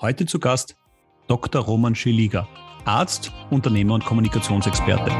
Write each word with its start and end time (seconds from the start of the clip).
Heute 0.00 0.24
zu 0.24 0.38
Gast 0.38 0.76
Dr. 1.26 1.60
Roman 1.62 1.94
Schiliga, 1.94 2.48
Arzt, 2.86 3.30
Unternehmer 3.50 3.92
und 3.92 4.04
Kommunikationsexperte. 4.06 5.10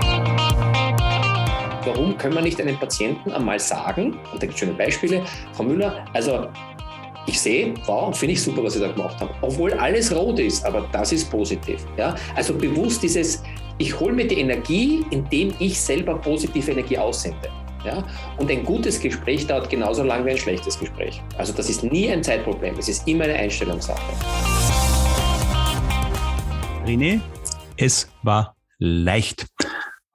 Warum 1.85 2.17
können 2.17 2.35
wir 2.35 2.41
nicht 2.41 2.59
einem 2.63 2.79
Patienten 2.79 3.31
einmal 3.31 3.61
sagen, 3.61 4.15
und 4.33 4.37
da 4.37 4.39
gibt 4.39 4.55
es 4.55 4.59
schöne 4.61 4.73
Beispiele, 4.73 5.23
Frau 5.53 5.65
Müller, 5.65 6.07
also 6.15 6.49
ich 7.27 7.39
sehe, 7.39 7.75
wow, 7.85 8.17
finde 8.17 8.33
ich 8.33 8.43
super, 8.43 8.65
was 8.65 8.73
Sie 8.73 8.81
da 8.81 8.91
gemacht 8.91 9.21
haben. 9.21 9.29
Obwohl 9.43 9.75
alles 9.75 10.17
rot 10.17 10.39
ist, 10.39 10.65
aber 10.65 10.89
das 10.93 11.13
ist 11.13 11.31
positiv. 11.31 11.85
Ja? 11.99 12.15
Also 12.35 12.55
bewusst 12.55 13.03
dieses, 13.03 13.43
ich 13.77 14.01
hole 14.01 14.15
mir 14.15 14.27
die 14.27 14.41
Energie, 14.41 15.05
indem 15.11 15.53
ich 15.59 15.79
selber 15.79 16.15
positive 16.15 16.71
Energie 16.71 16.97
aussende. 16.97 17.51
Ja? 17.85 18.03
Und 18.39 18.51
ein 18.51 18.65
gutes 18.65 18.99
Gespräch 18.99 19.47
dauert 19.47 19.69
genauso 19.69 20.05
lang 20.05 20.25
wie 20.25 20.31
ein 20.31 20.39
schlechtes 20.39 20.79
Gespräch. 20.79 21.23
Also 21.37 21.53
das 21.53 21.69
ist 21.69 21.85
nie 21.85 22.11
ein 22.11 22.23
Zeitproblem, 22.23 22.79
es 22.79 22.89
ist 22.89 23.07
immer 23.07 23.25
eine 23.25 23.35
Einstellungssache. 23.35 24.60
René, 26.85 27.21
es 27.77 28.09
war 28.23 28.57
leicht 28.79 29.47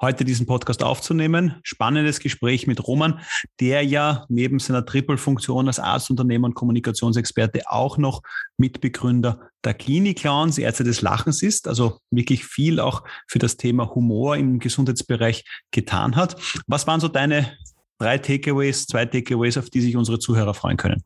heute 0.01 0.25
diesen 0.25 0.45
Podcast 0.45 0.83
aufzunehmen. 0.83 1.55
Spannendes 1.63 2.19
Gespräch 2.19 2.67
mit 2.67 2.85
Roman, 2.85 3.19
der 3.59 3.83
ja 3.83 4.25
neben 4.29 4.59
seiner 4.59 4.85
Triple-Funktion 4.85 5.67
als 5.67 5.79
Arzt, 5.79 6.09
Unternehmer 6.09 6.47
und 6.47 6.53
Kommunikationsexperte 6.53 7.61
auch 7.69 7.97
noch 7.97 8.21
Mitbegründer 8.57 9.49
der 9.63 9.73
Klinik 9.73 10.19
Clowns, 10.19 10.57
Ärzte 10.57 10.83
des 10.83 11.01
Lachens 11.01 11.41
ist, 11.41 11.67
also 11.67 11.99
wirklich 12.11 12.45
viel 12.45 12.79
auch 12.79 13.03
für 13.27 13.39
das 13.39 13.57
Thema 13.57 13.93
Humor 13.95 14.35
im 14.35 14.59
Gesundheitsbereich 14.59 15.45
getan 15.71 16.15
hat. 16.15 16.35
Was 16.67 16.87
waren 16.87 16.99
so 16.99 17.07
deine 17.07 17.53
drei 17.99 18.17
Takeaways, 18.17 18.85
zwei 18.87 19.05
Takeaways, 19.05 19.57
auf 19.57 19.69
die 19.69 19.81
sich 19.81 19.95
unsere 19.95 20.19
Zuhörer 20.19 20.53
freuen 20.53 20.77
können? 20.77 21.03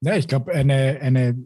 Ja, 0.00 0.16
ich 0.16 0.26
glaube, 0.26 0.52
eine, 0.52 0.98
eine 1.00 1.36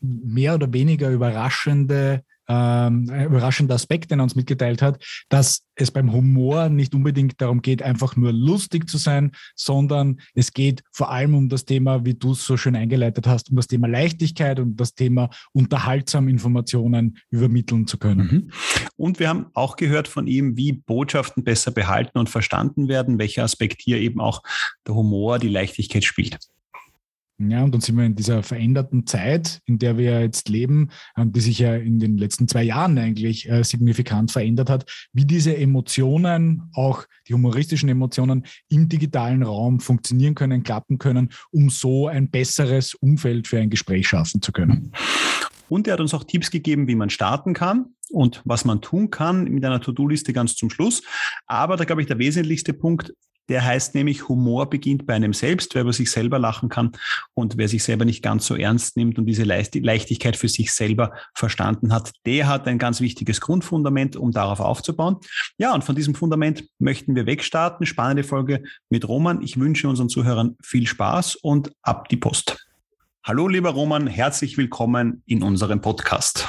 mehr 0.00 0.54
oder 0.54 0.72
weniger 0.72 1.10
überraschende 1.10 2.22
ähm, 2.48 3.04
überraschender 3.10 3.74
Aspekt, 3.74 4.10
den 4.10 4.20
er 4.20 4.24
uns 4.24 4.34
mitgeteilt 4.34 4.82
hat, 4.82 5.02
dass 5.28 5.62
es 5.76 5.90
beim 5.90 6.12
Humor 6.12 6.68
nicht 6.68 6.94
unbedingt 6.94 7.40
darum 7.40 7.62
geht, 7.62 7.82
einfach 7.82 8.16
nur 8.16 8.32
lustig 8.32 8.88
zu 8.88 8.98
sein, 8.98 9.32
sondern 9.56 10.20
es 10.34 10.52
geht 10.52 10.82
vor 10.92 11.10
allem 11.10 11.34
um 11.34 11.48
das 11.48 11.64
Thema, 11.64 12.04
wie 12.04 12.14
du 12.14 12.32
es 12.32 12.44
so 12.44 12.56
schön 12.56 12.76
eingeleitet 12.76 13.26
hast, 13.26 13.50
um 13.50 13.56
das 13.56 13.66
Thema 13.66 13.88
Leichtigkeit 13.88 14.60
und 14.60 14.76
das 14.76 14.94
Thema 14.94 15.30
unterhaltsam 15.52 16.28
Informationen 16.28 17.18
übermitteln 17.30 17.86
zu 17.86 17.98
können. 17.98 18.26
Mhm. 18.26 18.50
Und 18.96 19.18
wir 19.18 19.28
haben 19.28 19.46
auch 19.54 19.76
gehört 19.76 20.06
von 20.06 20.26
ihm, 20.26 20.56
wie 20.56 20.72
Botschaften 20.72 21.42
besser 21.42 21.72
behalten 21.72 22.18
und 22.18 22.30
verstanden 22.30 22.88
werden, 22.88 23.18
welcher 23.18 23.42
Aspekt 23.42 23.82
hier 23.82 23.98
eben 23.98 24.20
auch 24.20 24.42
der 24.86 24.94
Humor, 24.94 25.38
die 25.38 25.48
Leichtigkeit 25.48 26.04
spielt. 26.04 26.38
Ja, 27.38 27.64
und 27.64 27.74
dann 27.74 27.80
sind 27.80 27.96
wir 27.96 28.04
in 28.04 28.14
dieser 28.14 28.44
veränderten 28.44 29.08
Zeit, 29.08 29.60
in 29.66 29.80
der 29.80 29.98
wir 29.98 30.20
jetzt 30.20 30.48
leben, 30.48 30.90
ähm, 31.16 31.32
die 31.32 31.40
sich 31.40 31.58
ja 31.58 31.74
in 31.74 31.98
den 31.98 32.16
letzten 32.16 32.46
zwei 32.46 32.62
Jahren 32.62 32.96
eigentlich 32.96 33.48
äh, 33.48 33.64
signifikant 33.64 34.30
verändert 34.30 34.70
hat, 34.70 34.88
wie 35.12 35.24
diese 35.24 35.56
Emotionen, 35.56 36.70
auch 36.74 37.04
die 37.26 37.34
humoristischen 37.34 37.88
Emotionen 37.88 38.46
im 38.68 38.88
digitalen 38.88 39.42
Raum 39.42 39.80
funktionieren 39.80 40.36
können, 40.36 40.62
klappen 40.62 40.98
können, 40.98 41.30
um 41.50 41.70
so 41.70 42.06
ein 42.06 42.30
besseres 42.30 42.94
Umfeld 42.94 43.48
für 43.48 43.58
ein 43.58 43.70
Gespräch 43.70 44.06
schaffen 44.06 44.40
zu 44.40 44.52
können. 44.52 44.92
Und 45.68 45.88
er 45.88 45.94
hat 45.94 46.00
uns 46.00 46.14
auch 46.14 46.24
Tipps 46.24 46.52
gegeben, 46.52 46.86
wie 46.86 46.94
man 46.94 47.10
starten 47.10 47.52
kann 47.52 47.86
und 48.10 48.42
was 48.44 48.64
man 48.64 48.80
tun 48.80 49.10
kann 49.10 49.44
mit 49.44 49.64
einer 49.64 49.80
To-Do-Liste 49.80 50.32
ganz 50.32 50.54
zum 50.54 50.70
Schluss. 50.70 51.02
Aber 51.46 51.76
da 51.76 51.84
glaube 51.84 52.02
ich, 52.02 52.06
der 52.06 52.18
wesentlichste 52.18 52.74
Punkt, 52.74 53.12
der 53.48 53.64
heißt 53.64 53.94
nämlich, 53.94 54.28
Humor 54.28 54.70
beginnt 54.70 55.06
bei 55.06 55.14
einem 55.14 55.32
selbst, 55.32 55.74
wer 55.74 55.82
über 55.82 55.92
sich 55.92 56.10
selber 56.10 56.38
lachen 56.38 56.68
kann 56.68 56.92
und 57.34 57.56
wer 57.56 57.68
sich 57.68 57.84
selber 57.84 58.04
nicht 58.04 58.22
ganz 58.22 58.46
so 58.46 58.54
ernst 58.54 58.96
nimmt 58.96 59.18
und 59.18 59.26
diese 59.26 59.44
Leichtigkeit 59.44 60.36
für 60.36 60.48
sich 60.48 60.72
selber 60.72 61.12
verstanden 61.34 61.92
hat, 61.92 62.12
der 62.26 62.48
hat 62.48 62.66
ein 62.66 62.78
ganz 62.78 63.00
wichtiges 63.00 63.40
Grundfundament, 63.40 64.16
um 64.16 64.32
darauf 64.32 64.60
aufzubauen. 64.60 65.16
Ja, 65.58 65.74
und 65.74 65.84
von 65.84 65.94
diesem 65.94 66.14
Fundament 66.14 66.64
möchten 66.78 67.14
wir 67.14 67.26
wegstarten. 67.26 67.86
Spannende 67.86 68.24
Folge 68.24 68.62
mit 68.90 69.06
Roman. 69.06 69.42
Ich 69.42 69.58
wünsche 69.58 69.88
unseren 69.88 70.08
Zuhörern 70.08 70.56
viel 70.62 70.86
Spaß 70.86 71.36
und 71.36 71.72
ab 71.82 72.08
die 72.08 72.16
Post. 72.16 72.66
Hallo, 73.22 73.48
lieber 73.48 73.70
Roman, 73.70 74.06
herzlich 74.06 74.58
willkommen 74.58 75.22
in 75.26 75.42
unserem 75.42 75.80
Podcast. 75.80 76.48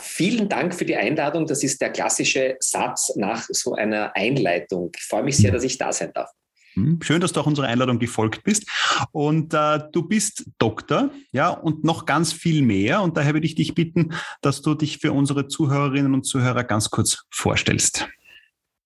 Vielen 0.00 0.48
Dank 0.48 0.74
für 0.74 0.84
die 0.84 0.96
Einladung. 0.96 1.46
Das 1.46 1.62
ist 1.62 1.80
der 1.80 1.90
klassische 1.90 2.56
Satz 2.60 3.14
nach 3.16 3.46
so 3.48 3.74
einer 3.74 4.14
Einleitung. 4.16 4.90
Ich 4.96 5.02
freue 5.04 5.22
mich 5.22 5.36
sehr, 5.36 5.52
dass 5.52 5.64
ich 5.64 5.78
da 5.78 5.92
sein 5.92 6.12
darf. 6.14 6.30
Hm, 6.74 7.00
schön, 7.02 7.20
dass 7.20 7.32
du 7.32 7.40
auch 7.40 7.46
unserer 7.46 7.66
Einladung 7.66 7.98
gefolgt 7.98 8.44
bist. 8.44 8.66
Und 9.12 9.52
äh, 9.52 9.80
du 9.92 10.08
bist 10.08 10.46
Doktor, 10.58 11.10
ja, 11.32 11.50
und 11.50 11.84
noch 11.84 12.06
ganz 12.06 12.32
viel 12.32 12.62
mehr. 12.62 13.02
Und 13.02 13.16
daher 13.16 13.34
würde 13.34 13.46
ich 13.46 13.54
dich 13.54 13.74
bitten, 13.74 14.14
dass 14.40 14.62
du 14.62 14.74
dich 14.74 14.98
für 14.98 15.12
unsere 15.12 15.48
Zuhörerinnen 15.48 16.14
und 16.14 16.24
Zuhörer 16.24 16.64
ganz 16.64 16.90
kurz 16.90 17.24
vorstellst. 17.30 18.08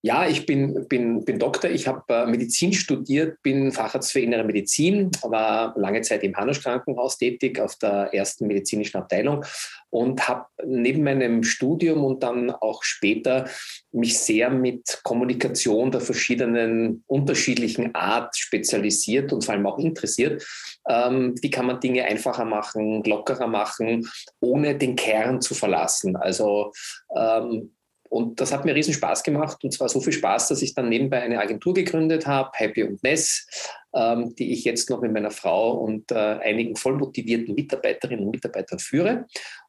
Ja, 0.06 0.28
ich 0.28 0.46
bin, 0.46 0.86
bin, 0.86 1.24
bin 1.24 1.40
Doktor. 1.40 1.68
Ich 1.68 1.88
habe 1.88 2.04
äh, 2.14 2.26
Medizin 2.26 2.72
studiert, 2.72 3.42
bin 3.42 3.72
Facharzt 3.72 4.12
für 4.12 4.20
Innere 4.20 4.44
Medizin, 4.44 5.10
war 5.22 5.74
lange 5.76 6.00
Zeit 6.02 6.22
im 6.22 6.36
Hanusch 6.36 6.62
Krankenhaus 6.62 7.18
tätig 7.18 7.58
auf 7.58 7.74
der 7.74 8.14
ersten 8.14 8.46
medizinischen 8.46 8.98
Abteilung 8.98 9.44
und 9.90 10.28
habe 10.28 10.46
neben 10.64 11.02
meinem 11.02 11.42
Studium 11.42 12.04
und 12.04 12.22
dann 12.22 12.52
auch 12.52 12.84
später 12.84 13.48
mich 13.90 14.16
sehr 14.20 14.48
mit 14.48 15.00
Kommunikation 15.02 15.90
der 15.90 16.00
verschiedenen 16.00 17.02
unterschiedlichen 17.08 17.92
Art 17.96 18.36
spezialisiert 18.36 19.32
und 19.32 19.44
vor 19.44 19.54
allem 19.54 19.66
auch 19.66 19.80
interessiert. 19.80 20.46
Ähm, 20.88 21.34
wie 21.42 21.50
kann 21.50 21.66
man 21.66 21.80
Dinge 21.80 22.04
einfacher 22.04 22.44
machen, 22.44 23.02
lockerer 23.02 23.48
machen, 23.48 24.08
ohne 24.38 24.78
den 24.78 24.94
Kern 24.94 25.40
zu 25.40 25.54
verlassen? 25.54 26.14
Also 26.14 26.70
ähm, 27.16 27.72
und 28.08 28.40
das 28.40 28.52
hat 28.52 28.64
mir 28.64 28.74
riesen 28.74 28.94
Spaß 28.94 29.22
gemacht 29.22 29.62
und 29.64 29.72
zwar 29.72 29.88
so 29.88 30.00
viel 30.00 30.12
Spaß, 30.12 30.48
dass 30.48 30.62
ich 30.62 30.74
dann 30.74 30.88
nebenbei 30.88 31.22
eine 31.22 31.40
Agentur 31.40 31.74
gegründet 31.74 32.26
habe, 32.26 32.50
Happy 32.54 32.82
und 32.82 33.02
Ness, 33.02 33.46
ähm, 33.94 34.34
die 34.36 34.52
ich 34.52 34.64
jetzt 34.64 34.90
noch 34.90 35.00
mit 35.00 35.12
meiner 35.12 35.30
Frau 35.30 35.72
und 35.72 36.10
äh, 36.12 36.14
einigen 36.14 36.76
vollmotivierten 36.76 37.54
Mitarbeiterinnen 37.54 38.24
und 38.24 38.30
Mitarbeitern 38.30 38.78
führe. 38.78 39.26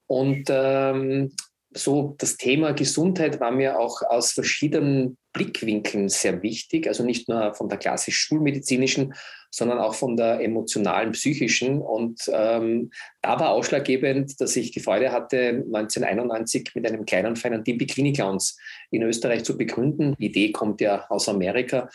Und 0.08 0.46
ähm, 0.50 1.32
so 1.72 2.16
das 2.18 2.38
Thema 2.38 2.74
Gesundheit 2.74 3.40
war 3.40 3.52
mir 3.52 3.80
auch 3.80 4.02
aus 4.02 4.32
verschiedenen 4.32 5.18
Blickwinkeln 5.34 6.10
sehr 6.10 6.42
wichtig, 6.42 6.88
also 6.88 7.04
nicht 7.04 7.30
nur 7.30 7.54
von 7.54 7.70
der 7.70 7.78
klassisch 7.78 8.18
schulmedizinischen, 8.18 9.14
sondern 9.52 9.80
auch 9.80 9.96
von 9.96 10.18
der 10.18 10.42
emotionalen, 10.42 11.12
psychischen. 11.12 11.82
Und 11.82 12.22
ähm, 12.32 12.92
da 13.22 13.40
war 13.40 13.52
ausschlaggebend, 13.52 14.40
dass 14.40 14.56
ich 14.56 14.72
die 14.72 14.80
Freude 14.80 15.12
hatte, 15.12 15.64
1991 15.66 16.72
mit 16.76 16.88
einem 16.88 17.06
kleinen, 17.06 17.36
feinen 17.36 17.64
Team 17.64 17.78
Clinic 17.78 18.16
Clowns 18.16 18.58
in 18.92 19.04
Österreich 19.04 19.44
zu 19.44 19.58
begründen. 19.58 20.16
Die 20.20 20.28
Idee 20.28 20.52
kommt 20.52 20.82
ja 20.82 21.06
aus 21.10 21.30
Amerika. 21.30 21.90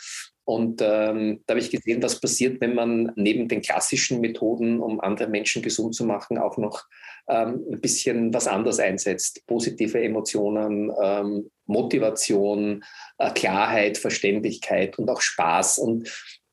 Und 0.45 0.81
ähm, 0.81 1.41
da 1.45 1.53
habe 1.53 1.61
ich 1.61 1.71
gesehen, 1.71 2.03
was 2.03 2.19
passiert, 2.19 2.59
wenn 2.59 2.75
man 2.75 3.13
neben 3.15 3.47
den 3.47 3.61
klassischen 3.61 4.19
Methoden, 4.19 4.81
um 4.81 4.99
andere 4.99 5.29
Menschen 5.29 5.61
gesund 5.61 5.95
zu 5.95 6.05
machen, 6.05 6.37
auch 6.37 6.57
noch 6.57 6.83
ähm, 7.29 7.63
ein 7.71 7.79
bisschen 7.79 8.33
was 8.33 8.47
anderes 8.47 8.79
einsetzt. 8.79 9.45
Positive 9.47 10.03
Emotionen, 10.03 10.91
ähm, 11.01 11.49
Motivation, 11.65 12.83
äh, 13.19 13.31
Klarheit, 13.31 13.97
Verständlichkeit 13.97 14.99
und 14.99 15.09
auch 15.09 15.21
Spaß. 15.21 15.77
Und 15.79 16.09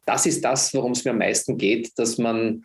das 0.07 0.27
ist 0.27 0.45
das, 0.45 0.75
worum 0.75 0.93
es 0.93 1.05
mir 1.05 1.13
am 1.13 1.19
meisten 1.19 1.57
geht, 1.57 1.99
dass 1.99 2.19
man 2.19 2.63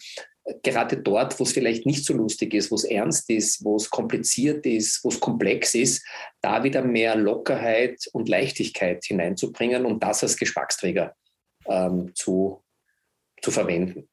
gerade 0.62 0.98
dort, 0.98 1.40
wo 1.40 1.44
es 1.44 1.54
vielleicht 1.54 1.86
nicht 1.86 2.06
so 2.06 2.14
lustig 2.14 2.54
ist, 2.54 2.72
wo 2.72 2.76
es 2.76 2.84
ernst 2.84 3.30
ist, 3.30 3.64
wo 3.64 3.76
es 3.76 3.90
kompliziert 3.90 4.66
ist, 4.66 5.04
wo 5.04 5.10
es 5.10 5.20
komplex 5.20 5.74
ist, 5.74 6.06
da 6.42 6.64
wieder 6.64 6.84
mehr 6.84 7.16
Lockerheit 7.16 8.08
und 8.14 8.30
Leichtigkeit 8.30 9.04
hineinzubringen 9.04 9.86
und 9.86 10.04
das 10.04 10.24
als 10.24 10.38
Geschmacksträger 10.38 11.16
ähm, 11.68 12.12
zu, 12.14 12.64
zu 13.42 13.52
verwenden. 13.52 14.08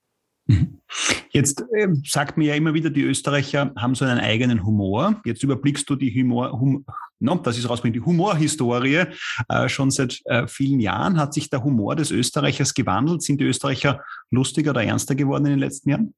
Jetzt 1.30 1.64
äh, 1.74 1.88
sagt 2.04 2.36
mir 2.36 2.48
ja 2.48 2.54
immer 2.54 2.74
wieder, 2.74 2.90
die 2.90 3.02
Österreicher 3.02 3.72
haben 3.76 3.94
so 3.94 4.04
einen 4.04 4.20
eigenen 4.20 4.64
Humor. 4.64 5.20
Jetzt 5.24 5.42
überblickst 5.42 5.88
du 5.88 5.96
die 5.96 6.10
Humor, 6.10 6.52
hum, 6.52 6.84
no, 7.20 7.36
das 7.36 7.56
ist 7.56 7.68
rausbringt, 7.68 7.96
die 7.96 8.00
Humorhistorie. 8.00 9.04
Äh, 9.48 9.68
schon 9.68 9.90
seit 9.90 10.20
äh, 10.26 10.46
vielen 10.46 10.80
Jahren 10.80 11.18
hat 11.18 11.32
sich 11.32 11.48
der 11.48 11.64
Humor 11.64 11.96
des 11.96 12.10
Österreichers 12.10 12.74
gewandelt. 12.74 13.22
Sind 13.22 13.40
die 13.40 13.44
Österreicher 13.44 14.02
lustiger 14.30 14.72
oder 14.72 14.84
ernster 14.84 15.14
geworden 15.14 15.46
in 15.46 15.52
den 15.52 15.60
letzten 15.60 15.90
Jahren? 15.90 16.14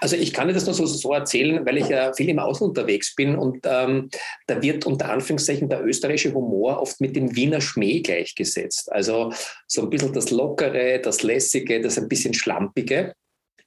Also 0.00 0.16
ich 0.16 0.32
kann 0.32 0.48
dir 0.48 0.54
das 0.54 0.66
nur 0.66 0.74
so, 0.74 0.86
so 0.86 1.12
erzählen, 1.12 1.64
weil 1.66 1.76
ich 1.76 1.88
ja 1.88 2.12
viel 2.12 2.28
im 2.28 2.38
Ausland 2.38 2.70
unterwegs 2.70 3.14
bin 3.14 3.36
und 3.36 3.58
ähm, 3.64 4.08
da 4.46 4.62
wird 4.62 4.86
unter 4.86 5.10
Anführungszeichen 5.10 5.68
der 5.68 5.84
österreichische 5.84 6.32
Humor 6.32 6.80
oft 6.80 7.00
mit 7.00 7.16
dem 7.16 7.34
Wiener 7.34 7.60
Schmäh 7.60 8.00
gleichgesetzt. 8.00 8.92
Also 8.92 9.32
so 9.66 9.82
ein 9.82 9.90
bisschen 9.90 10.12
das 10.12 10.30
Lockere, 10.30 11.00
das 11.02 11.22
Lässige, 11.22 11.80
das 11.80 11.98
ein 11.98 12.08
bisschen 12.08 12.34
Schlampige. 12.34 13.12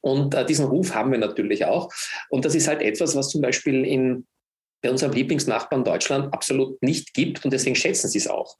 Und 0.01 0.33
äh, 0.33 0.45
diesen 0.45 0.65
Ruf 0.65 0.93
haben 0.93 1.11
wir 1.11 1.19
natürlich 1.19 1.65
auch. 1.65 1.91
Und 2.29 2.45
das 2.45 2.55
ist 2.55 2.67
halt 2.67 2.81
etwas, 2.81 3.15
was 3.15 3.29
zum 3.29 3.41
Beispiel 3.41 3.85
in, 3.85 4.27
bei 4.81 4.89
unserem 4.89 5.13
Lieblingsnachbarn 5.13 5.83
Deutschland 5.83 6.33
absolut 6.33 6.81
nicht 6.81 7.13
gibt 7.13 7.45
und 7.45 7.51
deswegen 7.51 7.75
schätzen 7.75 8.09
sie 8.09 8.17
es 8.17 8.27
auch. 8.27 8.57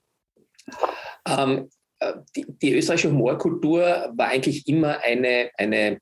Ähm, 1.27 1.69
äh, 1.99 2.13
die, 2.35 2.45
die, 2.47 2.73
österreichische 2.75 3.09
Humorkultur 3.09 4.11
war 4.15 4.27
eigentlich 4.27 4.67
immer 4.67 4.99
eine, 4.99 5.49
eine 5.57 5.99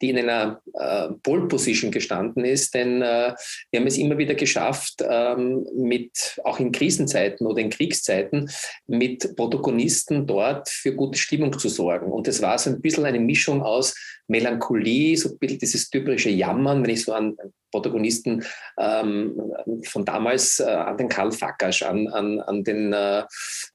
die 0.00 0.10
in 0.10 0.18
einer 0.18 0.60
äh, 0.74 1.08
Pole 1.22 1.46
Position 1.46 1.90
gestanden 1.90 2.44
ist, 2.44 2.74
denn 2.74 3.02
äh, 3.02 3.34
wir 3.70 3.80
haben 3.80 3.86
es 3.86 3.98
immer 3.98 4.18
wieder 4.18 4.34
geschafft, 4.34 5.04
ähm, 5.08 5.66
mit 5.74 6.40
auch 6.44 6.58
in 6.58 6.72
Krisenzeiten 6.72 7.46
oder 7.46 7.60
in 7.60 7.70
Kriegszeiten 7.70 8.50
mit 8.86 9.36
Protagonisten 9.36 10.26
dort 10.26 10.68
für 10.68 10.94
gute 10.94 11.18
Stimmung 11.18 11.58
zu 11.58 11.68
sorgen. 11.68 12.10
Und 12.10 12.28
es 12.28 12.40
war 12.42 12.58
so 12.58 12.70
ein 12.70 12.80
bisschen 12.80 13.04
eine 13.04 13.20
Mischung 13.20 13.62
aus 13.62 13.94
Melancholie, 14.28 15.16
so 15.16 15.30
ein 15.30 15.38
bisschen 15.38 15.58
dieses 15.58 15.90
typische 15.90 16.30
Jammern, 16.30 16.82
wenn 16.82 16.90
ich 16.90 17.04
so 17.04 17.12
an 17.12 17.36
Protagonisten 17.70 18.44
ähm, 18.78 19.40
von 19.84 20.04
damals, 20.04 20.60
äh, 20.60 20.64
an 20.64 20.96
den 20.96 21.08
Karl 21.08 21.32
Fackasch, 21.32 21.82
an, 21.82 22.08
an, 22.08 22.40
an 22.40 22.64
den 22.64 22.92
äh, 22.92 23.20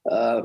äh, 0.05 0.41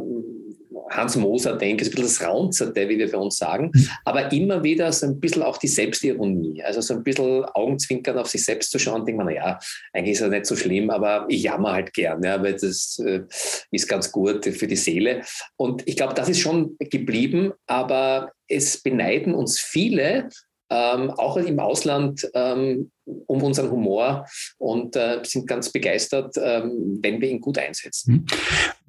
Hans 0.91 1.17
Moser 1.17 1.57
denke, 1.57 1.85
so 1.85 1.91
ein 1.91 1.95
bisschen 1.95 2.05
das 2.05 2.29
Raunzerte, 2.29 2.89
wie 2.89 2.99
wir 2.99 3.11
bei 3.11 3.19
uns 3.19 3.37
sagen, 3.37 3.71
mhm. 3.73 3.89
aber 4.05 4.33
immer 4.33 4.63
wieder 4.63 4.93
so 4.93 5.07
ein 5.07 5.21
bisschen 5.21 5.43
auch 5.43 5.59
die 5.59 5.69
Selbstironie, 5.71 6.63
also 6.63 6.81
so 6.81 6.95
ein 6.95 7.03
bisschen 7.03 7.45
Augenzwinkern 7.45 8.19
auf 8.19 8.29
sich 8.29 8.45
selbst 8.45 8.71
zu 8.71 8.79
schauen, 8.79 9.05
denkt 9.05 9.19
man, 9.19 9.27
naja, 9.27 9.59
eigentlich 9.93 10.13
ist 10.13 10.23
das 10.23 10.31
nicht 10.31 10.47
so 10.47 10.57
schlimm, 10.57 10.91
aber 10.91 11.27
ich 11.29 11.43
jammer 11.43 11.73
halt 11.73 11.93
gern, 11.93 12.23
ja, 12.23 12.43
weil 12.43 12.55
das 12.55 12.99
äh, 13.05 13.23
ist 13.71 13.89
ganz 13.89 14.13
gut 14.13 14.45
für 14.45 14.67
die 14.67 14.77
Seele. 14.77 15.23
Und 15.57 15.87
ich 15.87 15.97
glaube, 15.97 16.15
das 16.15 16.29
ist 16.29 16.41
schon 16.41 16.77
geblieben, 16.79 17.53
aber 17.67 18.33
es 18.49 18.83
beneiden 18.83 19.35
uns 19.35 19.61
viele, 19.61 20.29
ähm, 20.71 21.11
auch 21.11 21.37
im 21.37 21.59
Ausland, 21.59 22.29
ähm, 22.35 22.91
um 23.27 23.43
unseren 23.43 23.71
Humor 23.71 24.25
und 24.59 24.95
äh, 24.95 25.21
sind 25.25 25.49
ganz 25.49 25.73
begeistert, 25.73 26.37
ähm, 26.41 27.01
wenn 27.03 27.21
wir 27.21 27.29
ihn 27.29 27.41
gut 27.41 27.59
einsetzen. 27.59 28.25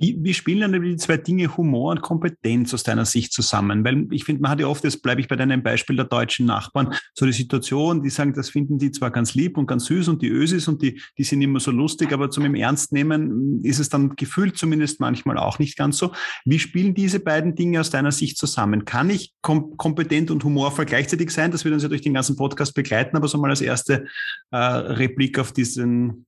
Wie, 0.01 0.33
spielen 0.33 0.71
dann 0.71 0.81
die 0.81 0.95
zwei 0.95 1.17
Dinge 1.17 1.55
Humor 1.55 1.91
und 1.91 2.01
Kompetenz 2.01 2.73
aus 2.73 2.81
deiner 2.81 3.05
Sicht 3.05 3.33
zusammen? 3.33 3.85
Weil 3.85 4.07
ich 4.11 4.23
finde, 4.23 4.41
man 4.41 4.49
hat 4.49 4.59
ja 4.59 4.65
oft, 4.65 4.83
jetzt 4.83 5.03
bleibe 5.03 5.21
ich 5.21 5.27
bei 5.27 5.35
deinem 5.35 5.61
Beispiel 5.61 5.95
der 5.95 6.05
deutschen 6.05 6.47
Nachbarn, 6.47 6.93
so 7.13 7.27
die 7.27 7.31
Situation, 7.31 8.01
die 8.01 8.09
sagen, 8.09 8.33
das 8.33 8.49
finden 8.49 8.79
die 8.79 8.91
zwar 8.91 9.11
ganz 9.11 9.35
lieb 9.35 9.59
und 9.59 9.67
ganz 9.67 9.85
süß 9.85 10.07
und 10.07 10.23
die 10.23 10.29
Ösis 10.29 10.67
und 10.67 10.81
die, 10.81 10.99
die 11.19 11.23
sind 11.23 11.41
immer 11.43 11.59
so 11.59 11.69
lustig, 11.69 12.13
aber 12.13 12.31
zum 12.31 12.45
im 12.45 12.55
Ernst 12.55 12.93
nehmen 12.93 13.63
ist 13.63 13.79
es 13.79 13.89
dann 13.89 14.15
gefühlt 14.15 14.57
zumindest 14.57 14.99
manchmal 14.99 15.37
auch 15.37 15.59
nicht 15.59 15.77
ganz 15.77 15.97
so. 15.97 16.13
Wie 16.45 16.57
spielen 16.57 16.95
diese 16.95 17.19
beiden 17.19 17.53
Dinge 17.53 17.79
aus 17.79 17.91
deiner 17.91 18.11
Sicht 18.11 18.37
zusammen? 18.37 18.85
Kann 18.85 19.11
ich 19.11 19.35
kom 19.41 19.77
kompetent 19.77 20.31
und 20.31 20.43
humorvoll 20.43 20.85
gleichzeitig 20.85 21.29
sein? 21.29 21.51
Das 21.51 21.63
wird 21.63 21.75
uns 21.75 21.83
ja 21.83 21.89
durch 21.89 22.01
den 22.01 22.15
ganzen 22.15 22.35
Podcast 22.35 22.73
begleiten, 22.73 23.15
aber 23.17 23.27
so 23.27 23.37
mal 23.37 23.51
als 23.51 23.61
erste 23.61 24.07
äh, 24.49 24.57
Replik 24.57 25.37
auf 25.37 25.51
diesen 25.51 26.25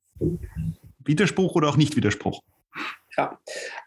Widerspruch 1.03 1.55
oder 1.55 1.69
auch 1.69 1.77
Nicht-Widerspruch? 1.77 2.41
Ja, 3.17 3.39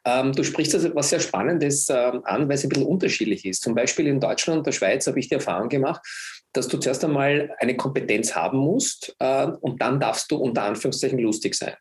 ähm, 0.05 0.33
du 0.33 0.45
sprichst 0.45 0.75
also 0.75 0.95
was 0.95 1.11
sehr 1.11 1.21
Spannendes 1.21 1.89
ähm, 1.91 2.23
an, 2.25 2.49
weil 2.49 2.55
es 2.55 2.65
ein 2.65 2.69
bisschen 2.69 2.87
unterschiedlich 2.87 3.45
ist. 3.45 3.63
Zum 3.63 3.75
Beispiel 3.75 4.07
in 4.07 4.21
Deutschland 4.21 4.59
und 4.59 4.67
der 4.67 4.73
Schweiz 4.73 5.07
habe 5.07 5.19
ich 5.19 5.29
die 5.29 5.35
Erfahrung 5.35 5.69
gemacht, 5.69 6.01
dass 6.53 6.69
du 6.69 6.79
zuerst 6.79 7.05
einmal 7.05 7.51
eine 7.59 7.77
Kompetenz 7.77 8.35
haben 8.35 8.59
musst 8.59 9.15
äh, 9.19 9.47
und 9.47 9.83
dann 9.83 10.01
darfst 10.01 10.31
du 10.31 10.37
unter 10.37 10.63
Anführungszeichen 10.63 11.19
lustig 11.19 11.55
sein. 11.55 11.75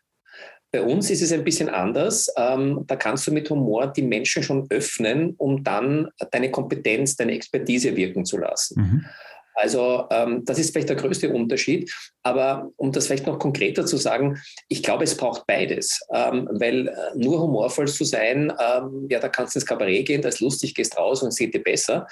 Bei 0.72 0.82
uns 0.82 1.08
ist 1.10 1.22
es 1.22 1.32
ein 1.32 1.44
bisschen 1.44 1.68
anders. 1.68 2.30
Ähm, 2.36 2.84
da 2.86 2.96
kannst 2.96 3.26
du 3.26 3.32
mit 3.32 3.48
Humor 3.48 3.86
die 3.86 4.02
Menschen 4.02 4.42
schon 4.42 4.66
öffnen, 4.68 5.34
um 5.38 5.62
dann 5.62 6.08
deine 6.32 6.50
Kompetenz, 6.50 7.16
deine 7.16 7.32
Expertise 7.32 7.96
wirken 7.96 8.24
zu 8.24 8.36
lassen. 8.36 8.80
Mhm. 8.80 9.06
Also 9.56 10.06
ähm, 10.10 10.44
das 10.44 10.58
ist 10.58 10.72
vielleicht 10.72 10.90
der 10.90 10.96
größte 10.96 11.30
Unterschied. 11.30 11.92
Aber 12.22 12.70
um 12.76 12.92
das 12.92 13.06
vielleicht 13.06 13.26
noch 13.26 13.38
konkreter 13.38 13.86
zu 13.86 13.96
sagen, 13.96 14.38
ich 14.68 14.82
glaube, 14.82 15.04
es 15.04 15.16
braucht 15.16 15.46
beides. 15.46 16.00
Ähm, 16.12 16.48
weil 16.52 16.88
äh, 16.88 16.92
nur 17.16 17.40
humorvoll 17.40 17.88
zu 17.88 18.04
sein, 18.04 18.52
ähm, 18.60 19.06
ja, 19.10 19.18
da 19.18 19.28
kannst 19.28 19.54
du 19.54 19.58
ins 19.58 19.66
Kabarett 19.66 20.06
gehen, 20.06 20.22
da 20.22 20.28
ist 20.28 20.40
lustig, 20.40 20.74
gehst 20.74 20.96
raus 20.98 21.22
und 21.22 21.32
seht 21.32 21.54
dir 21.54 21.62
besser. 21.62 22.06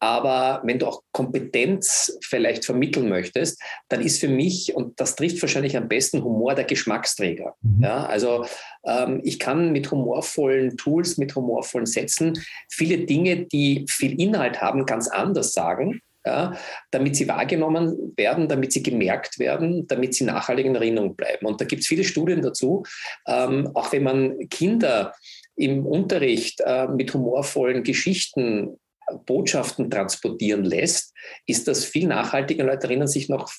Aber 0.00 0.60
wenn 0.64 0.80
du 0.80 0.88
auch 0.88 1.02
Kompetenz 1.12 2.18
vielleicht 2.24 2.64
vermitteln 2.64 3.08
möchtest, 3.08 3.62
dann 3.88 4.00
ist 4.00 4.18
für 4.18 4.26
mich, 4.26 4.74
und 4.74 4.98
das 4.98 5.14
trifft 5.14 5.40
wahrscheinlich 5.40 5.76
am 5.76 5.86
besten, 5.86 6.24
Humor 6.24 6.56
der 6.56 6.64
Geschmacksträger. 6.64 7.54
Mhm. 7.62 7.82
Ja, 7.84 8.06
also 8.06 8.44
ähm, 8.84 9.20
ich 9.22 9.38
kann 9.38 9.70
mit 9.70 9.88
humorvollen 9.92 10.76
Tools, 10.76 11.18
mit 11.18 11.36
humorvollen 11.36 11.86
Sätzen 11.86 12.32
viele 12.68 12.98
Dinge, 12.98 13.46
die 13.46 13.86
viel 13.88 14.20
Inhalt 14.20 14.60
haben, 14.60 14.86
ganz 14.86 15.06
anders 15.06 15.52
sagen 15.52 16.00
ja, 16.24 16.56
damit 16.90 17.16
sie 17.16 17.28
wahrgenommen 17.28 18.12
werden, 18.16 18.48
damit 18.48 18.72
sie 18.72 18.82
gemerkt 18.82 19.38
werden, 19.38 19.86
damit 19.86 20.14
sie 20.14 20.24
nachhaltig 20.24 20.66
in 20.66 20.74
Erinnerung 20.74 21.16
bleiben. 21.16 21.46
Und 21.46 21.60
da 21.60 21.64
gibt 21.64 21.82
es 21.82 21.88
viele 21.88 22.04
Studien 22.04 22.42
dazu, 22.42 22.84
ähm, 23.26 23.70
auch 23.74 23.92
wenn 23.92 24.02
man 24.04 24.48
Kinder 24.48 25.14
im 25.56 25.84
Unterricht 25.84 26.60
äh, 26.64 26.86
mit 26.88 27.12
humorvollen 27.12 27.82
Geschichten 27.82 28.78
Botschaften 29.26 29.90
transportieren 29.90 30.64
lässt, 30.64 31.12
ist 31.46 31.68
das 31.68 31.84
viel 31.84 32.06
nachhaltiger. 32.06 32.64
Leute 32.64 32.86
erinnern 32.86 33.08
sich 33.08 33.28
noch 33.28 33.50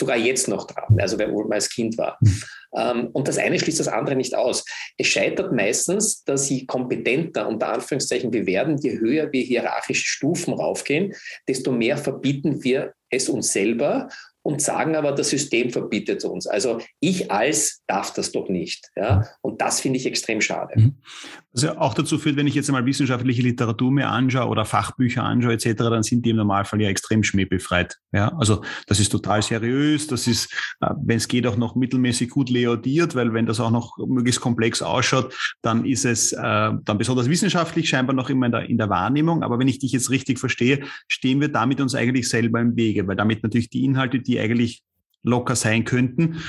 sogar 0.00 0.16
jetzt 0.16 0.48
noch 0.48 0.66
dran, 0.66 0.98
also 0.98 1.18
wer 1.18 1.30
wohl 1.30 1.46
mal 1.46 1.54
als 1.56 1.68
Kind 1.68 1.96
war. 1.96 2.18
Mhm. 2.20 3.08
und 3.12 3.28
das 3.28 3.38
eine 3.38 3.58
schließt 3.58 3.80
das 3.80 3.88
andere 3.88 4.16
nicht 4.16 4.34
aus. 4.34 4.64
Es 4.96 5.06
scheitert 5.06 5.52
meistens, 5.52 6.24
dass 6.24 6.46
sie 6.46 6.66
kompetenter 6.66 7.46
unter 7.46 7.68
Anführungszeichen 7.72 8.32
wir 8.32 8.46
werden, 8.46 8.78
je 8.78 8.98
höher 8.98 9.32
wir 9.32 9.42
hierarchische 9.42 10.06
Stufen 10.06 10.54
raufgehen, 10.54 11.14
desto 11.46 11.72
mehr 11.72 11.96
verbieten 11.98 12.64
wir 12.64 12.94
es 13.10 13.28
uns 13.28 13.52
selber 13.52 14.08
und 14.42 14.62
sagen 14.62 14.96
aber, 14.96 15.12
das 15.12 15.30
System 15.30 15.70
verbietet 15.70 16.24
uns. 16.24 16.46
Also 16.46 16.80
ich 17.00 17.30
als 17.30 17.82
darf 17.86 18.12
das 18.14 18.32
doch 18.32 18.48
nicht. 18.48 18.88
Ja? 18.96 19.24
Und 19.42 19.60
das 19.60 19.80
finde 19.80 19.98
ich 19.98 20.06
extrem 20.06 20.40
schade. 20.40 20.80
Mhm. 20.80 20.94
Was 21.52 21.62
ja 21.62 21.78
auch 21.78 21.94
dazu 21.94 22.16
führt, 22.16 22.36
wenn 22.36 22.46
ich 22.46 22.54
jetzt 22.54 22.68
einmal 22.68 22.86
wissenschaftliche 22.86 23.42
Literatur 23.42 23.90
mir 23.90 24.08
anschaue 24.08 24.48
oder 24.48 24.64
Fachbücher 24.64 25.24
anschaue 25.24 25.54
etc., 25.54 25.72
dann 25.76 26.02
sind 26.02 26.24
die 26.24 26.30
im 26.30 26.36
Normalfall 26.36 26.80
ja 26.80 26.88
extrem 26.88 27.22
schmähbefreit. 27.22 27.98
Ja? 28.12 28.28
Also 28.38 28.62
das 28.86 29.00
ist 29.00 29.10
total 29.10 29.42
seriös, 29.42 30.06
das 30.06 30.26
ist, 30.26 30.52
äh, 30.80 30.90
wenn 31.02 31.18
es 31.18 31.28
geht, 31.28 31.46
auch 31.46 31.56
noch 31.56 31.74
mittelmäßig 31.74 32.30
gut 32.30 32.48
leodiert, 32.48 33.14
weil 33.14 33.34
wenn 33.34 33.46
das 33.46 33.60
auch 33.60 33.70
noch 33.70 33.98
möglichst 33.98 34.40
komplex 34.40 34.80
ausschaut, 34.80 35.34
dann 35.60 35.84
ist 35.84 36.04
es 36.04 36.32
äh, 36.32 36.38
dann 36.38 36.98
besonders 36.98 37.28
wissenschaftlich 37.28 37.88
scheinbar 37.88 38.14
noch 38.14 38.30
immer 38.30 38.46
in 38.46 38.52
der, 38.52 38.70
in 38.70 38.78
der 38.78 38.88
Wahrnehmung. 38.88 39.42
Aber 39.42 39.58
wenn 39.58 39.68
ich 39.68 39.78
dich 39.80 39.92
jetzt 39.92 40.10
richtig 40.10 40.38
verstehe, 40.38 40.84
stehen 41.08 41.40
wir 41.40 41.48
damit 41.48 41.80
uns 41.80 41.94
eigentlich 41.94 42.28
selber 42.28 42.60
im 42.60 42.76
Wege, 42.76 43.06
weil 43.06 43.16
damit 43.16 43.42
natürlich 43.42 43.68
die 43.68 43.84
Inhalte, 43.84 44.20
die 44.20 44.29
die 44.30 44.40
eigentlich 44.40 44.82
locker 45.22 45.56
sein 45.56 45.84
könnten, 45.84 46.42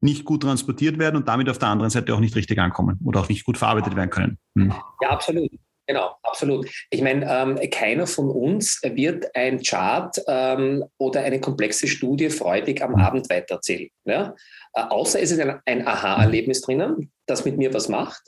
nicht 0.00 0.24
gut 0.24 0.42
transportiert 0.42 0.98
werden 0.98 1.16
und 1.16 1.28
damit 1.28 1.48
auf 1.48 1.58
der 1.58 1.68
anderen 1.68 1.90
Seite 1.90 2.14
auch 2.14 2.20
nicht 2.20 2.34
richtig 2.36 2.58
ankommen 2.58 2.98
oder 3.04 3.20
auch 3.20 3.28
nicht 3.28 3.44
gut 3.44 3.58
verarbeitet 3.58 3.96
werden 3.96 4.10
können. 4.10 4.38
Hm. 4.56 4.74
Ja, 5.00 5.10
absolut. 5.10 5.50
Genau, 5.86 6.14
absolut. 6.22 6.70
Ich 6.90 7.02
meine, 7.02 7.26
ähm, 7.28 7.58
keiner 7.70 8.06
von 8.06 8.30
uns 8.30 8.80
wird 8.84 9.34
ein 9.34 9.60
Chart 9.60 10.16
ähm, 10.28 10.84
oder 10.98 11.22
eine 11.22 11.40
komplexe 11.40 11.88
Studie 11.88 12.30
freudig 12.30 12.80
am 12.82 12.94
hm. 12.94 13.00
Abend 13.00 13.30
weitererzählen. 13.30 13.88
Ja? 14.04 14.34
Äh, 14.74 14.82
außer 14.82 15.20
es 15.20 15.32
ist 15.32 15.40
ein, 15.40 15.58
ein 15.66 15.86
Aha-Erlebnis 15.86 16.60
drinnen, 16.60 17.10
das 17.26 17.44
mit 17.44 17.58
mir 17.58 17.74
was 17.74 17.88
macht. 17.88 18.22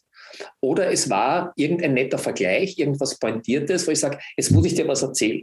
Oder 0.61 0.91
es 0.91 1.11
war 1.11 1.53
irgendein 1.57 1.95
netter 1.95 2.19
Vergleich, 2.19 2.79
irgendwas 2.79 3.19
Pointiertes, 3.19 3.87
wo 3.87 3.91
ich 3.91 4.01
sage, 4.01 4.19
jetzt 4.37 4.51
muss 4.51 4.67
ich 4.67 4.75
dir 4.75 4.89
was 4.89 5.03
erzählen. 5.03 5.43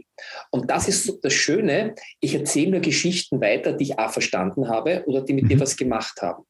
Und 0.50 0.70
das 0.70 0.88
ist 0.88 1.18
das 1.22 1.32
Schöne, 1.32 1.94
ich 2.20 2.34
erzähle 2.34 2.72
nur 2.72 2.80
Geschichten 2.80 3.40
weiter, 3.40 3.72
die 3.72 3.84
ich 3.84 3.98
auch 3.98 4.10
verstanden 4.10 4.68
habe 4.68 5.04
oder 5.06 5.22
die 5.22 5.34
mit 5.34 5.50
dir 5.50 5.56
mhm. 5.56 5.60
was 5.60 5.76
gemacht 5.76 6.20
haben. 6.22 6.44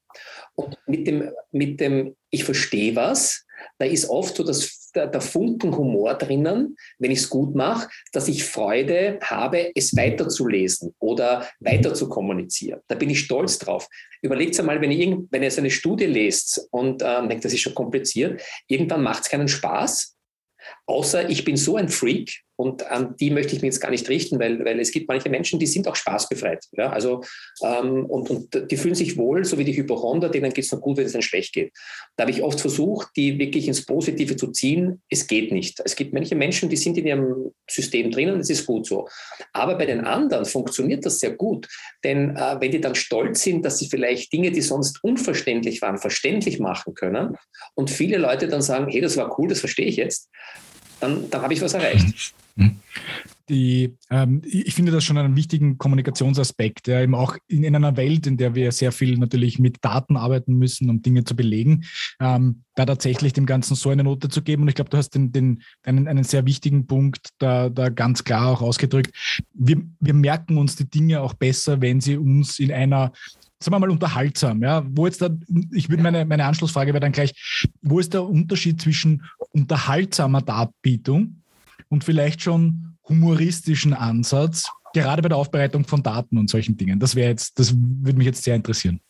Und 0.54 0.76
mit 0.86 1.06
dem, 1.06 1.30
mit 1.52 1.80
dem 1.80 2.16
ich 2.30 2.44
verstehe 2.44 2.96
was, 2.96 3.46
da 3.78 3.86
ist 3.86 4.08
oft 4.08 4.36
so 4.36 4.44
das, 4.44 4.79
der, 4.92 5.06
der 5.06 5.20
Funken 5.20 5.76
Humor 5.76 6.14
drinnen, 6.14 6.76
wenn 6.98 7.10
ich 7.10 7.20
es 7.20 7.30
gut 7.30 7.54
mache, 7.54 7.88
dass 8.12 8.28
ich 8.28 8.44
Freude 8.44 9.18
habe, 9.22 9.70
es 9.74 9.96
weiterzulesen 9.96 10.94
oder 10.98 11.46
weiter 11.60 11.94
zu 11.94 12.08
kommunizieren. 12.08 12.80
Da 12.88 12.94
bin 12.94 13.10
ich 13.10 13.20
stolz 13.20 13.58
drauf. 13.58 13.88
Überlegt 14.22 14.58
einmal, 14.58 14.80
wenn 14.80 14.92
ihr, 14.92 15.18
wenn 15.30 15.42
ihr 15.42 15.50
so 15.50 15.60
eine 15.60 15.70
Studie 15.70 16.06
lest 16.06 16.68
und 16.70 17.02
ähm, 17.04 17.28
denkt, 17.28 17.44
das 17.44 17.52
ist 17.52 17.60
schon 17.60 17.74
kompliziert, 17.74 18.42
irgendwann 18.66 19.02
macht 19.02 19.22
es 19.22 19.28
keinen 19.28 19.48
Spaß, 19.48 20.16
außer 20.90 21.30
ich 21.30 21.44
bin 21.44 21.56
so 21.56 21.76
ein 21.76 21.88
Freak, 21.88 22.42
und 22.60 22.90
an 22.90 23.16
die 23.18 23.30
möchte 23.30 23.56
ich 23.56 23.62
mich 23.62 23.70
jetzt 23.70 23.80
gar 23.80 23.90
nicht 23.90 24.06
richten, 24.10 24.38
weil, 24.38 24.62
weil 24.66 24.78
es 24.80 24.92
gibt 24.92 25.08
manche 25.08 25.30
Menschen, 25.30 25.58
die 25.58 25.66
sind 25.66 25.88
auch 25.88 25.96
spaßbefreit. 25.96 26.62
Ja? 26.72 26.90
Also, 26.90 27.22
ähm, 27.62 28.04
und, 28.04 28.28
und 28.28 28.70
die 28.70 28.76
fühlen 28.76 28.94
sich 28.94 29.16
wohl, 29.16 29.46
so 29.46 29.56
wie 29.56 29.64
die 29.64 29.74
Hypochonder, 29.74 30.28
denen 30.28 30.52
geht 30.52 30.66
es 30.66 30.72
noch 30.72 30.82
gut, 30.82 30.98
wenn 30.98 31.06
es 31.06 31.14
ihnen 31.14 31.22
schlecht 31.22 31.54
geht. 31.54 31.72
Da 32.16 32.24
habe 32.24 32.32
ich 32.32 32.42
oft 32.42 32.60
versucht, 32.60 33.08
die 33.16 33.38
wirklich 33.38 33.66
ins 33.66 33.86
Positive 33.86 34.36
zu 34.36 34.48
ziehen. 34.48 35.00
Es 35.08 35.26
geht 35.26 35.52
nicht. 35.52 35.80
Es 35.82 35.96
gibt 35.96 36.12
manche 36.12 36.34
Menschen, 36.34 36.68
die 36.68 36.76
sind 36.76 36.98
in 36.98 37.06
ihrem 37.06 37.50
System 37.66 38.10
drinnen, 38.10 38.36
das 38.36 38.50
ist 38.50 38.66
gut 38.66 38.86
so. 38.86 39.08
Aber 39.54 39.78
bei 39.78 39.86
den 39.86 40.02
anderen 40.02 40.44
funktioniert 40.44 41.06
das 41.06 41.18
sehr 41.18 41.30
gut. 41.30 41.66
Denn 42.04 42.36
äh, 42.36 42.56
wenn 42.60 42.72
die 42.72 42.80
dann 42.82 42.94
stolz 42.94 43.42
sind, 43.42 43.64
dass 43.64 43.78
sie 43.78 43.88
vielleicht 43.88 44.34
Dinge, 44.34 44.50
die 44.50 44.60
sonst 44.60 45.02
unverständlich 45.02 45.80
waren, 45.80 45.96
verständlich 45.96 46.58
machen 46.58 46.92
können 46.92 47.38
und 47.74 47.88
viele 47.88 48.18
Leute 48.18 48.48
dann 48.48 48.60
sagen, 48.60 48.88
hey, 48.90 49.00
das 49.00 49.16
war 49.16 49.38
cool, 49.38 49.48
das 49.48 49.60
verstehe 49.60 49.86
ich 49.86 49.96
jetzt, 49.96 50.28
dann, 51.00 51.30
dann 51.30 51.42
habe 51.42 51.54
ich 51.54 51.60
was 51.62 51.74
erreicht. 51.74 52.34
Hm. 52.56 52.80
die, 53.48 53.96
ähm, 54.10 54.42
ich 54.44 54.74
finde 54.74 54.92
das 54.92 55.02
schon 55.02 55.18
einen 55.18 55.36
wichtigen 55.36 55.78
Kommunikationsaspekt, 55.78 56.88
ja, 56.88 57.00
eben 57.00 57.14
auch 57.14 57.36
in, 57.48 57.64
in, 57.64 57.74
einer 57.74 57.96
Welt, 57.96 58.26
in 58.26 58.36
der 58.36 58.54
wir 58.54 58.70
sehr 58.70 58.92
viel 58.92 59.18
natürlich 59.18 59.58
mit 59.58 59.84
Daten 59.84 60.16
arbeiten 60.16 60.54
müssen, 60.54 60.90
um 60.90 61.02
Dinge 61.02 61.24
zu 61.24 61.34
belegen, 61.34 61.84
ähm, 62.20 62.62
da 62.74 62.86
tatsächlich 62.86 63.32
dem 63.32 63.46
Ganzen 63.46 63.74
so 63.74 63.90
eine 63.90 64.04
Note 64.04 64.28
zu 64.28 64.42
geben. 64.42 64.62
Und 64.62 64.68
ich 64.68 64.74
glaube, 64.74 64.90
du 64.90 64.96
hast 64.96 65.10
den, 65.10 65.32
den, 65.32 65.62
einen, 65.84 66.06
einen 66.06 66.24
sehr 66.24 66.46
wichtigen 66.46 66.86
Punkt 66.86 67.30
da, 67.38 67.70
da 67.70 67.88
ganz 67.88 68.24
klar 68.24 68.48
auch 68.48 68.62
ausgedrückt. 68.62 69.14
Wir, 69.52 69.82
wir 69.98 70.14
merken 70.14 70.58
uns 70.58 70.76
die 70.76 70.88
Dinge 70.88 71.20
auch 71.20 71.34
besser, 71.34 71.80
wenn 71.80 72.00
sie 72.00 72.16
uns 72.16 72.58
in 72.58 72.72
einer 72.72 73.12
sagen 73.62 73.74
wir 73.74 73.78
mal, 73.78 73.90
unterhaltsam. 73.90 74.62
Ja? 74.62 74.84
Wo 74.86 75.06
jetzt 75.06 75.20
da, 75.20 75.30
ich 75.72 75.88
würde 75.88 76.02
meine, 76.02 76.24
meine 76.24 76.44
Anschlussfrage 76.44 76.92
wäre 76.92 77.00
dann 77.00 77.12
gleich, 77.12 77.32
wo 77.82 78.00
ist 78.00 78.14
der 78.14 78.24
Unterschied 78.24 78.80
zwischen 78.80 79.22
unterhaltsamer 79.52 80.42
Darbietung 80.42 81.42
und 81.88 82.04
vielleicht 82.04 82.42
schon 82.42 82.96
humoristischen 83.08 83.92
Ansatz, 83.92 84.64
gerade 84.94 85.22
bei 85.22 85.28
der 85.28 85.38
Aufbereitung 85.38 85.84
von 85.84 86.02
Daten 86.02 86.38
und 86.38 86.48
solchen 86.48 86.76
Dingen? 86.76 86.98
Das 86.98 87.14
wäre 87.14 87.30
jetzt, 87.30 87.58
das 87.58 87.74
würde 87.76 88.18
mich 88.18 88.26
jetzt 88.26 88.42
sehr 88.42 88.56
interessieren. 88.56 89.00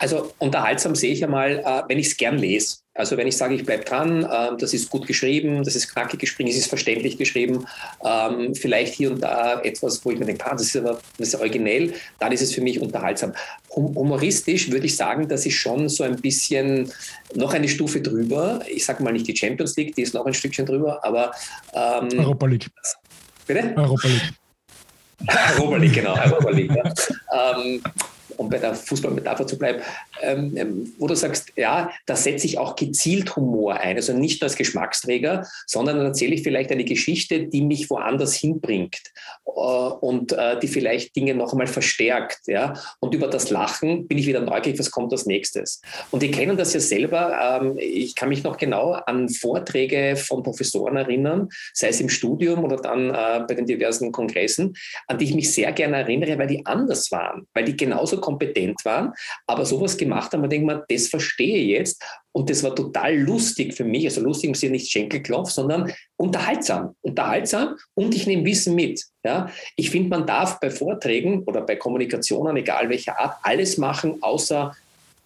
Also 0.00 0.32
unterhaltsam 0.38 0.94
sehe 0.94 1.12
ich 1.12 1.22
einmal, 1.22 1.58
äh, 1.58 1.82
wenn 1.86 1.98
ich 1.98 2.06
es 2.06 2.16
gern 2.16 2.38
lese. 2.38 2.78
Also 2.94 3.18
wenn 3.18 3.26
ich 3.26 3.36
sage, 3.36 3.54
ich 3.54 3.66
bleibe 3.66 3.84
dran, 3.84 4.24
äh, 4.24 4.56
das 4.58 4.72
ist 4.72 4.88
gut 4.88 5.06
geschrieben, 5.06 5.62
das 5.62 5.76
ist 5.76 5.92
knackig 5.92 6.18
geschrieben, 6.18 6.48
es 6.48 6.56
ist 6.56 6.68
verständlich 6.68 7.18
geschrieben, 7.18 7.66
ähm, 8.02 8.54
vielleicht 8.54 8.94
hier 8.94 9.10
und 9.10 9.20
da 9.20 9.60
etwas, 9.60 10.02
wo 10.02 10.10
ich 10.10 10.18
mir 10.18 10.24
denke, 10.24 10.46
ah, 10.46 10.52
das 10.52 10.62
ist 10.62 10.76
aber 10.76 11.00
das 11.18 11.28
ist 11.28 11.34
originell, 11.34 11.92
dann 12.18 12.32
ist 12.32 12.40
es 12.40 12.54
für 12.54 12.62
mich 12.62 12.80
unterhaltsam. 12.80 13.34
humoristisch 13.76 14.70
würde 14.70 14.86
ich 14.86 14.96
sagen, 14.96 15.28
das 15.28 15.44
ist 15.44 15.56
schon 15.56 15.90
so 15.90 16.02
ein 16.02 16.16
bisschen 16.16 16.90
noch 17.34 17.52
eine 17.52 17.68
Stufe 17.68 18.00
drüber. 18.00 18.62
Ich 18.68 18.86
sage 18.86 19.02
mal 19.02 19.12
nicht 19.12 19.28
die 19.28 19.36
Champions 19.36 19.76
League, 19.76 19.94
die 19.96 20.02
ist 20.02 20.14
noch 20.14 20.24
ein 20.24 20.32
Stückchen 20.32 20.64
drüber, 20.64 21.04
aber 21.04 21.32
ähm, 21.74 22.08
Europa 22.18 22.46
League. 22.46 22.70
Bitte? 23.46 23.74
Europa 23.76 24.08
League. 24.08 24.32
Europa 25.58 25.76
League, 25.76 25.92
genau, 25.92 26.14
Europa 26.14 26.50
League. 26.50 26.72
Ja. 26.74 27.54
ähm, 27.54 27.82
um 28.40 28.48
bei 28.48 28.58
der 28.58 28.74
Fußballmetapher 28.74 29.46
zu 29.46 29.58
bleiben, 29.58 29.82
ähm, 30.22 30.56
ähm, 30.56 30.94
wo 30.98 31.06
du 31.06 31.14
sagst, 31.14 31.52
ja, 31.56 31.90
da 32.06 32.16
setze 32.16 32.46
ich 32.46 32.56
auch 32.56 32.74
gezielt 32.74 33.36
Humor 33.36 33.74
ein. 33.74 33.96
Also 33.96 34.14
nicht 34.14 34.40
nur 34.40 34.46
als 34.46 34.56
Geschmacksträger, 34.56 35.46
sondern 35.66 35.98
dann 35.98 36.06
erzähle 36.06 36.34
ich 36.34 36.42
vielleicht 36.42 36.72
eine 36.72 36.84
Geschichte, 36.84 37.48
die 37.48 37.60
mich 37.60 37.90
woanders 37.90 38.34
hinbringt 38.34 38.98
äh, 39.44 39.50
und 39.50 40.32
äh, 40.32 40.58
die 40.58 40.68
vielleicht 40.68 41.14
Dinge 41.16 41.34
noch 41.34 41.52
einmal 41.52 41.66
verstärkt. 41.66 42.40
Ja? 42.46 42.72
Und 42.98 43.14
über 43.14 43.28
das 43.28 43.50
Lachen 43.50 44.08
bin 44.08 44.16
ich 44.16 44.26
wieder 44.26 44.40
neugierig, 44.40 44.78
was 44.78 44.90
kommt 44.90 45.12
als 45.12 45.26
nächstes. 45.26 45.82
Und 46.10 46.22
wir 46.22 46.30
kennen 46.30 46.56
das 46.56 46.72
ja 46.72 46.80
selber. 46.80 47.60
Ähm, 47.60 47.76
ich 47.78 48.14
kann 48.14 48.30
mich 48.30 48.42
noch 48.42 48.56
genau 48.56 48.92
an 48.92 49.28
Vorträge 49.28 50.16
von 50.16 50.42
Professoren 50.42 50.96
erinnern, 50.96 51.50
sei 51.74 51.88
es 51.88 52.00
im 52.00 52.08
Studium 52.08 52.64
oder 52.64 52.76
dann 52.76 53.10
äh, 53.10 53.44
bei 53.46 53.54
den 53.54 53.66
diversen 53.66 54.12
Kongressen, 54.12 54.74
an 55.08 55.18
die 55.18 55.26
ich 55.26 55.34
mich 55.34 55.52
sehr 55.52 55.72
gerne 55.72 55.98
erinnere, 55.98 56.38
weil 56.38 56.46
die 56.46 56.64
anders 56.64 57.12
waren, 57.12 57.46
weil 57.52 57.64
die 57.64 57.76
genauso 57.76 58.18
kompetent 58.30 58.84
waren, 58.84 59.12
aber 59.46 59.64
sowas 59.64 59.96
gemacht 59.96 60.32
haben, 60.32 60.40
man 60.40 60.50
denkt 60.50 60.66
man, 60.66 60.82
das 60.88 61.08
verstehe 61.08 61.56
ich 61.56 61.68
jetzt. 61.68 62.02
Und 62.32 62.48
das 62.48 62.62
war 62.62 62.74
total 62.76 63.16
lustig 63.16 63.74
für 63.74 63.84
mich. 63.84 64.04
Also 64.04 64.20
lustig 64.20 64.48
im 64.48 64.54
Sinne 64.54 64.72
nicht 64.72 64.90
Schenkelklopf, 64.90 65.50
sondern 65.50 65.92
unterhaltsam. 66.16 66.94
Unterhaltsam 67.00 67.76
und 67.94 68.14
ich 68.14 68.26
nehme 68.26 68.44
Wissen 68.44 68.74
mit. 68.74 69.04
Ja? 69.24 69.50
Ich 69.76 69.90
finde, 69.90 70.10
man 70.10 70.26
darf 70.26 70.60
bei 70.60 70.70
Vorträgen 70.70 71.42
oder 71.44 71.62
bei 71.62 71.76
Kommunikationen, 71.76 72.56
egal 72.56 72.88
welcher 72.88 73.18
Art, 73.18 73.38
alles 73.42 73.78
machen, 73.78 74.22
außer 74.22 74.74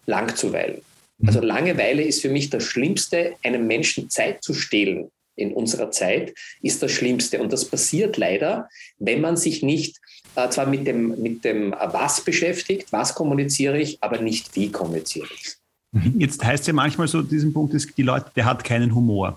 Langzuweilen. 0.06 0.80
Mhm. 1.18 1.28
Also 1.28 1.40
Langeweile 1.40 2.02
ist 2.02 2.22
für 2.22 2.30
mich 2.30 2.48
das 2.48 2.64
Schlimmste, 2.64 3.34
einem 3.42 3.66
Menschen 3.66 4.08
Zeit 4.08 4.42
zu 4.42 4.54
stehlen 4.54 5.10
in 5.36 5.52
unserer 5.52 5.90
Zeit, 5.90 6.32
ist 6.62 6.82
das 6.82 6.92
Schlimmste. 6.92 7.40
Und 7.40 7.52
das 7.52 7.64
passiert 7.64 8.16
leider, 8.16 8.68
wenn 8.98 9.20
man 9.20 9.36
sich 9.36 9.62
nicht 9.62 9.98
äh, 10.36 10.48
zwar 10.50 10.66
mit 10.66 10.86
dem, 10.86 11.20
mit 11.20 11.44
dem 11.44 11.72
äh, 11.72 11.76
Was 11.92 12.24
beschäftigt, 12.24 12.92
was 12.92 13.14
kommuniziere 13.14 13.78
ich, 13.78 13.98
aber 14.02 14.20
nicht 14.20 14.54
wie 14.56 14.70
kommuniziere 14.70 15.28
ich. 15.34 15.56
Mhm. 15.92 16.14
Jetzt 16.18 16.44
heißt 16.44 16.66
ja 16.66 16.72
manchmal 16.72 17.08
so, 17.08 17.22
diesen 17.22 17.52
Punkt 17.52 17.74
ist, 17.74 17.96
die 17.96 18.02
Leute, 18.02 18.26
der 18.34 18.44
hat 18.44 18.64
keinen 18.64 18.94
Humor. 18.94 19.36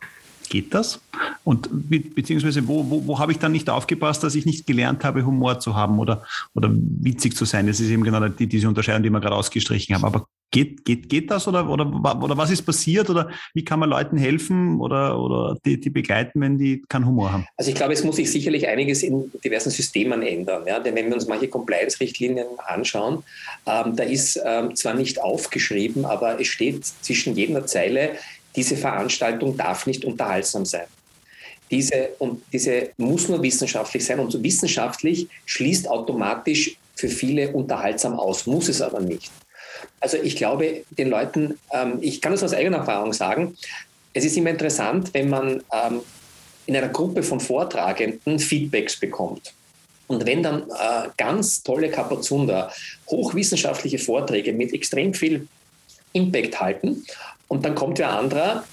Geht 0.49 0.73
das? 0.73 1.01
Und 1.43 1.69
beziehungsweise 1.71 2.65
wo, 2.67 2.89
wo, 2.89 3.05
wo 3.05 3.19
habe 3.19 3.33
ich 3.33 3.39
dann 3.39 3.51
nicht 3.51 3.69
aufgepasst, 3.69 4.23
dass 4.23 4.33
ich 4.33 4.45
nicht 4.45 4.65
gelernt 4.65 5.03
habe, 5.03 5.25
Humor 5.25 5.59
zu 5.59 5.75
haben 5.75 5.99
oder, 5.99 6.23
oder 6.53 6.69
witzig 6.71 7.35
zu 7.35 7.43
sein? 7.43 7.67
Das 7.67 7.81
ist 7.81 7.89
eben 7.89 8.03
genau 8.03 8.25
die, 8.29 8.47
diese 8.47 8.67
Unterscheidung, 8.67 9.03
die 9.03 9.09
wir 9.09 9.19
gerade 9.19 9.35
ausgestrichen 9.35 9.93
haben. 9.93 10.05
Aber 10.05 10.25
Geht, 10.49 10.85
geht, 10.85 11.09
geht 11.09 11.29
das 11.29 11.45
oder, 11.47 11.69
oder, 11.69 11.85
oder 11.85 12.37
was 12.37 12.49
ist 12.51 12.61
passiert 12.61 13.09
oder 13.09 13.29
wie 13.53 13.65
kann 13.65 13.79
man 13.79 13.89
Leuten 13.89 14.15
helfen 14.15 14.79
oder, 14.79 15.19
oder 15.19 15.57
die, 15.65 15.77
die 15.77 15.89
begleiten, 15.89 16.39
wenn 16.39 16.57
die 16.57 16.83
keinen 16.87 17.05
Humor 17.05 17.33
haben? 17.33 17.47
Also 17.57 17.69
ich 17.69 17.75
glaube, 17.75 17.91
es 17.91 18.03
muss 18.03 18.15
sich 18.15 18.31
sicherlich 18.31 18.65
einiges 18.65 19.03
in 19.03 19.29
diversen 19.43 19.71
Systemen 19.71 20.21
ändern. 20.21 20.63
Ja? 20.65 20.79
Denn 20.79 20.95
wenn 20.95 21.07
wir 21.07 21.15
uns 21.15 21.27
manche 21.27 21.49
Compliance-Richtlinien 21.49 22.47
anschauen, 22.65 23.23
ähm, 23.65 23.95
da 23.97 24.03
ist 24.03 24.39
ähm, 24.45 24.73
zwar 24.75 24.93
nicht 24.93 25.21
aufgeschrieben, 25.21 26.05
aber 26.05 26.39
es 26.39 26.47
steht 26.47 26.85
zwischen 26.85 27.35
jeder 27.35 27.65
Zeile, 27.65 28.11
diese 28.55 28.77
Veranstaltung 28.77 29.57
darf 29.57 29.85
nicht 29.85 30.05
unterhaltsam 30.05 30.65
sein. 30.65 30.87
Diese, 31.69 32.09
und 32.19 32.41
diese 32.53 32.91
muss 32.97 33.27
nur 33.27 33.43
wissenschaftlich 33.43 34.05
sein 34.05 34.19
und 34.19 34.31
so 34.31 34.41
wissenschaftlich 34.41 35.27
schließt 35.45 35.89
automatisch 35.89 36.77
für 36.95 37.09
viele 37.09 37.51
unterhaltsam 37.51 38.17
aus, 38.17 38.45
muss 38.45 38.69
es 38.69 38.81
aber 38.81 39.01
nicht. 39.01 39.31
Also 40.00 40.17
ich 40.17 40.36
glaube, 40.36 40.84
den 40.91 41.10
Leuten, 41.10 41.60
ähm, 41.72 41.98
ich 42.01 42.22
kann 42.22 42.31
das 42.31 42.43
aus 42.43 42.53
eigener 42.53 42.77
Erfahrung 42.77 43.13
sagen, 43.13 43.57
es 44.13 44.25
ist 44.25 44.38
immer 44.38 44.50
interessant, 44.50 45.13
wenn 45.13 45.29
man 45.29 45.63
ähm, 45.72 46.01
in 46.65 46.75
einer 46.75 46.89
Gruppe 46.89 47.24
von 47.24 47.39
Vortragenden 47.39 48.39
Feedbacks 48.39 49.00
bekommt. 49.00 49.53
Und 50.07 50.25
wenn 50.25 50.41
dann 50.41 50.63
äh, 50.63 51.10
ganz 51.17 51.63
tolle 51.63 51.89
Kapazunder 51.89 52.72
hochwissenschaftliche 53.10 54.00
Vorträge 54.00 54.53
mit 54.53 54.74
extrem 54.74 55.13
viel 55.13 55.48
Impact 56.13 56.60
halten 56.60 57.05
und 57.48 57.65
dann 57.65 57.75
kommt 57.75 58.00
wer 58.00 58.12
anderer, 58.12 58.63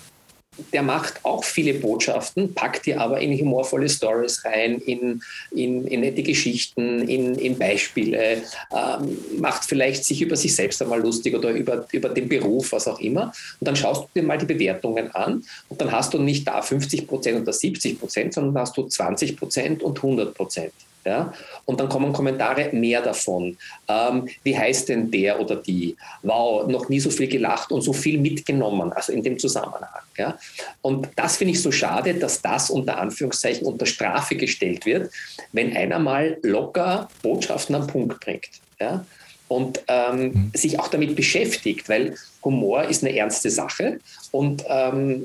der 0.72 0.82
macht 0.82 1.24
auch 1.24 1.44
viele 1.44 1.74
Botschaften, 1.74 2.54
packt 2.54 2.86
die 2.86 2.94
aber 2.94 3.20
in 3.20 3.38
humorvolle 3.38 3.88
Stories 3.88 4.44
rein, 4.44 4.78
in, 4.78 5.22
in, 5.50 5.86
in 5.86 6.00
nette 6.00 6.22
Geschichten, 6.22 7.08
in, 7.08 7.34
in 7.36 7.58
Beispiele, 7.58 8.42
ähm, 8.72 9.18
macht 9.38 9.64
vielleicht 9.64 10.04
sich 10.04 10.22
über 10.22 10.36
sich 10.36 10.54
selbst 10.54 10.80
einmal 10.82 11.00
lustig 11.00 11.34
oder 11.34 11.50
über, 11.50 11.86
über 11.92 12.08
den 12.08 12.28
Beruf, 12.28 12.72
was 12.72 12.88
auch 12.88 13.00
immer. 13.00 13.32
Und 13.60 13.68
dann 13.68 13.76
schaust 13.76 14.02
du 14.02 14.20
dir 14.20 14.26
mal 14.26 14.38
die 14.38 14.46
Bewertungen 14.46 15.10
an 15.12 15.44
und 15.68 15.80
dann 15.80 15.90
hast 15.90 16.14
du 16.14 16.18
nicht 16.18 16.46
da 16.46 16.62
50 16.62 17.06
Prozent 17.06 17.40
oder 17.40 17.52
70 17.52 17.98
Prozent, 17.98 18.34
sondern 18.34 18.62
hast 18.62 18.76
du 18.76 18.84
20 18.84 19.36
Prozent 19.36 19.82
und 19.82 19.96
100 19.98 20.34
Prozent. 20.34 20.72
Ja? 21.04 21.32
Und 21.64 21.80
dann 21.80 21.88
kommen 21.88 22.12
Kommentare, 22.12 22.70
mehr 22.72 23.02
davon. 23.02 23.56
Ähm, 23.88 24.28
wie 24.42 24.56
heißt 24.56 24.88
denn 24.88 25.10
der 25.10 25.40
oder 25.40 25.56
die? 25.56 25.96
Wow, 26.22 26.66
noch 26.66 26.88
nie 26.88 27.00
so 27.00 27.10
viel 27.10 27.28
gelacht 27.28 27.70
und 27.70 27.82
so 27.82 27.92
viel 27.92 28.18
mitgenommen, 28.18 28.92
also 28.92 29.12
in 29.12 29.22
dem 29.22 29.38
Zusammenhang. 29.38 30.02
Ja? 30.16 30.38
Und 30.82 31.08
das 31.16 31.36
finde 31.36 31.52
ich 31.52 31.62
so 31.62 31.70
schade, 31.70 32.14
dass 32.14 32.40
das 32.40 32.70
unter 32.70 32.98
Anführungszeichen 32.98 33.66
unter 33.66 33.86
Strafe 33.86 34.36
gestellt 34.36 34.86
wird, 34.86 35.12
wenn 35.52 35.76
einer 35.76 35.98
mal 35.98 36.38
locker 36.42 37.08
Botschaften 37.22 37.74
am 37.74 37.86
Punkt 37.86 38.20
bringt. 38.20 38.48
Ja? 38.80 39.04
und 39.48 39.82
ähm, 39.88 40.22
mhm. 40.22 40.50
sich 40.54 40.80
auch 40.80 40.88
damit 40.88 41.16
beschäftigt, 41.16 41.88
weil 41.88 42.16
Humor 42.44 42.84
ist 42.84 43.02
eine 43.02 43.16
ernste 43.16 43.50
Sache 43.50 43.98
und 44.30 44.64
ähm, 44.68 45.24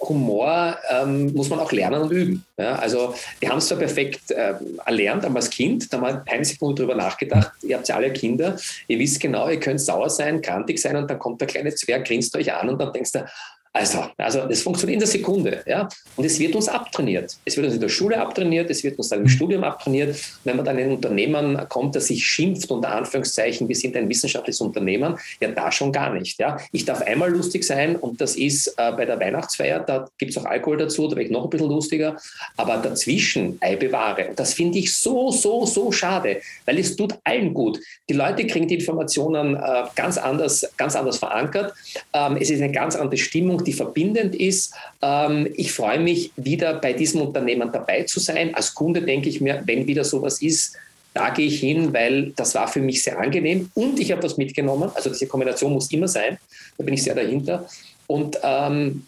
Humor 0.00 0.76
ähm, 0.90 1.32
muss 1.34 1.50
man 1.50 1.58
auch 1.58 1.72
lernen 1.72 2.02
und 2.02 2.10
üben. 2.10 2.44
Ja? 2.56 2.76
Also 2.76 3.14
wir 3.40 3.50
haben 3.50 3.58
es 3.58 3.68
zwar 3.68 3.78
perfekt 3.78 4.30
äh, 4.30 4.54
erlernt, 4.84 5.24
aber 5.24 5.36
als 5.36 5.50
Kind, 5.50 5.92
da 5.92 6.00
haben 6.00 6.06
wir 6.06 6.32
eine 6.32 6.44
Sekunde 6.44 6.82
drüber 6.82 6.94
nachgedacht, 6.94 7.52
ihr 7.62 7.76
habt 7.76 7.88
ja 7.88 7.96
alle 7.96 8.12
Kinder, 8.12 8.56
ihr 8.88 8.98
wisst 8.98 9.20
genau, 9.20 9.48
ihr 9.48 9.60
könnt 9.60 9.80
sauer 9.80 10.10
sein, 10.10 10.40
krantig 10.40 10.78
sein 10.78 10.96
und 10.96 11.10
dann 11.10 11.18
kommt 11.18 11.40
der 11.40 11.48
kleine 11.48 11.74
Zwerg, 11.74 12.06
grinst 12.06 12.36
euch 12.36 12.52
an 12.52 12.68
und 12.68 12.80
dann 12.80 12.92
denkst 12.92 13.12
du, 13.12 13.24
also, 13.76 14.04
also 14.18 14.46
das 14.46 14.62
funktioniert 14.62 14.94
in 14.94 15.00
der 15.00 15.08
Sekunde. 15.08 15.64
Ja? 15.66 15.88
Und 16.14 16.24
es 16.24 16.38
wird 16.38 16.54
uns 16.54 16.68
abtrainiert. 16.68 17.36
Es 17.44 17.56
wird 17.56 17.66
uns 17.66 17.74
in 17.74 17.80
der 17.80 17.88
Schule 17.88 18.20
abtrainiert, 18.20 18.70
es 18.70 18.84
wird 18.84 18.96
uns 18.98 19.08
dann 19.08 19.18
im 19.18 19.24
mhm. 19.24 19.30
Studium 19.30 19.64
abtrainiert. 19.64 20.16
Wenn 20.44 20.54
man 20.54 20.64
dann 20.64 20.78
in 20.78 20.84
ein 20.84 20.92
Unternehmen 20.92 21.60
kommt, 21.68 21.96
das 21.96 22.06
sich 22.06 22.24
schimpft, 22.24 22.70
unter 22.70 22.90
Anführungszeichen, 22.90 23.68
wir 23.68 23.74
sind 23.74 23.96
ein 23.96 24.08
wissenschaftliches 24.08 24.60
Unternehmen, 24.60 25.16
ja, 25.40 25.48
da 25.48 25.72
schon 25.72 25.90
gar 25.90 26.14
nicht. 26.14 26.38
Ja? 26.38 26.56
Ich 26.70 26.84
darf 26.84 27.02
einmal 27.02 27.30
lustig 27.30 27.64
sein 27.64 27.96
und 27.96 28.20
das 28.20 28.36
ist 28.36 28.68
äh, 28.76 28.92
bei 28.92 29.06
der 29.06 29.18
Weihnachtsfeier, 29.18 29.80
da 29.80 30.08
gibt 30.18 30.30
es 30.30 30.38
auch 30.38 30.44
Alkohol 30.44 30.76
dazu, 30.76 31.08
da 31.08 31.16
werde 31.16 31.24
ich 31.24 31.32
noch 31.32 31.42
ein 31.42 31.50
bisschen 31.50 31.68
lustiger. 31.68 32.16
Aber 32.56 32.76
dazwischen, 32.76 33.58
ei 33.60 33.74
bewahre. 33.74 34.28
Und 34.28 34.38
das 34.38 34.54
finde 34.54 34.78
ich 34.78 34.94
so, 34.94 35.32
so, 35.32 35.66
so 35.66 35.90
schade, 35.90 36.40
weil 36.64 36.78
es 36.78 36.94
tut 36.94 37.14
allen 37.24 37.52
gut. 37.52 37.80
Die 38.08 38.14
Leute 38.14 38.46
kriegen 38.46 38.68
die 38.68 38.76
Informationen 38.76 39.56
äh, 39.56 39.82
ganz, 39.96 40.16
anders, 40.16 40.64
ganz 40.76 40.94
anders 40.94 41.18
verankert. 41.18 41.74
Ähm, 42.12 42.36
es 42.40 42.50
ist 42.50 42.62
eine 42.62 42.70
ganz 42.70 42.94
andere 42.94 43.16
Stimmung 43.16 43.63
die 43.64 43.72
verbindend 43.72 44.34
ist. 44.34 44.74
Ähm, 45.02 45.48
ich 45.56 45.72
freue 45.72 46.00
mich, 46.00 46.32
wieder 46.36 46.74
bei 46.74 46.92
diesem 46.92 47.22
Unternehmen 47.22 47.70
dabei 47.72 48.04
zu 48.04 48.20
sein. 48.20 48.54
Als 48.54 48.74
Kunde 48.74 49.02
denke 49.02 49.28
ich 49.28 49.40
mir, 49.40 49.62
wenn 49.64 49.86
wieder 49.86 50.04
sowas 50.04 50.40
ist, 50.42 50.76
da 51.14 51.30
gehe 51.30 51.46
ich 51.46 51.60
hin, 51.60 51.92
weil 51.92 52.32
das 52.32 52.54
war 52.54 52.66
für 52.66 52.80
mich 52.80 53.02
sehr 53.02 53.18
angenehm 53.18 53.70
und 53.74 54.00
ich 54.00 54.10
habe 54.10 54.22
was 54.24 54.36
mitgenommen. 54.36 54.90
Also 54.94 55.10
diese 55.10 55.28
Kombination 55.28 55.72
muss 55.72 55.90
immer 55.92 56.08
sein. 56.08 56.38
Da 56.76 56.84
bin 56.84 56.94
ich 56.94 57.04
sehr 57.04 57.14
dahinter. 57.14 57.68
Und 58.08 58.38
ähm, 58.42 59.04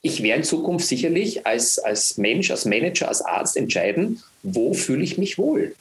ich 0.00 0.22
werde 0.22 0.38
in 0.38 0.44
Zukunft 0.44 0.86
sicherlich 0.86 1.44
als, 1.46 1.78
als 1.78 2.16
Mensch, 2.16 2.50
als 2.50 2.64
Manager, 2.64 3.08
als 3.08 3.22
Arzt 3.22 3.56
entscheiden, 3.56 4.22
wo 4.44 4.72
fühle 4.72 5.02
ich 5.02 5.18
mich 5.18 5.36
wohl? 5.36 5.74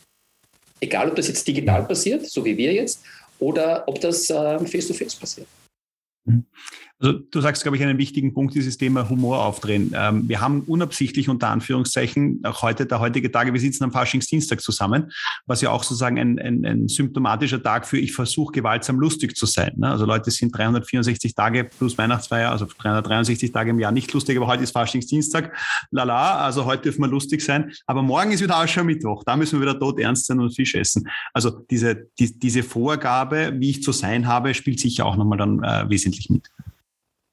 Egal, 0.80 1.10
ob 1.10 1.16
das 1.16 1.28
jetzt 1.28 1.48
digital 1.48 1.86
passiert, 1.86 2.26
so 2.26 2.44
wie 2.44 2.58
wir 2.58 2.74
jetzt, 2.74 3.02
oder 3.40 3.84
ob 3.88 4.02
das 4.02 4.30
äh, 4.30 4.60
face-to-face 4.60 5.16
-face 5.16 5.20
passiert. 5.20 5.48
Mhm. 6.28 6.46
Also 7.00 7.20
du 7.20 7.42
sagst, 7.42 7.62
glaube 7.62 7.78
ich, 7.78 7.84
einen 7.84 8.00
wichtigen 8.00 8.34
Punkt, 8.34 8.56
dieses 8.56 8.78
Thema 8.78 9.08
Humor 9.08 9.46
aufdrehen. 9.46 9.92
Ähm, 9.96 10.28
wir 10.28 10.42
haben 10.42 10.62
unabsichtlich 10.62 11.30
unter 11.30 11.50
Anführungszeichen 11.50 12.42
auch 12.44 12.64
heute, 12.64 12.88
der 12.88 13.00
heutige 13.00 13.32
Tage, 13.32 13.54
wir 13.54 13.60
sitzen 13.60 13.84
am 13.84 13.92
Faschingsdienstag 13.92 14.62
zusammen, 14.62 15.12
was 15.46 15.62
ja 15.62 15.70
auch 15.70 15.84
sozusagen 15.84 16.18
ein, 16.18 16.40
ein, 16.40 16.66
ein 16.66 16.88
symptomatischer 16.88 17.62
Tag 17.62 17.86
für 17.86 18.00
ich 18.00 18.14
versuche 18.14 18.52
gewaltsam 18.52 19.00
lustig 19.00 19.38
zu 19.38 19.46
sein. 19.46 19.74
Ne? 19.78 19.92
Also 19.92 20.06
Leute 20.06 20.32
sind 20.32 20.58
364 20.58 21.36
Tage 21.36 21.66
plus 21.66 22.00
Weihnachtsfeier, 22.00 22.52
also 22.52 22.66
363 22.66 23.52
Tage 23.52 23.70
im 23.70 23.80
Jahr 23.80 23.92
nicht 23.92 24.12
lustig, 24.14 24.36
aber 24.38 24.48
heute 24.48 24.64
ist 24.64 24.72
Faschingsdienstag. 24.72 25.56
Lala, 25.92 26.40
also 26.40 26.66
heute 26.66 26.84
dürfen 26.84 27.02
wir 27.02 27.10
lustig 27.10 27.42
sein. 27.42 27.72
Aber 27.86 28.02
morgen 28.02 28.32
ist 28.32 28.42
wieder 28.42 28.66
Mittwoch. 28.84 29.24
Da 29.24 29.36
müssen 29.36 29.60
wir 29.60 29.68
wieder 29.68 29.80
tot 29.80 30.00
ernst 30.00 30.26
sein 30.26 30.40
und 30.40 30.56
Fisch 30.56 30.74
essen. 30.74 31.08
Also 31.32 31.52
diese, 31.70 32.08
die, 32.18 32.40
diese 32.40 32.64
Vorgabe, 32.64 33.54
wie 33.58 33.70
ich 33.70 33.84
zu 33.84 33.92
sein 33.92 34.28
habe, 34.28 34.56
spielt 34.56 34.80
sicher 34.80 35.06
auch 35.06 35.16
nochmal 35.16 35.38
dann 35.38 35.64
äh, 35.64 35.90
wesentlich 35.90 36.17
mit. 36.30 36.50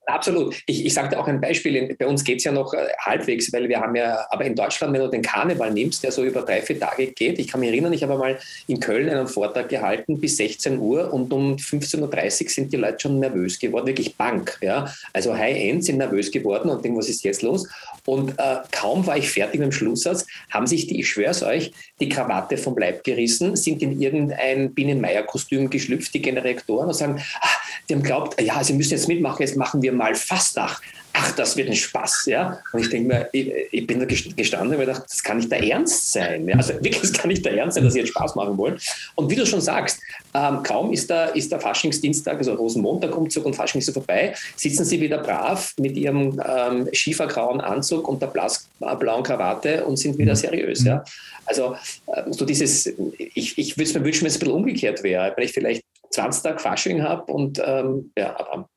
Absolut. 0.06 0.54
Ich, 0.66 0.84
ich 0.84 0.94
dir 0.94 1.18
auch 1.18 1.26
ein 1.26 1.40
Beispiel. 1.40 1.94
Bei 1.98 2.06
uns 2.06 2.24
geht 2.24 2.38
es 2.38 2.44
ja 2.44 2.52
noch 2.52 2.74
äh, 2.74 2.88
halbwegs, 2.98 3.52
weil 3.52 3.68
wir 3.68 3.80
haben 3.80 3.94
ja, 3.96 4.26
aber 4.30 4.44
in 4.44 4.54
Deutschland, 4.54 4.92
wenn 4.92 5.00
du 5.00 5.08
den 5.08 5.22
Karneval 5.22 5.72
nimmst, 5.72 6.02
der 6.02 6.12
so 6.12 6.24
über 6.24 6.42
drei, 6.42 6.60
vier 6.60 6.78
Tage 6.78 7.06
geht, 7.08 7.38
ich 7.38 7.48
kann 7.48 7.60
mich 7.60 7.70
erinnern, 7.70 7.92
ich 7.92 8.02
habe 8.02 8.16
mal 8.16 8.38
in 8.66 8.80
Köln 8.80 9.08
einen 9.08 9.26
Vortrag 9.26 9.68
gehalten 9.68 10.20
bis 10.20 10.36
16 10.36 10.78
Uhr 10.78 11.12
und 11.12 11.32
um 11.32 11.56
15.30 11.56 12.44
Uhr 12.44 12.50
sind 12.50 12.72
die 12.72 12.76
Leute 12.76 13.00
schon 13.00 13.18
nervös 13.18 13.58
geworden, 13.58 13.86
wirklich 13.86 14.14
Bank. 14.16 14.58
Ja? 14.60 14.92
Also 15.12 15.34
High-End 15.34 15.84
sind 15.84 15.98
nervös 15.98 16.30
geworden 16.30 16.68
und 16.68 16.84
denken, 16.84 16.98
was 16.98 17.08
ist 17.08 17.24
jetzt 17.24 17.42
los? 17.42 17.66
Und 18.06 18.38
äh, 18.38 18.56
kaum 18.70 19.06
war 19.06 19.16
ich 19.16 19.30
fertig 19.30 19.60
mit 19.60 19.70
dem 19.70 19.72
Schlusssatz, 19.72 20.26
haben 20.50 20.66
sich 20.66 20.86
die, 20.86 21.00
ich 21.00 21.08
schwör's 21.08 21.42
euch, 21.42 21.72
die 22.00 22.10
Krawatte 22.10 22.58
vom 22.58 22.76
Leib 22.76 23.02
gerissen, 23.02 23.56
sind 23.56 23.80
in 23.80 24.00
irgendein 24.00 24.74
Binnenmeier-Kostüm 24.74 25.70
geschlüpft, 25.70 26.12
die 26.12 26.20
Generatoren 26.20 26.88
und 26.88 26.94
sagen, 26.94 27.22
ach, 27.40 27.60
die 27.88 27.94
haben 27.94 28.02
glaubt, 28.02 28.40
ja, 28.40 28.62
sie 28.62 28.74
müssen 28.74 28.92
jetzt 28.92 29.08
mitmachen, 29.08 29.40
jetzt 29.40 29.56
machen 29.56 29.80
wir 29.80 29.93
mal 29.94 30.14
Fastnacht 30.14 30.82
ach, 31.14 31.32
das 31.32 31.56
wird 31.56 31.68
ein 31.68 31.74
Spaß. 31.74 32.26
Ja? 32.26 32.60
Und 32.72 32.80
ich 32.80 32.90
denke 32.90 33.08
mir, 33.08 33.28
ich, 33.32 33.50
ich, 33.70 33.86
bin 33.86 34.00
da 34.00 34.04
gestanden 34.04 34.72
und 34.72 34.78
mir 34.78 34.86
gedacht, 34.86 35.04
das 35.08 35.22
kann 35.22 35.38
nicht 35.38 35.50
der 35.50 35.62
Ernst 35.62 36.12
sein. 36.12 36.46
Ja? 36.48 36.56
Also 36.56 36.74
wirklich, 36.74 37.00
das 37.00 37.12
kann 37.12 37.28
nicht 37.28 37.44
der 37.44 37.56
Ernst 37.56 37.76
sein, 37.76 37.84
dass 37.84 37.94
sie 37.94 38.00
jetzt 38.00 38.10
Spaß 38.10 38.34
machen 38.34 38.58
wollen. 38.58 38.78
Und 39.14 39.30
wie 39.30 39.36
du 39.36 39.46
schon 39.46 39.60
sagst, 39.60 40.00
ähm, 40.34 40.62
kaum 40.62 40.92
ist 40.92 41.08
der, 41.08 41.34
ist 41.34 41.50
der 41.50 41.60
Faschingsdienstag, 41.60 42.36
also 42.36 42.54
Rosenmontag-Umzug 42.54 43.46
und 43.46 43.54
Fasching 43.54 43.78
ist 43.78 43.86
so 43.86 43.92
vorbei, 43.92 44.34
sitzen 44.56 44.84
sie 44.84 45.00
wieder 45.00 45.18
brav 45.18 45.72
mit 45.78 45.96
ihrem 45.96 46.40
ähm, 46.46 46.88
schiefergrauen 46.92 47.60
Anzug 47.60 48.08
und 48.08 48.20
der 48.20 48.26
blauen 48.26 49.22
Krawatte 49.22 49.84
und 49.84 49.96
sind 49.96 50.18
wieder 50.18 50.32
mhm. 50.32 50.38
seriös. 50.38 50.84
Ja? 50.84 50.96
Mhm. 50.96 51.02
Also 51.46 51.76
äh, 52.08 52.22
so 52.32 52.44
dieses, 52.44 52.86
ich, 53.18 53.56
ich 53.56 53.76
würde 53.76 53.88
es 53.88 53.94
mir 53.94 54.04
wünschen, 54.04 54.22
wenn 54.22 54.28
es 54.28 54.36
ein 54.36 54.40
bisschen 54.40 54.54
umgekehrt 54.54 55.02
wäre, 55.04 55.32
wenn 55.36 55.44
ich 55.44 55.52
vielleicht 55.52 55.84
20 56.10 56.42
Tage 56.42 56.58
Fasching 56.58 57.02
habe 57.02 57.32
und 57.32 57.60
ähm, 57.64 58.12
ja, 58.16 58.36
aber 58.38 58.68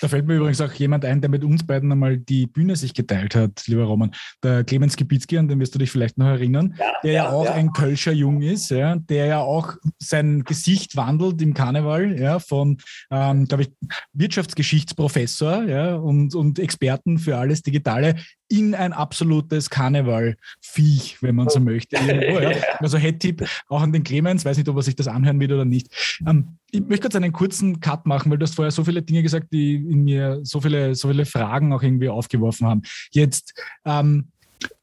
da 0.00 0.08
fällt 0.08 0.26
mir 0.26 0.36
übrigens 0.36 0.60
auch 0.60 0.72
jemand 0.74 1.04
ein, 1.04 1.20
der 1.20 1.30
mit 1.30 1.44
uns 1.44 1.66
beiden 1.66 1.90
einmal 1.90 2.18
die 2.18 2.46
Bühne 2.46 2.76
sich 2.76 2.94
geteilt 2.94 3.34
hat, 3.34 3.66
lieber 3.66 3.84
Roman. 3.84 4.12
Der 4.42 4.64
Clemens 4.64 4.96
Gibitzki, 4.96 5.38
an 5.38 5.48
den 5.48 5.60
wirst 5.60 5.74
du 5.74 5.78
dich 5.78 5.90
vielleicht 5.90 6.18
noch 6.18 6.26
erinnern, 6.26 6.74
ja, 6.78 6.86
der 7.02 7.12
ja, 7.12 7.24
ja 7.24 7.30
auch 7.30 7.44
ja. 7.44 7.54
ein 7.54 7.72
Kölscher 7.72 8.12
Jung 8.12 8.42
ist, 8.42 8.70
ja, 8.70 8.96
der 8.96 9.26
ja 9.26 9.40
auch 9.40 9.74
sein 9.98 10.44
Gesicht 10.44 10.96
wandelt 10.96 11.42
im 11.42 11.54
Karneval, 11.54 12.18
ja, 12.18 12.38
von, 12.38 12.78
ähm, 13.10 13.46
glaube 13.46 13.64
ich, 13.64 13.70
Wirtschaftsgeschichtsprofessor 14.12 15.64
ja, 15.64 15.94
und, 15.96 16.34
und 16.34 16.58
Experten 16.58 17.18
für 17.18 17.36
alles 17.36 17.62
Digitale 17.62 18.16
in 18.48 18.74
ein 18.74 18.92
absolutes 18.92 19.68
Karneval-Viech, 19.68 21.22
wenn 21.22 21.34
man 21.34 21.48
so 21.50 21.60
möchte. 21.60 21.96
Irgendwo, 21.96 22.40
ja. 22.40 22.52
Also 22.78 22.96
Head-Tipp 22.96 23.46
auch 23.68 23.82
an 23.82 23.92
den 23.92 24.04
Clemens, 24.04 24.44
weiß 24.44 24.56
nicht, 24.56 24.68
ob 24.68 24.76
er 24.76 24.82
sich 24.82 24.96
das 24.96 25.08
anhören 25.08 25.38
wird 25.40 25.52
oder 25.52 25.64
nicht. 25.64 25.88
Ähm, 26.26 26.58
ich 26.70 26.80
möchte 26.80 27.08
kurz 27.08 27.16
einen 27.16 27.32
kurzen 27.32 27.80
Cut 27.80 28.06
machen, 28.06 28.30
weil 28.30 28.38
du 28.38 28.44
hast 28.44 28.54
vorher 28.54 28.70
so 28.70 28.84
viele 28.84 29.02
Dinge 29.02 29.22
gesagt, 29.22 29.47
die 29.52 29.76
in 29.76 30.04
mir 30.04 30.40
so 30.42 30.60
viele, 30.60 30.94
so 30.94 31.08
viele 31.08 31.26
Fragen 31.26 31.72
auch 31.72 31.82
irgendwie 31.82 32.08
aufgeworfen 32.08 32.66
haben. 32.66 32.82
Jetzt 33.12 33.54
ähm, 33.84 34.28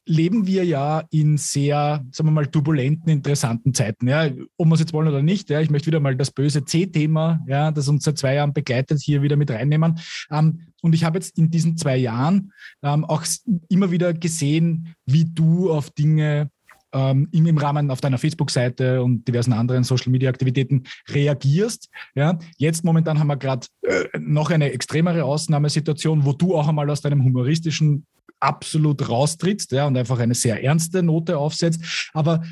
leben 0.05 0.45
wir 0.45 0.63
ja 0.63 1.03
in 1.10 1.38
sehr, 1.38 2.05
sagen 2.12 2.29
wir 2.29 2.31
mal, 2.31 2.48
turbulenten, 2.48 3.12
interessanten 3.12 3.74
Zeiten. 3.74 4.07
Ja, 4.07 4.29
ob 4.57 4.67
wir 4.67 4.74
es 4.75 4.79
jetzt 4.79 4.93
wollen 4.93 5.07
oder 5.07 5.24
nicht. 5.24 5.50
Ja, 5.50 5.62
ich 5.62 5.69
möchte 5.69 5.88
wieder 5.88 6.00
mal 6.00 6.15
das 6.15 6.31
böse 6.31 6.63
C-Thema, 6.63 7.41
ja, 7.48 7.72
das 7.72 7.88
uns 7.88 8.03
seit 8.03 8.17
zwei 8.17 8.36
Jahren 8.36 8.53
begleitet, 8.53 9.01
hier 9.01 9.22
wieder 9.22 9.36
mit 9.36 9.50
reinnehmen. 9.50 10.00
Ähm, 10.31 10.62
und 10.81 10.93
ich 10.93 11.03
habe 11.03 11.17
jetzt 11.17 11.38
in 11.38 11.50
diesen 11.50 11.77
zwei 11.77 11.98
Jahren 11.98 12.51
ähm, 12.84 13.06
auch 13.06 13.23
immer 13.69 13.89
wieder 13.89 14.13
gesehen, 14.13 14.93
wie 15.06 15.25
du 15.25 15.71
auf 15.71 15.89
Dinge 15.89 16.49
ähm, 16.95 17.27
im, 17.31 17.58
Rahmen 17.58 17.91
auf 17.91 17.99
deiner 17.99 18.17
Facebook-Seite 18.17 19.03
und 19.03 19.27
diversen 19.27 19.53
anderen 19.53 19.84
Social-Media-Aktivitäten 19.84 20.84
reagierst. 21.10 21.89
Ja, 22.15 22.39
jetzt 22.58 22.86
momentan 22.86 23.19
haben 23.19 23.27
wir 23.27 23.36
gerade 23.36 23.67
äh, 23.81 24.05
noch 24.17 24.49
eine 24.49 24.71
extremere 24.71 25.25
Ausnahmesituation, 25.25 26.25
wo 26.25 26.31
du 26.31 26.55
auch 26.55 26.67
einmal 26.67 26.89
aus 26.89 27.01
deinem 27.01 27.23
humoristischen 27.23 28.05
absolut 28.39 29.08
raustrittst 29.10 29.71
ja, 29.71 29.88
und 29.88 29.97
einfach 29.97 30.19
eine 30.19 30.36
sehr 30.36 30.63
ernste 30.63 31.03
Note 31.03 31.38
aufsetzt. 31.38 32.10
Aber 32.13 32.43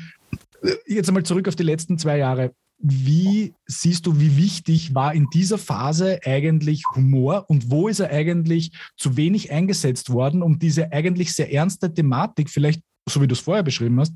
äh, 0.62 0.72
jetzt 0.86 1.08
einmal 1.08 1.22
zurück 1.22 1.48
auf 1.48 1.56
die 1.56 1.62
letzten 1.62 1.98
zwei 1.98 2.18
Jahre. 2.18 2.52
Wie 2.78 3.54
siehst 3.66 4.04
du, 4.04 4.20
wie 4.20 4.36
wichtig 4.36 4.94
war 4.94 5.14
in 5.14 5.28
dieser 5.32 5.56
Phase 5.56 6.18
eigentlich 6.26 6.82
Humor 6.94 7.46
und 7.48 7.70
wo 7.70 7.88
ist 7.88 8.00
er 8.00 8.10
eigentlich 8.10 8.72
zu 8.96 9.16
wenig 9.16 9.52
eingesetzt 9.52 10.10
worden, 10.10 10.42
um 10.42 10.58
diese 10.58 10.92
eigentlich 10.92 11.32
sehr 11.32 11.50
ernste 11.50 11.94
Thematik 11.94 12.50
vielleicht 12.50 12.82
so 13.08 13.20
wie 13.20 13.26
du 13.26 13.34
es 13.34 13.40
vorher 13.40 13.62
beschrieben 13.62 14.00
hast, 14.00 14.12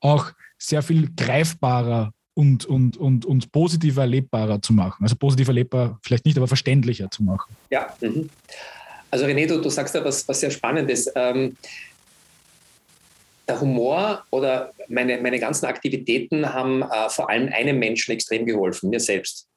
auch 0.00 0.32
sehr 0.58 0.82
viel 0.82 1.10
greifbarer 1.16 2.12
und, 2.34 2.64
und, 2.64 2.96
und, 2.96 3.26
und 3.26 3.52
positiv 3.52 3.96
erlebbarer 3.96 4.62
zu 4.62 4.72
machen. 4.72 5.02
Also 5.02 5.16
positiv 5.16 5.48
erlebbar 5.48 5.98
vielleicht 6.02 6.24
nicht, 6.24 6.36
aber 6.36 6.48
verständlicher 6.48 7.10
zu 7.10 7.22
machen. 7.22 7.54
Ja, 7.70 7.94
mhm. 8.00 8.30
also 9.10 9.26
René, 9.26 9.46
du, 9.46 9.60
du 9.60 9.68
sagst 9.68 9.94
da 9.94 10.04
was, 10.04 10.26
was 10.26 10.40
sehr 10.40 10.50
Spannendes. 10.50 11.10
Ähm, 11.14 11.56
der 13.48 13.60
Humor 13.60 14.24
oder 14.30 14.72
meine, 14.88 15.20
meine 15.20 15.38
ganzen 15.38 15.66
Aktivitäten 15.66 16.52
haben 16.52 16.82
äh, 16.82 17.08
vor 17.10 17.28
allem 17.28 17.52
einem 17.52 17.78
Menschen 17.78 18.12
extrem 18.12 18.46
geholfen, 18.46 18.90
mir 18.90 19.00
selbst. 19.00 19.48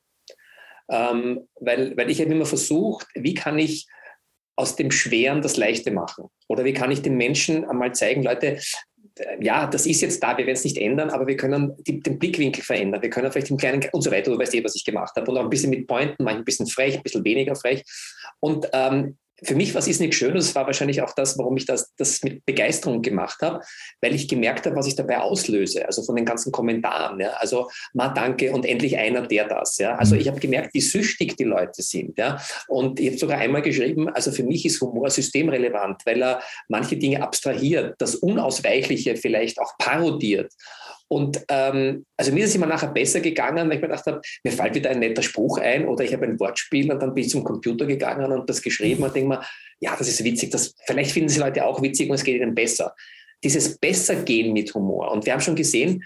Ähm, 0.89 1.47
weil, 1.59 1.95
weil 1.95 2.09
ich 2.09 2.19
habe 2.19 2.31
immer 2.31 2.45
versucht, 2.45 3.07
wie 3.15 3.33
kann 3.33 3.57
ich 3.57 3.87
aus 4.55 4.75
dem 4.75 4.91
Schweren 4.91 5.41
das 5.41 5.57
Leichte 5.57 5.91
machen? 5.91 6.25
Oder 6.47 6.63
wie 6.63 6.73
kann 6.73 6.91
ich 6.91 7.01
den 7.01 7.17
Menschen 7.17 7.65
einmal 7.65 7.93
zeigen, 7.93 8.23
Leute, 8.23 8.59
ja, 9.39 9.65
das 9.67 9.85
ist 9.85 10.01
jetzt 10.01 10.21
da, 10.21 10.37
wir 10.37 10.45
werden 10.45 10.57
es 10.57 10.63
nicht 10.63 10.77
ändern, 10.77 11.09
aber 11.09 11.25
wir 11.25 11.37
können 11.37 11.73
die, 11.87 12.01
den 12.01 12.19
Blickwinkel 12.19 12.63
verändern. 12.63 13.01
Wir 13.01 13.09
können 13.09 13.31
vielleicht 13.31 13.49
im 13.49 13.57
Kleinen 13.57 13.85
und 13.93 14.01
so 14.01 14.11
weiter, 14.11 14.31
du 14.31 14.37
weißt 14.37 14.55
eh, 14.55 14.63
was 14.63 14.75
ich 14.75 14.83
gemacht 14.83 15.15
habe. 15.15 15.29
Und 15.31 15.37
auch 15.37 15.43
ein 15.43 15.49
bisschen 15.49 15.69
mit 15.69 15.87
Pointen, 15.87 16.23
manchmal 16.23 16.41
ein 16.41 16.45
bisschen 16.45 16.67
frech, 16.67 16.97
ein 16.97 17.03
bisschen 17.03 17.23
weniger 17.23 17.55
frech. 17.55 17.83
Und 18.39 18.67
ähm, 18.73 19.17
für 19.43 19.55
mich 19.55 19.75
was 19.75 19.87
ist 19.87 19.99
nicht 19.99 20.15
schön, 20.15 20.33
das 20.33 20.55
war 20.55 20.65
wahrscheinlich 20.65 21.01
auch 21.01 21.13
das, 21.13 21.37
warum 21.37 21.57
ich 21.57 21.65
das, 21.65 21.93
das 21.97 22.23
mit 22.23 22.45
Begeisterung 22.45 23.01
gemacht 23.01 23.41
habe, 23.41 23.61
weil 24.01 24.15
ich 24.15 24.27
gemerkt 24.27 24.65
habe, 24.65 24.75
was 24.75 24.87
ich 24.87 24.95
dabei 24.95 25.19
auslöse, 25.19 25.85
also 25.85 26.03
von 26.03 26.15
den 26.15 26.25
ganzen 26.25 26.51
Kommentaren. 26.51 27.19
Ja. 27.19 27.31
Also, 27.31 27.69
ma 27.93 28.09
danke 28.09 28.51
und 28.51 28.65
endlich 28.65 28.97
einer, 28.97 29.21
der 29.27 29.47
das. 29.47 29.77
Ja. 29.77 29.95
Also 29.95 30.15
mhm. 30.15 30.21
ich 30.21 30.27
habe 30.27 30.39
gemerkt, 30.39 30.73
wie 30.73 30.81
süchtig 30.81 31.35
die 31.35 31.43
Leute 31.43 31.81
sind. 31.81 32.17
Ja. 32.17 32.41
Und 32.67 32.99
ich 32.99 33.07
habe 33.07 33.17
sogar 33.17 33.37
einmal 33.39 33.61
geschrieben, 33.61 34.09
also 34.09 34.31
für 34.31 34.43
mich 34.43 34.65
ist 34.65 34.79
Humor 34.81 35.09
systemrelevant, 35.09 36.01
weil 36.05 36.21
er 36.21 36.41
manche 36.69 36.97
Dinge 36.97 37.21
abstrahiert, 37.21 37.95
das 37.99 38.15
Unausweichliche 38.15 39.15
vielleicht 39.15 39.59
auch 39.59 39.77
parodiert. 39.77 40.53
Und 41.07 41.43
ähm, 41.49 42.05
also 42.17 42.31
mir 42.31 42.45
ist 42.45 42.49
es 42.51 42.55
immer 42.55 42.65
nachher 42.65 42.91
besser 42.91 43.19
gegangen, 43.19 43.67
weil 43.69 43.75
ich 43.75 43.81
mir 43.81 43.87
gedacht 43.89 44.05
habe, 44.07 44.21
mir 44.43 44.51
fällt 44.51 44.75
wieder 44.75 44.89
ein 44.89 44.99
netter 44.99 45.21
Spruch 45.21 45.59
ein 45.59 45.87
oder 45.87 46.03
ich 46.03 46.13
habe 46.13 46.25
ein 46.25 46.39
Wortspiel 46.39 46.91
und 46.91 47.01
dann 47.01 47.13
bin 47.13 47.23
ich 47.23 47.29
zum 47.29 47.43
Computer 47.43 47.85
gegangen 47.85 48.31
und 48.31 48.49
das 48.49 48.61
geschrieben 48.61 49.03
und 49.03 49.15
denke 49.15 49.29
mir, 49.29 49.41
ja, 49.79 49.95
das 49.95 50.07
ist 50.07 50.23
witzig, 50.23 50.51
das, 50.51 50.73
vielleicht 50.85 51.11
finden 51.11 51.29
sie 51.29 51.39
Leute 51.39 51.65
auch 51.65 51.81
witzig 51.81 52.09
und 52.09 52.15
es 52.15 52.23
geht 52.23 52.41
ihnen 52.41 52.55
besser. 52.55 52.95
Dieses 53.43 53.77
Bessergehen 53.77 54.53
mit 54.53 54.73
Humor. 54.73 55.11
Und 55.11 55.25
wir 55.25 55.33
haben 55.33 55.41
schon 55.41 55.55
gesehen, 55.55 56.03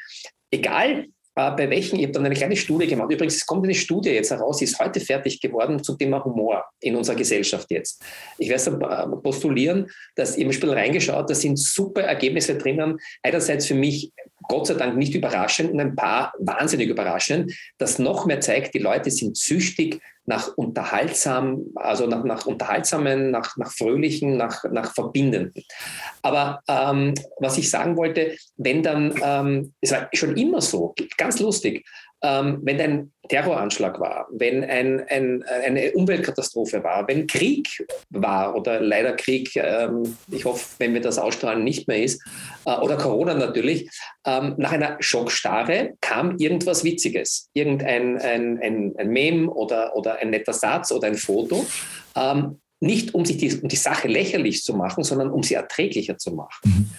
egal 0.52 1.06
äh, 1.36 1.52
bei 1.52 1.70
welchen, 1.70 1.98
ich 1.98 2.04
habe 2.04 2.14
dann 2.14 2.26
eine 2.26 2.36
kleine 2.36 2.56
Studie 2.58 2.88
gemacht. 2.88 3.12
Übrigens, 3.12 3.36
es 3.36 3.46
kommt 3.46 3.64
eine 3.64 3.76
Studie 3.76 4.10
jetzt 4.10 4.32
heraus, 4.32 4.58
die 4.58 4.66
ist 4.66 4.80
heute 4.80 5.00
fertig 5.00 5.40
geworden 5.40 5.82
zum 5.82 5.98
Thema 5.98 6.24
Humor 6.26 6.66
in 6.82 6.96
unserer 6.96 7.16
Gesellschaft 7.16 7.68
jetzt. 7.72 8.04
Ich 8.38 8.50
werde 8.50 8.72
äh, 8.86 9.22
postulieren, 9.22 9.90
dass 10.16 10.38
ihr 10.38 10.46
im 10.46 10.52
Spiel 10.52 10.72
reingeschaut, 10.72 11.30
da 11.30 11.36
sind 11.36 11.58
super 11.58 12.02
Ergebnisse 12.02 12.58
drinnen. 12.58 12.98
Einerseits 13.24 13.68
für 13.68 13.76
mich 13.76 14.12
Gott 14.50 14.68
sei 14.68 14.74
Dank 14.74 14.98
nicht 14.98 15.16
überraschend 15.16 15.72
und 15.72 15.80
ein 15.80 15.96
paar 15.96 16.34
wahnsinnig 16.40 16.90
überraschend, 16.90 17.54
das 17.78 18.00
noch 18.00 18.26
mehr 18.26 18.42
zeigt, 18.42 18.74
die 18.74 18.80
Leute 18.80 19.12
sind 19.12 19.38
süchtig 19.38 20.02
nach 20.26 20.56
unterhaltsam, 20.58 21.66
also 21.76 22.08
nach, 22.08 22.24
nach 22.24 22.46
unterhaltsamen, 22.46 23.32
nach, 23.32 23.58
nach 23.58 23.72
fröhlichen, 23.72 24.38
nach, 24.38 24.64
nach 24.72 24.94
verbindenden. 24.94 25.54
Aber 26.22 26.62
ähm, 26.68 27.14
was 27.38 27.58
ich 27.58 27.70
sagen 27.70 27.96
wollte, 27.96 28.36
wenn 28.58 28.84
dann, 28.84 29.14
ähm, 29.24 29.74
es 29.82 29.92
war 29.92 30.10
schon 30.14 30.36
immer 30.36 30.62
so, 30.62 30.94
ganz 31.18 31.40
lustig, 31.40 31.86
ähm, 32.22 32.60
wenn 32.64 32.82
ein 32.82 33.12
Terroranschlag 33.30 34.00
war, 34.00 34.28
wenn 34.32 34.64
ein, 34.64 35.06
ein, 35.08 35.44
eine 35.44 35.92
Umweltkatastrophe 35.94 36.84
war, 36.84 37.08
wenn 37.08 37.28
Krieg 37.28 37.86
war 38.10 38.56
oder 38.56 38.82
leider 38.82 39.14
Krieg, 39.14 39.56
ähm, 39.56 40.18
ich 40.30 40.46
hoffe, 40.46 40.66
wenn 40.80 40.94
wir 40.94 41.02
das 41.02 41.18
ausstrahlen, 41.18 41.64
nicht 41.64 41.88
mehr 41.88 42.04
ist, 42.04 42.22
äh, 42.66 42.76
oder 42.78 42.98
Corona 42.98 43.36
natürlich, 43.36 43.90
ähm, 44.26 44.56
nach 44.58 44.72
einer 44.72 44.98
Schockstarre 45.00 45.94
kam 46.02 46.38
irgendwas 46.38 46.84
Witziges, 46.84 47.50
irgendein 47.54 48.18
ein, 48.18 48.60
ein, 48.62 48.94
ein 48.98 49.10
Meme 49.10 49.50
oder, 49.50 49.96
oder 49.96 50.18
ein 50.18 50.32
netter 50.32 50.54
Satz 50.54 50.92
oder 50.92 51.08
ein 51.08 51.16
Foto. 51.16 51.66
Ähm, 52.16 52.60
nicht 52.82 53.14
um 53.14 53.26
sich 53.26 53.38
die, 53.38 53.54
um 53.62 53.68
die 53.68 53.76
Sache 53.76 54.08
lächerlich 54.08 54.64
zu 54.64 54.74
machen, 54.74 55.04
sondern 55.04 55.30
um 55.32 55.44
sie 55.44 55.56
erträglicher 55.56 56.18
zu 56.18 56.32
machen. 56.32 56.62
Mhm. 56.64 56.90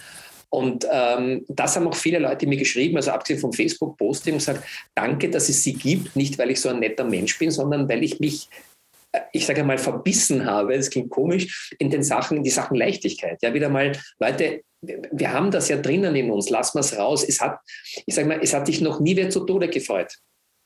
Und 0.52 0.86
ähm, 0.90 1.44
das 1.48 1.76
haben 1.76 1.86
auch 1.86 1.94
viele 1.94 2.18
Leute 2.18 2.46
mir 2.46 2.56
geschrieben, 2.56 2.96
also 2.96 3.12
abgesehen 3.12 3.38
vom 3.38 3.52
Facebook-Posting, 3.52 4.34
gesagt, 4.34 4.64
danke, 4.94 5.30
dass 5.30 5.48
es 5.48 5.62
sie 5.62 5.74
gibt, 5.74 6.16
nicht 6.16 6.38
weil 6.38 6.50
ich 6.50 6.60
so 6.60 6.68
ein 6.68 6.80
netter 6.80 7.04
Mensch 7.04 7.38
bin, 7.38 7.50
sondern 7.50 7.88
weil 7.88 8.02
ich 8.02 8.18
mich 8.18 8.48
äh, 9.12 9.20
ich 9.32 9.46
sage 9.46 9.62
mal, 9.64 9.78
verbissen 9.78 10.44
habe, 10.44 10.76
das 10.76 10.90
klingt 10.90 11.10
komisch, 11.10 11.74
in 11.78 11.90
den 11.90 12.02
Sachen, 12.02 12.38
in 12.38 12.42
die 12.42 12.50
Sachen 12.50 12.76
Leichtigkeit. 12.76 13.38
Ja, 13.42 13.54
wieder 13.54 13.68
mal, 13.68 13.92
Leute, 14.18 14.62
wir 14.82 15.32
haben 15.32 15.50
das 15.50 15.68
ja 15.68 15.76
drinnen 15.76 16.16
in 16.16 16.30
uns, 16.30 16.50
lassen 16.50 16.76
wir 16.76 16.80
es 16.80 16.96
raus. 16.96 17.24
Es 17.26 17.40
hat, 17.40 17.60
ich 18.06 18.14
sage 18.14 18.28
mal, 18.28 18.40
es 18.42 18.54
hat 18.54 18.66
dich 18.66 18.80
noch 18.80 19.00
nie 19.00 19.16
wer 19.16 19.30
zu 19.30 19.40
Tode 19.40 19.68
gefreut. 19.68 20.16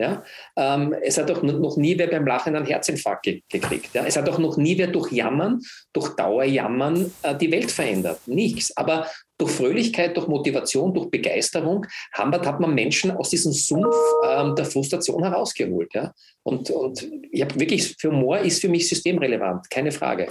Ja? 0.01 0.25
Ähm, 0.57 0.95
es 1.03 1.19
hat 1.19 1.31
auch 1.31 1.43
noch 1.43 1.77
nie 1.77 1.97
wer 1.99 2.09
beim 2.09 2.27
Lachen 2.27 2.55
einen 2.55 2.67
Herzinfarkt 2.67 3.25
ge 3.25 3.43
gekriegt. 3.49 3.95
Ja? 3.95 4.05
Es 4.05 4.17
hat 4.17 4.29
auch 4.29 4.39
noch 4.39 4.57
nie 4.57 4.77
wer 4.79 4.89
durch 4.89 5.13
Jammern, 5.13 5.61
durch 5.93 6.15
Dauerjammern 6.17 7.13
äh, 7.23 7.37
die 7.37 7.51
Welt 7.51 7.71
verändert. 7.71 8.21
Nichts. 8.27 8.77
Aber 8.77 9.09
durch 9.39 9.51
Fröhlichkeit, 9.51 10.17
durch 10.17 10.29
Motivation, 10.29 10.95
durch 10.95 11.11
Begeisterung 11.11 11.87
haben, 12.13 12.33
hat 12.33 12.61
man 12.61 12.75
Menschen 12.75 13.11
aus 13.11 13.31
diesem 13.31 13.53
Sumpf 13.53 13.95
ähm, 14.29 14.55
der 14.55 14.65
Frustration 14.65 15.23
herausgeholt. 15.23 15.93
Ja? 15.95 16.13
Und, 16.43 16.71
und 16.71 17.09
ich 17.31 17.43
habe 17.43 17.59
wirklich, 17.59 17.97
für 17.99 18.11
Humor 18.11 18.39
ist 18.39 18.61
für 18.61 18.69
mich 18.69 18.89
systemrelevant, 18.89 19.69
keine 19.71 19.93
Frage. 19.93 20.29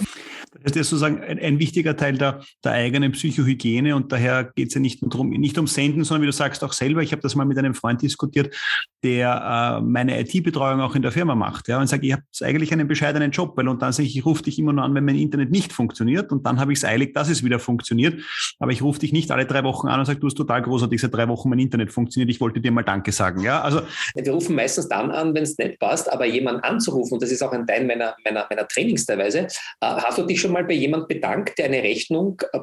Das 0.62 0.76
ist 0.76 0.90
sozusagen 0.90 1.20
ein, 1.20 1.38
ein 1.38 1.58
wichtiger 1.58 1.96
Teil 1.96 2.18
der, 2.18 2.40
der 2.62 2.72
eigenen 2.72 3.12
Psychohygiene 3.12 3.96
und 3.96 4.12
daher 4.12 4.44
geht 4.44 4.68
es 4.68 4.74
ja 4.74 4.80
nicht 4.80 5.02
nur 5.02 5.10
darum, 5.10 5.30
nicht 5.30 5.58
um 5.58 5.66
Senden, 5.66 6.04
sondern 6.04 6.22
wie 6.22 6.26
du 6.26 6.32
sagst 6.32 6.62
auch 6.62 6.72
selber, 6.72 7.02
ich 7.02 7.12
habe 7.12 7.22
das 7.22 7.34
mal 7.34 7.44
mit 7.44 7.58
einem 7.58 7.74
Freund 7.74 8.02
diskutiert, 8.02 8.54
der 9.02 9.80
äh, 9.80 9.84
meine 9.84 10.20
IT-Betreuung 10.20 10.80
auch 10.80 10.94
in 10.94 11.02
der 11.02 11.12
Firma 11.12 11.34
macht 11.34 11.68
ja, 11.68 11.80
und 11.80 11.86
sagt, 11.86 12.04
ich 12.04 12.12
habe 12.12 12.22
eigentlich 12.42 12.72
einen 12.72 12.86
bescheidenen 12.86 13.30
Job, 13.30 13.56
weil 13.56 13.68
und 13.68 13.82
dann 13.82 13.92
sage 13.92 14.06
ich, 14.06 14.16
ich 14.16 14.24
rufe 14.24 14.42
dich 14.42 14.58
immer 14.58 14.72
nur 14.72 14.84
an, 14.84 14.94
wenn 14.94 15.04
mein 15.04 15.16
Internet 15.16 15.50
nicht 15.50 15.72
funktioniert 15.72 16.30
und 16.32 16.46
dann 16.46 16.60
habe 16.60 16.72
ich 16.72 16.78
es 16.78 16.84
eilig, 16.84 17.14
dass 17.14 17.28
es 17.28 17.42
wieder 17.42 17.58
funktioniert, 17.58 18.22
aber 18.58 18.72
ich 18.72 18.82
rufe 18.82 19.00
dich 19.00 19.12
nicht 19.12 19.30
alle 19.30 19.46
drei 19.46 19.64
Wochen 19.64 19.88
an 19.88 20.00
und 20.00 20.06
sage, 20.06 20.20
du 20.20 20.26
hast 20.26 20.36
total 20.36 20.62
großartig, 20.62 21.00
seit 21.00 21.14
drei 21.14 21.28
Wochen 21.28 21.48
mein 21.48 21.58
Internet 21.58 21.92
funktioniert, 21.92 22.30
ich 22.30 22.40
wollte 22.40 22.60
dir 22.60 22.70
mal 22.70 22.82
Danke 22.82 23.12
sagen. 23.12 23.42
Ja, 23.42 23.60
also, 23.62 23.82
Wir 24.14 24.32
rufen 24.32 24.54
meistens 24.54 24.88
dann 24.88 25.10
an, 25.10 25.34
wenn 25.34 25.42
es 25.42 25.58
nicht 25.58 25.78
passt, 25.78 26.10
aber 26.12 26.26
jemanden 26.26 26.62
anzurufen, 26.62 27.14
und 27.14 27.22
das 27.22 27.30
ist 27.30 27.42
auch 27.42 27.52
ein 27.52 27.66
Teil 27.66 27.86
meiner, 27.86 28.14
meiner, 28.24 28.46
meiner 28.48 28.68
Trainings 28.68 29.04
teilweise, 29.06 29.40
äh, 29.40 29.46
hast 29.80 30.18
du 30.18 30.22
dich 30.22 30.43
schon 30.44 30.52
mal 30.52 30.64
bei 30.64 30.74
jemandem 30.74 31.08
bedankt, 31.08 31.58
der 31.58 31.66
eine 31.66 31.82
Rechnung 31.82 32.40
äh, 32.52 32.60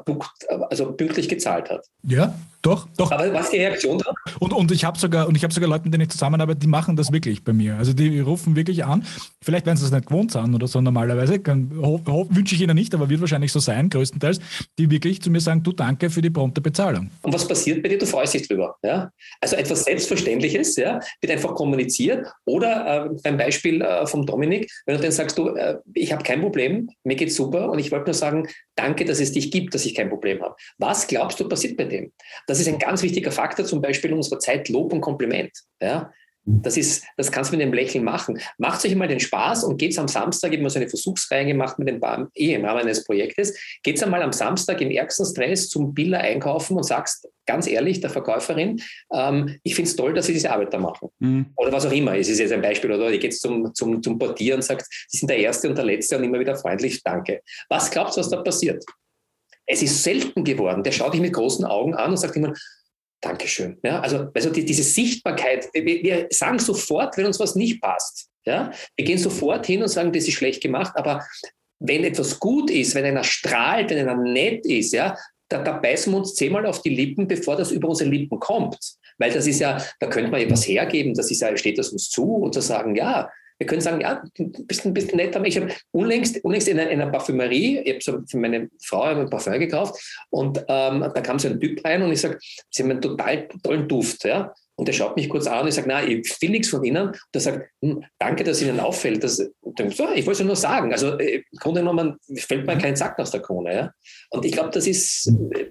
also 0.70 0.94
pünktlich 0.94 1.28
gezahlt 1.28 1.70
hat? 1.70 1.86
Ja, 2.04 2.34
doch, 2.62 2.88
doch. 2.96 3.12
Aber 3.12 3.34
was 3.34 3.50
die 3.50 3.58
Reaktion 3.58 3.98
da? 3.98 4.14
Und, 4.40 4.54
und 4.54 4.72
ich 4.72 4.86
habe 4.86 4.98
sogar, 4.98 5.28
und 5.28 5.36
ich 5.36 5.44
habe 5.44 5.54
sogar 5.54 5.70
Leute, 5.70 5.86
mit 5.86 5.94
denen 5.94 6.04
ich 6.04 6.10
zusammenarbeite, 6.10 6.60
die 6.60 6.68
machen 6.68 6.96
das 6.96 7.12
wirklich 7.12 7.44
bei 7.44 7.54
mir. 7.54 7.78
Also 7.78 7.94
die 7.94 8.20
rufen 8.20 8.56
wirklich 8.56 8.86
an. 8.86 9.04
Vielleicht 9.42 9.66
werden 9.66 9.78
sie 9.78 9.86
es 9.86 9.92
nicht 9.92 10.08
gewohnt 10.08 10.32
sein 10.32 10.54
oder 10.54 10.68
so 10.68 10.80
normalerweise. 10.80 11.40
Wünsche 11.44 12.56
ich 12.56 12.62
ihnen 12.62 12.76
nicht, 12.76 12.94
aber 12.94 13.10
wird 13.10 13.22
wahrscheinlich 13.22 13.52
so 13.52 13.60
sein, 13.60 13.90
größtenteils, 13.90 14.40
die 14.78 14.92
wirklich 14.92 15.22
zu 15.22 15.32
mir 15.32 15.40
sagen, 15.40 15.64
du 15.64 15.72
danke 15.72 16.10
für 16.12 16.22
die 16.22 16.30
prompte 16.30 16.62
Bezahlung. 16.62 17.10
Und 17.24 17.34
was 17.34 17.48
passiert 17.48 17.82
bei 17.82 17.90
dir? 17.90 17.98
Du 17.98 18.06
freust 18.06 18.36
dich 18.36 18.48
drüber. 18.48 18.76
Ja? 18.84 19.12
Also 19.40 19.56
etwas 19.56 19.86
Selbstverständliches 19.86 20.76
ja, 20.76 21.00
wird 21.20 21.34
einfach 21.34 21.56
kommuniziert. 21.56 22.28
Oder 22.46 23.06
äh, 23.06 23.10
beim 23.24 23.38
Beispiel 23.38 23.82
äh, 23.82 24.06
vom 24.06 24.26
Dominik, 24.26 24.72
wenn 24.86 24.98
du 24.98 25.02
dann 25.02 25.12
sagst, 25.12 25.38
du, 25.38 25.50
äh, 25.56 25.78
ich 25.96 26.12
habe 26.14 26.24
kein 26.24 26.42
Problem, 26.42 26.90
mir 27.04 27.16
geht's 27.16 27.36
super 27.36 27.72
und 27.72 27.80
ich 27.80 27.92
wollte 27.92 28.06
nur 28.06 28.14
sagen, 28.14 28.48
danke, 28.76 29.06
dass 29.06 29.20
es 29.20 29.32
dich 29.32 29.50
gibt, 29.52 29.74
dass 29.74 29.86
ich 29.86 29.96
kein 29.96 30.10
Problem 30.10 30.42
habe. 30.42 30.56
Was 30.78 31.08
glaubst 31.08 31.40
du 31.40 31.50
passiert 31.50 31.78
bei 31.78 31.86
dem? 31.86 32.12
Das 32.52 32.60
ist 32.60 32.68
ein 32.68 32.80
ganz 32.80 33.02
wichtiger 33.02 33.32
Faktor, 33.32 33.66
zum 33.66 33.82
Beispiel 33.82 34.12
in 34.12 34.18
unserer 34.18 34.38
Zeit 34.38 34.68
Lob 34.68 34.92
und 34.92 35.00
Kompliment. 35.00 35.54
Ja? 35.82 36.12
Das, 36.44 36.76
ist, 36.76 37.06
das 37.16 37.32
kannst 37.32 37.50
du 37.50 37.56
mit 37.56 37.64
einem 37.64 37.74
Lächeln 37.74 38.04
machen. 38.04 38.42
Macht 38.58 38.84
euch 38.84 38.94
mal 38.94 39.08
den 39.08 39.22
Spaß 39.22 39.64
und 39.64 39.78
geht 39.78 39.98
am 39.98 40.10
Samstag, 40.10 40.50
ich 40.50 40.58
habe 40.58 40.64
mal 40.64 40.70
so 40.70 40.80
eine 40.80 40.90
Versuchsreihe 40.90 41.46
gemacht 41.46 41.80
mit 41.80 41.88
dem 41.88 42.02
Bar, 42.02 42.30
eh 42.36 42.54
im 42.54 42.66
Rahmen 42.66 42.82
eines 42.82 43.06
Projektes, 43.06 43.58
geht 43.84 44.04
einmal 44.04 44.22
am 44.22 44.34
Samstag 44.34 44.82
im 44.82 44.92
ärgsten 44.92 45.26
Stress 45.26 45.70
zum 45.70 45.94
Biller 45.94 46.20
einkaufen 46.20 46.76
und 46.76 46.84
sagst 46.84 47.30
ganz 47.46 47.68
ehrlich 47.68 48.02
der 48.02 48.10
Verkäuferin, 48.10 48.82
ähm, 49.14 49.58
ich 49.64 49.76
finde 49.76 49.90
es 49.90 49.96
toll, 49.96 50.14
dass 50.14 50.26
Sie 50.26 50.34
diese 50.34 50.52
Arbeit 50.52 50.74
da 50.74 50.78
machen. 50.78 51.08
Mhm. 51.20 51.46
Oder 51.56 51.72
was 51.72 51.86
auch 51.86 51.92
immer, 51.94 52.18
es 52.18 52.28
ist 52.28 52.40
jetzt 52.40 52.52
ein 52.52 52.62
Beispiel, 52.62 52.92
oder 52.92 53.10
ihr 53.12 53.20
geht 53.20 53.34
zum, 53.34 53.74
zum, 53.74 54.04
zum 54.04 54.20
Portier 54.20 54.56
und 54.56 54.62
sagt, 54.62 54.86
Sie 55.08 55.20
sind 55.20 55.30
der 55.30 55.38
Erste 55.38 55.70
und 55.70 55.78
der 55.78 55.86
Letzte 55.86 56.18
und 56.18 56.26
immer 56.26 56.40
wieder 56.40 56.58
freundlich, 56.58 57.02
danke. 57.02 57.42
Was 57.70 57.90
glaubst 57.90 58.18
du, 58.18 58.20
was 58.20 58.30
da 58.30 58.42
passiert? 58.42 58.84
Es 59.72 59.82
ist 59.82 60.04
selten 60.04 60.44
geworden. 60.44 60.84
Der 60.84 60.92
schaut 60.92 61.14
dich 61.14 61.22
mit 61.22 61.34
großen 61.34 61.64
Augen 61.66 61.96
an 61.96 62.12
und 62.12 62.18
sagt 62.18 62.36
immer, 62.36 62.54
Dankeschön. 63.22 63.78
Ja, 63.84 64.00
also, 64.00 64.30
also 64.34 64.50
die, 64.50 64.66
diese 64.66 64.84
Sichtbarkeit, 64.84 65.70
wir, 65.74 65.86
wir, 65.86 66.28
sagen 66.32 66.58
sofort, 66.58 67.16
wenn 67.18 67.28
uns 67.28 67.40
was 67.40 67.56
nicht 67.56 67.80
passt. 67.80 68.28
Ja? 68.46 68.72
Wir 68.96 69.06
gehen 69.06 69.20
sofort 69.20 69.66
hin 69.68 69.84
und 69.84 69.90
sagen, 69.90 70.12
das 70.12 70.28
ist 70.28 70.34
schlecht 70.34 70.62
gemacht, 70.62 70.94
aber 70.96 71.24
wenn 71.80 72.04
etwas 72.04 72.40
gut 72.40 72.72
ist, 72.72 72.96
wenn 72.96 73.06
einer 73.06 73.24
strahlt, 73.24 73.92
wenn 73.92 74.00
einer 74.00 74.16
nett 74.22 74.66
ist, 74.66 74.94
ja, 74.94 75.16
da, 75.50 75.62
da 75.62 75.74
beißen 75.74 76.12
wir 76.12 76.18
uns 76.18 76.34
zehnmal 76.36 76.66
auf 76.66 76.82
die 76.82 76.96
Lippen, 76.96 77.28
bevor 77.28 77.56
das 77.56 77.72
über 77.72 77.90
unsere 77.90 78.10
Lippen 78.10 78.40
kommt. 78.40 78.78
Weil 79.18 79.32
das 79.32 79.46
ist 79.46 79.60
ja, 79.60 79.84
da 80.00 80.08
könnte 80.08 80.32
man 80.32 80.42
etwas 80.42 80.68
hergeben, 80.68 81.14
das 81.14 81.30
ist 81.30 81.42
ja, 81.42 81.56
steht 81.56 81.78
das 81.78 81.90
uns 81.90 82.10
zu 82.10 82.24
und 82.24 82.54
zu 82.54 82.62
sagen, 82.62 82.96
ja, 82.96 83.30
wir 83.62 83.68
können 83.68 83.82
sagen, 83.82 84.02
ja, 84.02 84.24
bist 84.66 84.88
ein 84.88 84.94
bisschen 84.96 85.18
netter. 85.18 85.46
Ich 85.46 85.56
habe 85.56 85.72
unlängst, 85.92 86.44
unlängst 86.44 86.68
in, 86.68 86.80
einer, 86.80 86.90
in 86.90 87.00
einer 87.00 87.12
Parfümerie, 87.12 87.78
ich 87.78 87.92
habe 87.92 88.02
so 88.02 88.26
für 88.28 88.40
meine 88.40 88.72
Frau 88.82 89.04
ein 89.04 89.30
Parfum 89.30 89.60
gekauft 89.60 90.02
und 90.32 90.58
ähm, 90.68 91.02
da 91.14 91.22
kam 91.22 91.38
so 91.38 91.48
ein 91.48 91.60
Typ 91.60 91.86
rein 91.86 92.02
und 92.02 92.12
ich 92.12 92.22
sage, 92.22 92.40
Sie 92.72 92.82
haben 92.82 92.90
einen 92.90 93.02
total 93.02 93.48
tollen 93.62 93.88
Duft. 93.88 94.24
Ja? 94.24 94.52
Und 94.78 94.88
der 94.88 94.94
schaut 94.94 95.16
mich 95.16 95.30
kurz 95.30 95.46
an 95.46 95.62
und 95.62 95.68
ich 95.68 95.76
sage, 95.76 95.90
nein, 95.90 96.10
ich 96.10 96.42
will 96.42 96.50
nichts 96.50 96.70
von 96.70 96.84
Ihnen. 96.84 97.10
Und 97.10 97.18
er 97.34 97.40
sagt, 97.40 97.70
hm, 97.84 98.04
danke, 98.18 98.44
dass 98.44 98.64
Ihnen 98.64 98.80
auffällt. 98.80 99.24
Das, 99.24 99.38
dann, 99.76 99.92
so, 99.92 100.08
ich 100.12 100.26
wollte 100.26 100.42
es 100.42 100.48
nur 100.48 100.56
sagen. 100.56 100.92
Also 100.92 101.20
äh, 101.20 101.36
im 101.36 101.60
Grunde 101.60 101.82
genommen 101.82 102.18
fällt 102.38 102.66
mir 102.66 102.80
kein 102.80 102.96
Sack 102.96 103.20
aus 103.20 103.30
der 103.30 103.44
Krone. 103.44 103.76
Ja? 103.76 103.94
Und 104.32 104.44
ich 104.44 104.54
glaube, 104.54 104.72
das 104.72 104.88
ist, 104.88 105.32
äh, 105.54 105.70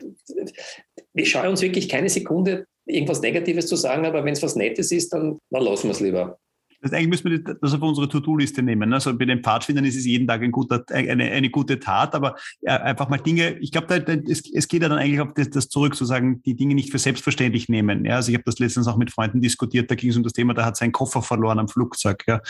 wir 1.13 1.27
schauen 1.27 1.49
uns 1.49 1.61
wirklich 1.61 1.89
keine 1.89 2.09
Sekunde 2.09 2.67
irgendwas 2.87 3.21
Negatives 3.21 3.67
zu 3.67 3.75
sagen, 3.75 4.07
aber 4.07 4.25
wenn 4.25 4.35
es 4.35 4.43
was 4.45 4.55
Nettes 4.55 4.93
ist, 4.93 5.13
dann, 5.13 5.39
dann 5.51 5.65
lassen 5.65 5.89
wir 5.89 5.93
es 5.93 6.01
lieber. 6.01 6.39
Das 6.81 6.93
eigentlich 6.93 7.23
müssen 7.23 7.31
wir 7.31 7.57
das 7.61 7.75
auf 7.75 7.83
unsere 7.83 8.09
To-Do-Liste 8.09 8.63
nehmen. 8.63 8.93
Also 8.93 9.17
bei 9.17 9.25
den 9.25 9.43
Pfadfindern 9.43 9.85
ist 9.85 9.97
es 9.97 10.07
jeden 10.07 10.27
Tag 10.27 10.43
ein 10.43 10.51
guter, 10.53 10.85
eine, 10.91 11.25
eine 11.25 11.51
gute 11.51 11.79
Tat, 11.79 12.15
aber 12.15 12.37
einfach 12.65 13.09
mal 13.09 13.19
Dinge, 13.19 13.59
ich 13.59 13.71
glaube, 13.71 13.95
es, 14.27 14.43
es 14.53 14.69
geht 14.69 14.83
ja 14.83 14.89
dann 14.89 14.99
eigentlich 14.99 15.21
auf 15.21 15.35
das, 15.35 15.51
das 15.51 15.69
zurück, 15.69 15.95
zu 15.95 16.05
sagen, 16.05 16.43
die 16.43 16.55
Dinge 16.55 16.75
nicht 16.75 16.91
für 16.91 16.99
selbstverständlich 16.99 17.69
nehmen. 17.69 18.05
Ja, 18.05 18.17
also 18.17 18.31
ich 18.31 18.35
habe 18.35 18.45
das 18.45 18.59
letztens 18.59 18.89
auch 18.89 18.97
mit 18.97 19.11
Freunden 19.11 19.41
diskutiert, 19.41 19.91
da 19.91 19.95
ging 19.95 20.11
es 20.11 20.17
um 20.17 20.23
das 20.23 20.33
Thema, 20.33 20.55
da 20.55 20.65
hat 20.65 20.77
sein 20.77 20.93
Koffer 20.93 21.23
verloren 21.23 21.59
am 21.59 21.69
Flugzeug. 21.69 22.25
Ja. 22.27 22.41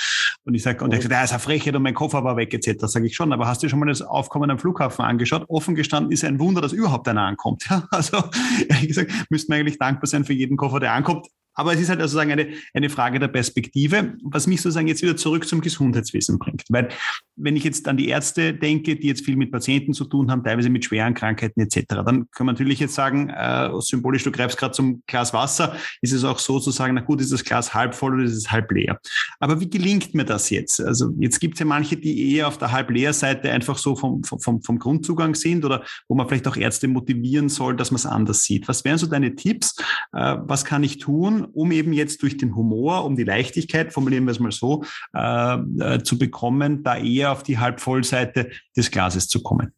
Und 0.44 0.54
ich 0.54 0.62
sage, 0.62 0.84
und 0.84 0.92
er 0.92 0.96
hat 0.96 1.02
gesagt, 1.02 1.12
ja, 1.12 1.24
ist 1.24 1.32
eine 1.32 1.40
Frechheit 1.40 1.74
und 1.74 1.82
mein 1.82 1.94
Koffer 1.94 2.22
war 2.22 2.36
weg, 2.36 2.54
etc. 2.54 2.86
Sage 2.86 3.06
ich 3.06 3.16
schon, 3.16 3.32
aber 3.32 3.48
hast 3.48 3.62
du 3.62 3.68
schon 3.68 3.78
mal 3.78 3.86
das 3.86 4.02
Aufkommen 4.02 4.50
am 4.50 4.58
Flughafen 4.58 5.04
angeschaut? 5.04 5.44
Offen 5.48 5.74
gestanden 5.74 6.12
ist 6.12 6.24
ein 6.24 6.38
Wunder, 6.38 6.60
dass 6.60 6.72
überhaupt 6.72 7.08
einer 7.08 7.22
ankommt. 7.22 7.64
Ja, 7.70 7.86
also 7.92 8.24
ehrlich 8.68 8.88
gesagt, 8.88 9.12
müssten 9.30 9.52
wir 9.52 9.60
eigentlich 9.60 9.78
dankbar 9.78 10.08
sein 10.08 10.24
für 10.24 10.32
jeden 10.32 10.56
Koffer, 10.56 10.80
der 10.80 10.92
ankommt. 10.92 11.28
Aber 11.54 11.72
es 11.74 11.80
ist 11.80 11.88
halt 11.88 12.00
sozusagen 12.00 12.32
eine, 12.32 12.48
eine 12.74 12.90
Frage 12.90 13.18
der 13.18 13.28
Perspektive, 13.28 14.14
was 14.22 14.46
mich 14.46 14.60
sozusagen 14.60 14.88
jetzt 14.88 15.02
wieder 15.02 15.16
zurück 15.16 15.46
zum 15.46 15.60
Gesundheitswesen 15.60 16.38
bringt. 16.38 16.64
Weil 16.68 16.88
wenn 17.36 17.56
ich 17.56 17.64
jetzt 17.64 17.88
an 17.88 17.96
die 17.96 18.08
Ärzte 18.08 18.54
denke, 18.54 18.96
die 18.96 19.08
jetzt 19.08 19.24
viel 19.24 19.36
mit 19.36 19.50
Patienten 19.50 19.92
zu 19.92 20.04
tun 20.04 20.30
haben, 20.30 20.44
teilweise 20.44 20.70
mit 20.70 20.84
schweren 20.84 21.14
Krankheiten 21.14 21.60
etc., 21.60 21.84
dann 21.88 22.30
kann 22.30 22.46
man 22.46 22.54
natürlich 22.54 22.80
jetzt 22.80 22.94
sagen, 22.94 23.30
äh, 23.30 23.70
symbolisch, 23.80 24.24
du 24.24 24.32
greifst 24.32 24.58
gerade 24.58 24.72
zum 24.72 25.02
Glas 25.06 25.32
Wasser, 25.32 25.76
ist 26.02 26.12
es 26.12 26.24
auch 26.24 26.38
so 26.38 26.60
zu 26.60 26.70
sagen, 26.70 26.94
na 26.94 27.00
gut, 27.00 27.20
ist 27.20 27.32
das 27.32 27.44
Glas 27.44 27.74
halb 27.74 27.94
voll 27.94 28.14
oder 28.14 28.24
ist 28.24 28.36
es 28.36 28.50
halb 28.50 28.70
leer? 28.70 29.00
Aber 29.38 29.60
wie 29.60 29.68
gelingt 29.68 30.14
mir 30.14 30.24
das 30.24 30.50
jetzt? 30.50 30.80
Also 30.80 31.12
jetzt 31.18 31.40
gibt 31.40 31.54
es 31.54 31.60
ja 31.60 31.66
manche, 31.66 31.96
die 31.96 32.34
eher 32.34 32.48
auf 32.48 32.58
der 32.58 32.72
halb 32.72 32.90
leer 32.90 33.12
Seite 33.12 33.50
einfach 33.50 33.78
so 33.78 33.96
vom, 33.96 34.22
vom, 34.24 34.62
vom 34.62 34.78
Grundzugang 34.78 35.34
sind 35.34 35.64
oder 35.64 35.84
wo 36.08 36.14
man 36.14 36.28
vielleicht 36.28 36.48
auch 36.48 36.56
Ärzte 36.56 36.88
motivieren 36.88 37.48
soll, 37.48 37.76
dass 37.76 37.90
man 37.90 37.96
es 37.96 38.06
anders 38.06 38.44
sieht. 38.44 38.68
Was 38.68 38.84
wären 38.84 38.98
so 38.98 39.06
deine 39.06 39.34
Tipps? 39.34 39.76
Äh, 40.12 40.36
was 40.40 40.64
kann 40.64 40.82
ich 40.82 40.98
tun? 40.98 41.39
Um 41.44 41.72
eben 41.72 41.92
jetzt 41.92 42.22
durch 42.22 42.36
den 42.36 42.54
Humor, 42.56 43.04
um 43.04 43.16
die 43.16 43.24
Leichtigkeit, 43.24 43.92
formulieren 43.92 44.24
wir 44.24 44.32
es 44.32 44.40
mal 44.40 44.52
so, 44.52 44.84
äh, 45.14 45.54
äh, 45.54 46.02
zu 46.02 46.18
bekommen, 46.18 46.82
da 46.82 46.96
eher 46.98 47.32
auf 47.32 47.42
die 47.42 47.58
Halbvollseite 47.58 48.50
des 48.76 48.90
Glases 48.90 49.28
zu 49.28 49.42
kommen? 49.42 49.72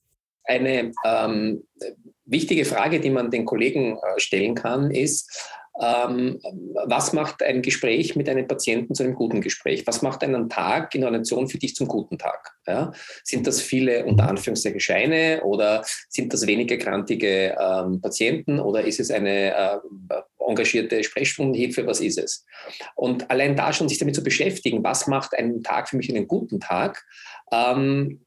Eine 0.45 0.93
ähm, 1.05 1.63
wichtige 2.25 2.65
Frage, 2.65 3.01
die 3.01 3.11
man 3.11 3.31
den 3.31 3.45
Kollegen 3.45 3.97
äh, 3.97 4.21
stellen 4.21 4.55
kann, 4.55 4.91
ist, 4.91 5.53
ähm, 5.81 6.39
was 6.87 7.13
macht 7.13 7.43
ein 7.43 7.63
Gespräch 7.63 8.15
mit 8.15 8.29
einem 8.29 8.47
Patienten 8.47 8.95
zu 8.95 9.03
einem 9.03 9.15
guten 9.15 9.41
Gespräch? 9.41 9.87
Was 9.87 10.03
macht 10.03 10.23
einen 10.23 10.51
Tag 10.51 10.95
in 10.95 11.03
Relation 11.03 11.49
für 11.49 11.59
dich 11.59 11.75
zum 11.75 11.89
guten 11.89 12.19
Tag? 12.19 12.53
Ja? 12.67 12.93
Sind 13.25 13.47
das 13.47 13.63
viele 13.63 14.05
unter 14.05 14.29
Anführungszeichen 14.29 14.81
Scheine 14.81 15.43
oder 15.45 15.83
sind 16.11 16.33
das 16.33 16.47
weniger 16.47 16.77
krantige 16.77 17.57
ähm, 17.59 18.01
Patienten 18.03 18.61
oder 18.61 18.85
ist 18.85 19.01
es 19.01 19.11
eine 19.11 19.55
äh, 19.55 19.79
engagierte 20.47 21.03
Sprechstundenhilfe? 21.03 21.87
Was 21.87 22.01
ist 22.01 22.19
es? 22.19 22.45
Und 22.95 23.31
allein 23.31 23.57
da 23.57 23.73
schon 23.73 23.89
sich 23.89 23.99
damit 23.99 24.15
zu 24.15 24.23
beschäftigen, 24.23 24.85
was 24.85 25.07
macht 25.07 25.35
einen 25.35 25.63
Tag 25.63 25.89
für 25.89 25.97
mich 25.97 26.11
einen 26.11 26.29
guten 26.29 26.61
Tag? 26.61 27.03
Ähm, 27.51 28.21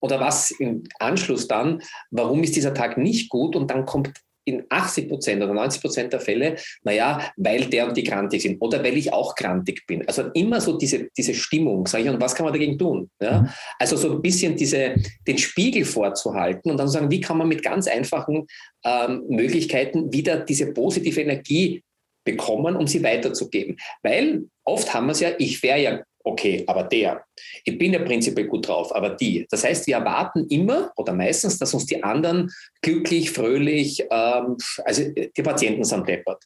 oder 0.00 0.20
was 0.20 0.50
im 0.52 0.84
Anschluss 0.98 1.48
dann, 1.48 1.82
warum 2.10 2.42
ist 2.42 2.56
dieser 2.56 2.74
Tag 2.74 2.98
nicht 2.98 3.30
gut? 3.30 3.56
Und 3.56 3.70
dann 3.70 3.84
kommt 3.84 4.12
in 4.48 4.64
80 4.68 5.08
Prozent 5.08 5.42
oder 5.42 5.54
90 5.54 5.80
Prozent 5.80 6.12
der 6.12 6.20
Fälle, 6.20 6.56
naja, 6.82 7.32
weil 7.36 7.66
der 7.66 7.88
und 7.88 7.96
die 7.96 8.04
krantig 8.04 8.42
sind 8.42 8.60
oder 8.60 8.82
weil 8.82 8.96
ich 8.96 9.12
auch 9.12 9.34
krantig 9.34 9.86
bin. 9.86 10.06
Also 10.06 10.22
immer 10.34 10.60
so 10.60 10.78
diese, 10.78 11.08
diese 11.16 11.34
Stimmung, 11.34 11.86
sage 11.86 12.04
ich, 12.04 12.10
und 12.10 12.20
was 12.20 12.34
kann 12.34 12.44
man 12.44 12.52
dagegen 12.52 12.78
tun? 12.78 13.10
Ja? 13.20 13.42
Mhm. 13.42 13.48
Also 13.78 13.96
so 13.96 14.12
ein 14.12 14.22
bisschen 14.22 14.56
diese, 14.56 14.94
den 15.26 15.38
Spiegel 15.38 15.84
vorzuhalten 15.84 16.70
und 16.70 16.78
dann 16.78 16.88
sagen, 16.88 17.10
wie 17.10 17.20
kann 17.20 17.38
man 17.38 17.48
mit 17.48 17.62
ganz 17.62 17.86
einfachen 17.86 18.46
ähm, 18.84 19.24
Möglichkeiten 19.28 20.12
wieder 20.12 20.40
diese 20.40 20.72
positive 20.72 21.20
Energie 21.20 21.82
bekommen, 22.24 22.76
um 22.76 22.86
sie 22.86 23.02
weiterzugeben. 23.02 23.76
Weil 24.02 24.44
oft 24.64 24.92
haben 24.92 25.06
wir 25.06 25.12
es 25.12 25.20
ja, 25.20 25.30
ich 25.38 25.62
wäre 25.62 25.80
ja 25.80 26.02
okay, 26.28 26.64
aber 26.66 26.84
der. 26.84 27.24
Ich 27.64 27.78
bin 27.78 27.92
ja 27.92 27.98
prinzipiell 28.00 28.46
gut 28.46 28.68
drauf, 28.68 28.94
aber 28.94 29.10
die. 29.10 29.46
Das 29.50 29.64
heißt, 29.64 29.86
wir 29.86 29.96
erwarten 29.96 30.46
immer 30.48 30.92
oder 30.96 31.12
meistens, 31.12 31.58
dass 31.58 31.74
uns 31.74 31.86
die 31.86 32.02
anderen 32.02 32.50
glücklich, 32.82 33.30
fröhlich, 33.30 34.02
ähm, 34.10 34.56
also 34.84 35.02
die 35.14 35.42
Patienten 35.42 35.84
sind 35.84 36.08
deppert. 36.08 36.42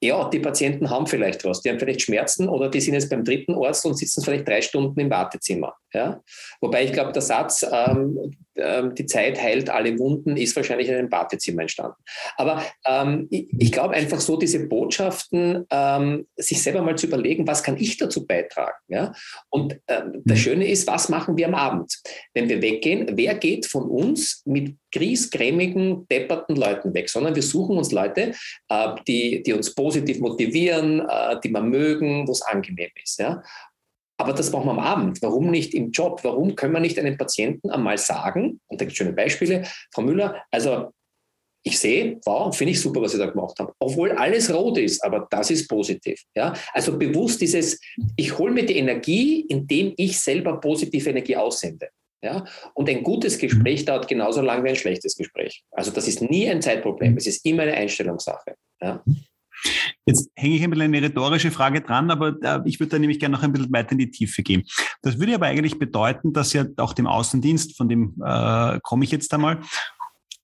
Ja, 0.00 0.28
die 0.28 0.38
Patienten 0.38 0.90
haben 0.90 1.08
vielleicht 1.08 1.44
was, 1.44 1.60
die 1.60 1.70
haben 1.70 1.80
vielleicht 1.80 2.02
Schmerzen 2.02 2.48
oder 2.48 2.70
die 2.70 2.80
sind 2.80 2.94
jetzt 2.94 3.10
beim 3.10 3.24
dritten 3.24 3.54
Arzt 3.54 3.84
und 3.84 3.98
sitzen 3.98 4.22
vielleicht 4.22 4.46
drei 4.46 4.62
Stunden 4.62 5.00
im 5.00 5.10
Wartezimmer. 5.10 5.74
Ja? 5.92 6.22
Wobei 6.60 6.84
ich 6.84 6.92
glaube, 6.92 7.12
der 7.12 7.22
Satz, 7.22 7.64
ähm, 7.70 8.32
ähm, 8.56 8.94
die 8.94 9.06
Zeit 9.06 9.40
heilt 9.40 9.70
alle 9.70 9.98
Wunden, 9.98 10.36
ist 10.36 10.56
wahrscheinlich 10.56 10.88
in 10.88 10.94
einem 10.94 11.12
Wartezimmer 11.12 11.62
entstanden. 11.62 11.96
Aber 12.36 12.62
ähm, 12.86 13.28
ich, 13.30 13.48
ich 13.58 13.72
glaube 13.72 13.94
einfach 13.94 14.20
so, 14.20 14.36
diese 14.36 14.66
Botschaften, 14.68 15.64
ähm, 15.70 16.26
sich 16.36 16.62
selber 16.62 16.82
mal 16.82 16.96
zu 16.96 17.06
überlegen, 17.06 17.46
was 17.46 17.62
kann 17.62 17.76
ich 17.76 17.96
dazu 17.96 18.26
beitragen? 18.26 18.76
Ja? 18.88 19.12
Und 19.48 19.80
ähm, 19.88 20.22
das 20.24 20.38
mhm. 20.38 20.42
Schöne 20.42 20.68
ist, 20.68 20.86
was 20.86 21.08
machen 21.08 21.36
wir 21.36 21.46
am 21.48 21.54
Abend? 21.54 21.94
Wenn 22.34 22.48
wir 22.48 22.60
weggehen, 22.60 23.10
wer 23.12 23.34
geht 23.34 23.66
von 23.66 23.84
uns 23.84 24.42
mit 24.44 24.76
griesgrämigen, 24.92 26.06
depperten 26.08 26.56
Leuten 26.56 26.94
weg, 26.94 27.10
sondern 27.10 27.34
wir 27.34 27.42
suchen 27.42 27.76
uns 27.76 27.92
Leute, 27.92 28.32
äh, 28.68 28.88
die, 29.06 29.42
die 29.42 29.52
uns 29.52 29.74
positiv 29.74 30.20
motivieren, 30.20 31.00
äh, 31.00 31.36
die 31.42 31.50
wir 31.50 31.62
mögen, 31.62 32.26
wo 32.26 32.32
es 32.32 32.42
angenehm 32.42 32.90
ist. 33.02 33.18
Ja? 33.18 33.42
Aber 34.20 34.32
das 34.32 34.50
brauchen 34.50 34.66
wir 34.66 34.72
am 34.72 34.78
Abend. 34.80 35.22
Warum 35.22 35.50
nicht 35.50 35.74
im 35.74 35.92
Job? 35.92 36.20
Warum 36.24 36.54
können 36.56 36.74
wir 36.74 36.80
nicht 36.80 36.98
einem 36.98 37.16
Patienten 37.16 37.70
einmal 37.70 37.98
sagen, 37.98 38.60
und 38.66 38.80
da 38.80 38.84
gibt 38.84 38.92
es 38.92 38.98
schöne 38.98 39.12
Beispiele, 39.12 39.64
Frau 39.92 40.02
Müller, 40.02 40.42
also 40.50 40.90
ich 41.64 41.78
sehe, 41.78 42.20
wow, 42.24 42.54
finde 42.56 42.72
ich 42.72 42.80
super, 42.80 43.02
was 43.02 43.12
Sie 43.12 43.18
da 43.18 43.26
gemacht 43.26 43.58
haben. 43.58 43.72
Obwohl 43.78 44.12
alles 44.12 44.52
rot 44.52 44.78
ist, 44.78 45.04
aber 45.04 45.26
das 45.30 45.50
ist 45.50 45.68
positiv. 45.68 46.22
Ja? 46.34 46.54
Also 46.72 46.96
bewusst 46.96 47.40
dieses, 47.40 47.80
ich 48.16 48.38
hole 48.38 48.52
mir 48.52 48.64
die 48.64 48.78
Energie, 48.78 49.42
indem 49.42 49.92
ich 49.96 50.18
selber 50.18 50.60
positive 50.60 51.10
Energie 51.10 51.36
aussende. 51.36 51.88
Ja? 52.22 52.44
Und 52.74 52.88
ein 52.88 53.02
gutes 53.02 53.38
Gespräch 53.38 53.84
dauert 53.84 54.08
genauso 54.08 54.40
lang 54.40 54.64
wie 54.64 54.70
ein 54.70 54.76
schlechtes 54.76 55.16
Gespräch. 55.16 55.62
Also 55.70 55.90
das 55.90 56.08
ist 56.08 56.22
nie 56.22 56.48
ein 56.48 56.62
Zeitproblem, 56.62 57.16
es 57.16 57.26
ist 57.26 57.44
immer 57.44 57.64
eine 57.64 57.74
Einstellungssache. 57.74 58.54
Ja? 58.80 59.02
Jetzt 60.06 60.30
hänge 60.34 60.56
ich 60.56 60.62
ein 60.62 60.70
bisschen 60.70 60.94
eine 60.94 61.02
rhetorische 61.02 61.50
Frage 61.50 61.80
dran, 61.80 62.10
aber 62.10 62.34
äh, 62.42 62.60
ich 62.64 62.80
würde 62.80 62.90
da 62.90 62.98
nämlich 62.98 63.18
gerne 63.18 63.36
noch 63.36 63.42
ein 63.42 63.52
bisschen 63.52 63.72
weiter 63.72 63.92
in 63.92 63.98
die 63.98 64.10
Tiefe 64.10 64.42
gehen. 64.42 64.64
Das 65.02 65.18
würde 65.18 65.34
aber 65.34 65.46
eigentlich 65.46 65.78
bedeuten, 65.78 66.32
dass 66.32 66.52
ja 66.52 66.64
auch 66.76 66.92
dem 66.92 67.06
Außendienst, 67.06 67.76
von 67.76 67.88
dem 67.88 68.14
äh, 68.24 68.78
komme 68.82 69.04
ich 69.04 69.10
jetzt 69.10 69.32
einmal, 69.34 69.60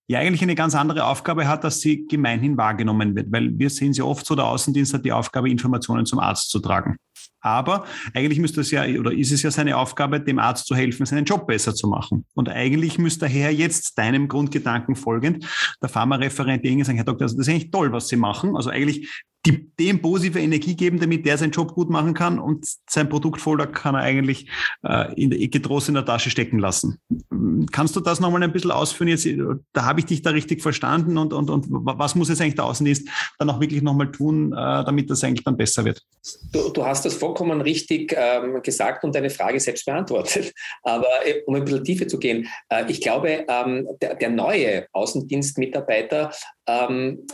ja 0.06 0.18
eigentlich 0.18 0.42
eine 0.42 0.54
ganz 0.54 0.74
andere 0.74 1.06
Aufgabe 1.06 1.48
hat, 1.48 1.64
dass 1.64 1.80
sie 1.80 2.06
gemeinhin 2.06 2.56
wahrgenommen 2.56 3.16
wird. 3.16 3.32
Weil 3.32 3.58
wir 3.58 3.70
sehen 3.70 3.92
sie 3.92 4.02
oft 4.02 4.26
so, 4.26 4.34
der 4.34 4.46
Außendienst 4.46 4.94
hat 4.94 5.04
die 5.04 5.12
Aufgabe, 5.12 5.50
Informationen 5.50 6.04
zum 6.04 6.18
Arzt 6.18 6.50
zu 6.50 6.60
tragen. 6.60 6.96
Aber 7.44 7.84
eigentlich 8.14 8.40
müsste 8.40 8.62
es 8.62 8.70
ja, 8.70 8.84
oder 8.98 9.12
ist 9.12 9.30
es 9.30 9.42
ja 9.42 9.50
seine 9.50 9.76
Aufgabe, 9.76 10.18
dem 10.18 10.38
Arzt 10.38 10.66
zu 10.66 10.74
helfen, 10.74 11.04
seinen 11.04 11.26
Job 11.26 11.46
besser 11.46 11.74
zu 11.74 11.86
machen. 11.86 12.24
Und 12.34 12.48
eigentlich 12.48 12.98
müsste 12.98 13.26
daher 13.26 13.52
jetzt 13.52 13.98
deinem 13.98 14.28
Grundgedanken 14.28 14.96
folgend 14.96 15.46
der 15.82 15.90
Pharmareferent 15.90 16.64
irgendwie 16.64 16.84
sagen, 16.84 16.96
Herr 16.96 17.04
Doktor, 17.04 17.24
also 17.24 17.36
das 17.36 17.46
ist 17.46 17.52
eigentlich 17.52 17.70
toll, 17.70 17.92
was 17.92 18.08
Sie 18.08 18.16
machen. 18.16 18.56
Also 18.56 18.70
eigentlich 18.70 19.24
die, 19.46 19.70
dem 19.78 20.00
positive 20.00 20.40
Energie 20.40 20.74
geben, 20.74 20.98
damit 20.98 21.26
der 21.26 21.36
seinen 21.36 21.50
Job 21.50 21.74
gut 21.74 21.90
machen 21.90 22.14
kann 22.14 22.38
und 22.38 22.66
sein 22.88 23.08
Produktfolder 23.08 23.66
kann 23.66 23.94
er 23.94 24.00
eigentlich 24.00 24.48
äh, 24.82 25.12
in 25.20 25.30
getrost 25.50 25.88
in 25.88 25.94
der 25.94 26.04
Tasche 26.04 26.30
stecken 26.30 26.58
lassen. 26.58 26.98
Kannst 27.70 27.94
du 27.96 28.00
das 28.00 28.20
nochmal 28.20 28.42
ein 28.42 28.52
bisschen 28.52 28.70
ausführen? 28.70 29.08
Jetzt, 29.08 29.28
da 29.72 29.84
habe 29.84 30.00
ich 30.00 30.06
dich 30.06 30.22
da 30.22 30.30
richtig 30.30 30.62
verstanden 30.62 31.18
und, 31.18 31.32
und, 31.32 31.50
und 31.50 31.66
was 31.68 32.14
muss 32.14 32.28
jetzt 32.28 32.40
eigentlich 32.40 32.54
der 32.54 32.64
Außendienst 32.64 33.08
dann 33.38 33.50
auch 33.50 33.60
wirklich 33.60 33.82
nochmal 33.82 34.10
tun, 34.10 34.52
äh, 34.52 34.56
damit 34.56 35.10
das 35.10 35.22
eigentlich 35.22 35.44
dann 35.44 35.56
besser 35.56 35.84
wird? 35.84 36.02
Du, 36.52 36.70
du 36.70 36.84
hast 36.84 37.04
das 37.04 37.14
vollkommen 37.14 37.60
richtig 37.60 38.14
ähm, 38.16 38.62
gesagt 38.62 39.04
und 39.04 39.14
deine 39.14 39.30
Frage 39.30 39.60
selbst 39.60 39.84
beantwortet. 39.84 40.52
Aber 40.82 41.08
äh, 41.24 41.42
um 41.46 41.54
ein 41.54 41.64
bisschen 41.64 41.84
tiefer 41.84 42.08
zu 42.08 42.18
gehen, 42.18 42.48
äh, 42.70 42.84
ich 42.88 43.00
glaube, 43.00 43.44
ähm, 43.46 43.86
der, 44.00 44.14
der 44.14 44.30
neue 44.30 44.86
Außendienstmitarbeiter 44.92 46.30
ähm, 46.66 47.26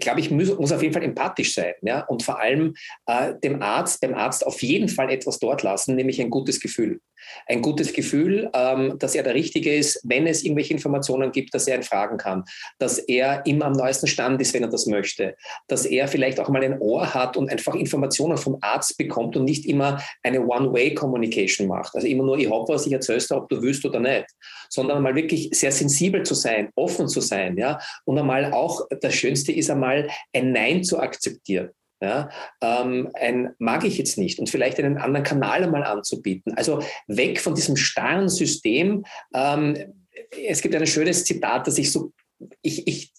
glaube 0.00 0.20
ich, 0.20 0.30
muss, 0.30 0.56
muss, 0.58 0.72
auf 0.72 0.82
jeden 0.82 0.94
Fall 0.94 1.04
empathisch 1.04 1.54
sein. 1.54 1.74
Ja? 1.82 2.00
Und 2.06 2.22
vor 2.22 2.40
allem 2.40 2.74
äh, 3.06 3.34
dem 3.42 3.62
Arzt, 3.62 4.00
beim 4.00 4.14
Arzt 4.14 4.46
auf 4.46 4.62
jeden 4.62 4.88
Fall 4.88 5.10
etwas 5.10 5.38
dort 5.38 5.62
lassen, 5.62 5.96
nämlich 5.96 6.20
ein 6.20 6.30
gutes 6.30 6.60
Gefühl. 6.60 7.00
Ein 7.46 7.62
gutes 7.62 7.92
Gefühl, 7.92 8.50
ähm, 8.54 8.98
dass 8.98 9.14
er 9.14 9.22
der 9.22 9.34
Richtige 9.34 9.74
ist, 9.74 10.00
wenn 10.04 10.26
es 10.26 10.42
irgendwelche 10.42 10.74
Informationen 10.74 11.32
gibt, 11.32 11.54
dass 11.54 11.66
er 11.66 11.76
ihn 11.76 11.82
fragen 11.82 12.16
kann, 12.16 12.44
dass 12.78 12.98
er 12.98 13.44
immer 13.46 13.66
am 13.66 13.72
neuesten 13.72 14.06
Stand 14.06 14.40
ist, 14.40 14.54
wenn 14.54 14.62
er 14.62 14.68
das 14.68 14.86
möchte, 14.86 15.36
dass 15.68 15.86
er 15.86 16.08
vielleicht 16.08 16.40
auch 16.40 16.48
mal 16.48 16.62
ein 16.62 16.78
Ohr 16.80 17.12
hat 17.14 17.36
und 17.36 17.50
einfach 17.50 17.74
Informationen 17.74 18.36
vom 18.36 18.58
Arzt 18.60 18.96
bekommt 18.98 19.36
und 19.36 19.44
nicht 19.44 19.66
immer 19.66 20.02
eine 20.22 20.46
One-Way-Communication 20.46 21.68
macht. 21.68 21.94
Also 21.94 22.06
immer 22.06 22.24
nur, 22.24 22.38
ich 22.38 22.48
hoffe, 22.48 22.72
was 22.74 22.86
ich 22.86 22.92
erzählst, 22.92 23.32
ob 23.32 23.48
du 23.48 23.62
willst 23.62 23.84
oder 23.84 24.00
nicht, 24.00 24.26
sondern 24.68 25.02
mal 25.02 25.14
wirklich 25.14 25.50
sehr 25.52 25.72
sensibel 25.72 26.22
zu 26.22 26.34
sein, 26.34 26.70
offen 26.74 27.08
zu 27.08 27.20
sein, 27.20 27.56
ja, 27.56 27.78
und 28.04 28.18
einmal 28.18 28.52
auch, 28.52 28.86
das 29.00 29.14
Schönste 29.14 29.52
ist 29.52 29.70
einmal 29.70 30.08
ein 30.32 30.52
Nein 30.52 30.84
zu 30.84 30.98
akzeptieren. 30.98 31.70
Ja, 32.02 32.30
ähm, 32.60 33.10
ein 33.14 33.54
mag 33.60 33.84
ich 33.84 33.96
jetzt 33.96 34.18
nicht 34.18 34.40
und 34.40 34.50
vielleicht 34.50 34.80
einen 34.80 34.98
anderen 34.98 35.24
Kanal 35.24 35.62
einmal 35.62 35.84
anzubieten. 35.84 36.52
Also 36.54 36.82
weg 37.06 37.38
von 37.38 37.54
diesem 37.54 37.76
starren 37.76 38.28
System. 38.28 39.04
Ähm, 39.32 40.02
es 40.44 40.62
gibt 40.62 40.74
ein 40.74 40.84
schönes 40.84 41.24
Zitat, 41.24 41.68
das 41.68 41.78
ich 41.78 41.92
so, 41.92 42.12
ich, 42.60 42.88
ich, 42.88 43.12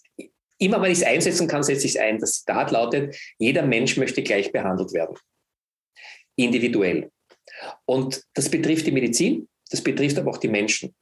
immer 0.58 0.82
wenn 0.82 0.92
ich 0.92 0.98
es 0.98 1.04
einsetzen 1.04 1.48
kann, 1.48 1.62
setze 1.62 1.86
ich 1.86 1.94
es 1.94 2.00
ein. 2.00 2.18
Das 2.18 2.40
Zitat 2.40 2.72
lautet, 2.72 3.16
jeder 3.38 3.62
Mensch 3.62 3.96
möchte 3.96 4.22
gleich 4.22 4.52
behandelt 4.52 4.92
werden. 4.92 5.16
Individuell. 6.36 7.10
Und 7.86 8.22
das 8.34 8.50
betrifft 8.50 8.86
die 8.86 8.92
Medizin, 8.92 9.48
das 9.70 9.80
betrifft 9.80 10.18
aber 10.18 10.30
auch 10.30 10.38
die 10.38 10.48
Menschen. 10.48 10.94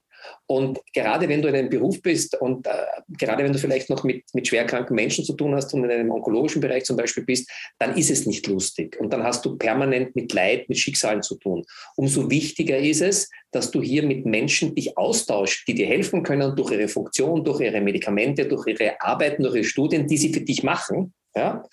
Und 0.47 0.81
gerade 0.93 1.29
wenn 1.29 1.41
du 1.41 1.49
in 1.49 1.55
einem 1.55 1.71
Beruf 1.71 2.03
bist 2.03 2.41
und 2.41 2.67
äh, 2.67 2.71
gerade 3.19 3.45
wenn 3.45 3.53
du 3.53 3.59
vielleicht 3.59 3.89
noch 3.89 4.05
mit, 4.05 4.25
mit 4.35 4.49
schwerkranken 4.49 4.95
Menschen 4.95 5.25
zu 5.25 5.35
tun 5.35 5.55
hast 5.55 5.73
und 5.73 5.85
in 5.85 5.91
einem 5.91 6.11
onkologischen 6.11 6.61
Bereich 6.61 6.85
zum 6.85 6.97
Beispiel 6.97 7.25
bist, 7.25 7.51
dann 7.79 7.97
ist 7.97 8.11
es 8.11 8.27
nicht 8.27 8.47
lustig. 8.47 8.99
Und 9.01 9.13
dann 9.13 9.23
hast 9.23 9.45
du 9.45 9.57
permanent 9.57 10.15
mit 10.17 10.33
Leid, 10.33 10.69
mit 10.69 10.79
Schicksalen 10.79 11.23
zu 11.23 11.37
tun. 11.37 11.65
Umso 11.97 12.31
wichtiger 12.31 12.79
ist 12.79 13.03
es, 13.03 13.31
dass 13.53 13.71
du 13.71 13.83
hier 13.83 14.03
mit 14.03 14.27
Menschen 14.27 14.75
dich 14.75 14.97
austauschst, 14.99 15.67
die 15.69 15.75
dir 15.75 15.87
helfen 15.87 16.23
können 16.23 16.57
durch 16.57 16.73
ihre 16.73 16.89
Funktion, 16.89 17.45
durch 17.45 17.61
ihre 17.61 17.81
Medikamente, 17.81 18.47
durch 18.47 18.67
ihre 18.67 19.01
Arbeiten, 19.01 19.43
durch 19.43 19.57
ihre 19.57 19.65
Studien, 19.65 20.07
die 20.07 20.17
sie 20.17 20.33
für 20.33 20.41
dich 20.41 20.63
machen, 20.63 21.15
ja, 21.35 21.65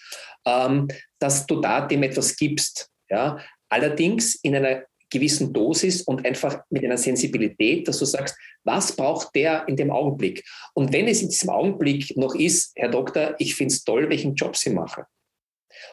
ähm, 0.46 0.88
dass 1.20 1.46
du 1.46 1.60
da 1.60 1.86
dem 1.86 2.04
etwas 2.04 2.36
gibst. 2.36 2.90
Ja. 3.10 3.40
Allerdings 3.70 4.36
in 4.36 4.56
einer 4.56 4.84
gewissen 5.10 5.54
Dosis 5.54 6.02
und 6.02 6.26
einfach 6.26 6.62
mit 6.70 6.84
einer 6.84 6.98
Sensibilität, 6.98 7.88
dass 7.88 8.00
du 8.00 8.06
sagst, 8.06 8.38
was 8.64 8.96
braucht 8.96 9.36
der 9.36 9.68
in 9.68 9.76
dem 9.76 9.92
Augenblick? 9.92 10.44
Und 10.74 10.94
wenn 10.94 11.08
es 11.08 11.22
in 11.22 11.30
diesem 11.30 11.50
Augenblick 11.50 12.16
noch 12.16 12.36
ist, 12.36 12.72
Herr 12.76 12.90
Doktor, 12.90 13.36
ich 13.40 13.56
finde 13.56 13.74
es 13.74 13.84
toll, 13.84 14.10
welchen 14.10 14.36
Job 14.36 14.56
Sie 14.56 14.70
machen. 14.70 15.04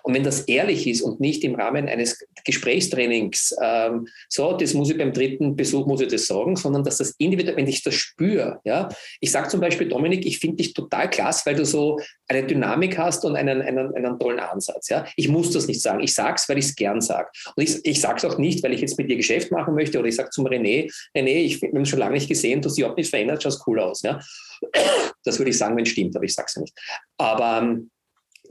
Und 0.06 0.14
wenn 0.14 0.22
das 0.22 0.42
ehrlich 0.42 0.86
ist 0.86 1.02
und 1.02 1.18
nicht 1.18 1.42
im 1.42 1.56
Rahmen 1.56 1.88
eines 1.88 2.24
Gesprächstrainings, 2.44 3.52
ähm, 3.60 4.06
so, 4.28 4.52
das 4.52 4.72
muss 4.72 4.88
ich 4.88 4.96
beim 4.96 5.12
dritten 5.12 5.56
Besuch, 5.56 5.84
muss 5.84 6.00
ich 6.00 6.06
das 6.06 6.28
sagen, 6.28 6.54
sondern 6.54 6.84
dass 6.84 6.98
das 6.98 7.16
individuell, 7.18 7.56
wenn 7.56 7.66
ich 7.66 7.82
das 7.82 7.94
spüre, 7.94 8.60
ja. 8.62 8.88
Ich 9.20 9.32
sage 9.32 9.48
zum 9.48 9.58
Beispiel, 9.58 9.88
Dominik, 9.88 10.24
ich 10.24 10.38
finde 10.38 10.58
dich 10.58 10.74
total 10.74 11.10
klasse, 11.10 11.44
weil 11.46 11.56
du 11.56 11.64
so 11.64 11.98
eine 12.28 12.46
Dynamik 12.46 12.96
hast 12.96 13.24
und 13.24 13.34
einen, 13.34 13.60
einen, 13.60 13.96
einen 13.96 14.16
tollen 14.20 14.38
Ansatz, 14.38 14.90
ja. 14.90 15.04
Ich 15.16 15.28
muss 15.28 15.50
das 15.50 15.66
nicht 15.66 15.82
sagen. 15.82 15.98
Ich 15.98 16.14
sage 16.14 16.36
es, 16.36 16.48
weil 16.48 16.58
ich 16.58 16.66
es 16.66 16.76
gern 16.76 17.00
sage. 17.00 17.28
Und 17.56 17.64
ich, 17.64 17.84
ich 17.84 18.00
sage 18.00 18.18
es 18.18 18.24
auch 18.24 18.38
nicht, 18.38 18.62
weil 18.62 18.74
ich 18.74 18.82
jetzt 18.82 18.98
mit 18.98 19.10
dir 19.10 19.16
Geschäft 19.16 19.50
machen 19.50 19.74
möchte 19.74 19.98
oder 19.98 20.06
ich 20.06 20.14
sage 20.14 20.30
zum 20.30 20.46
René, 20.46 20.88
René, 21.16 21.42
ich, 21.42 21.60
wir 21.60 21.70
haben 21.70 21.84
schon 21.84 21.98
lange 21.98 22.14
nicht 22.14 22.28
gesehen, 22.28 22.62
du 22.62 22.68
hast 22.68 22.76
dich 22.76 22.82
überhaupt 22.82 22.98
nicht 22.98 23.10
verändert, 23.10 23.42
schaust 23.42 23.66
cool 23.66 23.80
aus, 23.80 24.02
ja. 24.02 24.20
Das 25.24 25.40
würde 25.40 25.50
ich 25.50 25.58
sagen, 25.58 25.76
wenn 25.76 25.82
es 25.82 25.90
stimmt, 25.90 26.14
aber 26.14 26.24
ich 26.24 26.34
sage 26.34 26.46
es 26.46 26.54
ja 26.54 26.62
nicht. 26.62 26.78
Aber 27.18 27.58
ähm, 27.60 27.90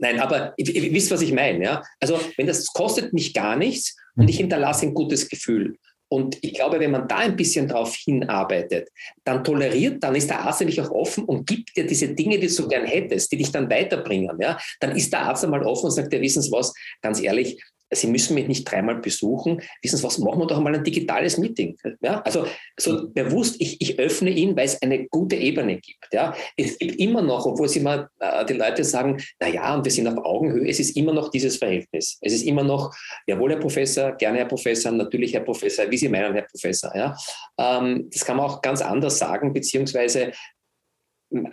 Nein, 0.00 0.20
aber 0.20 0.54
ihr, 0.56 0.92
wisst, 0.92 1.10
was 1.10 1.22
ich 1.22 1.32
meine. 1.32 1.64
Ja? 1.64 1.82
Also, 2.00 2.20
wenn 2.36 2.46
das 2.46 2.66
kostet 2.66 3.12
mich 3.12 3.34
gar 3.34 3.56
nichts 3.56 3.96
und 4.16 4.28
ich 4.28 4.36
hinterlasse 4.36 4.86
ein 4.86 4.94
gutes 4.94 5.28
Gefühl. 5.28 5.76
Und 6.08 6.38
ich 6.40 6.54
glaube, 6.54 6.78
wenn 6.78 6.92
man 6.92 7.08
da 7.08 7.16
ein 7.16 7.36
bisschen 7.36 7.66
drauf 7.66 7.94
hinarbeitet, 7.96 8.88
dann 9.24 9.42
toleriert, 9.42 10.02
dann 10.04 10.14
ist 10.14 10.30
der 10.30 10.40
Arzt 10.40 10.60
nämlich 10.60 10.80
auch 10.80 10.90
offen 10.90 11.24
und 11.24 11.46
gibt 11.46 11.76
dir 11.76 11.84
diese 11.84 12.14
Dinge, 12.14 12.38
die 12.38 12.46
du 12.46 12.68
gern 12.68 12.86
hättest, 12.86 13.32
die 13.32 13.38
dich 13.38 13.50
dann 13.50 13.68
weiterbringen. 13.68 14.36
Ja? 14.40 14.56
Dann 14.78 14.94
ist 14.94 15.12
der 15.12 15.22
Arzt 15.22 15.44
einmal 15.44 15.64
offen 15.64 15.86
und 15.86 15.90
sagt, 15.90 16.12
ja, 16.12 16.20
wissen 16.20 16.42
Sie 16.42 16.52
was, 16.52 16.72
ganz 17.02 17.20
ehrlich, 17.20 17.60
Sie 17.90 18.08
müssen 18.08 18.34
mich 18.34 18.48
nicht 18.48 18.70
dreimal 18.70 18.96
besuchen. 18.96 19.62
Wissen 19.82 19.96
Sie 19.96 20.02
was, 20.02 20.18
machen 20.18 20.40
wir 20.40 20.46
doch 20.46 20.60
mal 20.60 20.74
ein 20.74 20.84
digitales 20.84 21.38
Meeting. 21.38 21.76
Ja, 22.00 22.20
also 22.22 22.46
so 22.78 23.08
bewusst, 23.10 23.56
ich, 23.58 23.80
ich 23.80 23.98
öffne 23.98 24.30
ihn, 24.30 24.56
weil 24.56 24.66
es 24.66 24.80
eine 24.82 25.06
gute 25.06 25.36
Ebene 25.36 25.76
gibt. 25.76 26.08
Ja, 26.12 26.34
es 26.56 26.78
gibt 26.78 26.98
immer 26.98 27.22
noch, 27.22 27.46
obwohl 27.46 27.68
sie 27.68 27.80
immer 27.80 28.08
äh, 28.18 28.44
die 28.44 28.54
Leute 28.54 28.84
sagen, 28.84 29.22
na 29.40 29.48
ja, 29.48 29.74
und 29.74 29.84
wir 29.84 29.92
sind 29.92 30.08
auf 30.08 30.18
Augenhöhe, 30.24 30.68
es 30.68 30.80
ist 30.80 30.96
immer 30.96 31.12
noch 31.12 31.30
dieses 31.30 31.56
Verhältnis. 31.56 32.18
Es 32.20 32.32
ist 32.32 32.42
immer 32.42 32.64
noch, 32.64 32.94
jawohl, 33.26 33.52
Herr 33.52 33.60
Professor, 33.60 34.12
gerne 34.12 34.38
Herr 34.38 34.46
Professor, 34.46 34.90
natürlich 34.92 35.34
Herr 35.34 35.42
Professor, 35.42 35.90
wie 35.90 35.96
Sie 35.96 36.08
meinen, 36.08 36.34
Herr 36.34 36.42
Professor. 36.42 36.94
Ja, 36.96 37.16
ähm, 37.58 38.08
das 38.12 38.24
kann 38.24 38.36
man 38.36 38.46
auch 38.46 38.62
ganz 38.62 38.82
anders 38.82 39.18
sagen, 39.18 39.52
beziehungsweise 39.52 40.32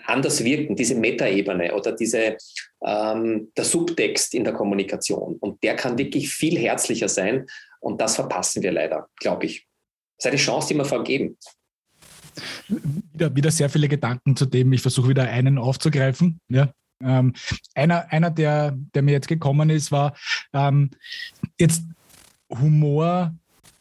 anders 0.05 0.43
wirken, 0.43 0.75
diese 0.75 0.95
Metaebene 0.95 1.73
oder 1.73 1.93
diese, 1.93 2.37
ähm, 2.85 3.51
der 3.57 3.65
Subtext 3.65 4.33
in 4.33 4.43
der 4.43 4.53
Kommunikation. 4.53 5.35
Und 5.37 5.63
der 5.63 5.75
kann 5.75 5.97
wirklich 5.97 6.29
viel 6.29 6.57
herzlicher 6.57 7.09
sein 7.09 7.47
und 7.79 7.99
das 7.99 8.15
verpassen 8.15 8.63
wir 8.63 8.71
leider, 8.71 9.09
glaube 9.19 9.45
ich. 9.45 9.67
Das 10.17 10.25
ist 10.25 10.31
eine 10.31 10.37
Chance, 10.37 10.69
die 10.69 10.75
wir 10.75 10.85
vergeben. 10.85 11.37
Wieder, 12.67 13.35
wieder 13.35 13.51
sehr 13.51 13.69
viele 13.69 13.87
Gedanken 13.87 14.35
zu 14.35 14.45
dem. 14.45 14.71
Ich 14.73 14.81
versuche 14.81 15.09
wieder 15.09 15.23
einen 15.23 15.57
aufzugreifen. 15.57 16.39
Ja. 16.49 16.71
Ähm, 17.03 17.33
einer, 17.75 18.11
einer 18.11 18.31
der, 18.31 18.77
der 18.95 19.01
mir 19.01 19.11
jetzt 19.11 19.27
gekommen 19.27 19.69
ist, 19.69 19.91
war 19.91 20.15
ähm, 20.53 20.91
jetzt 21.59 21.83
Humor 22.49 23.35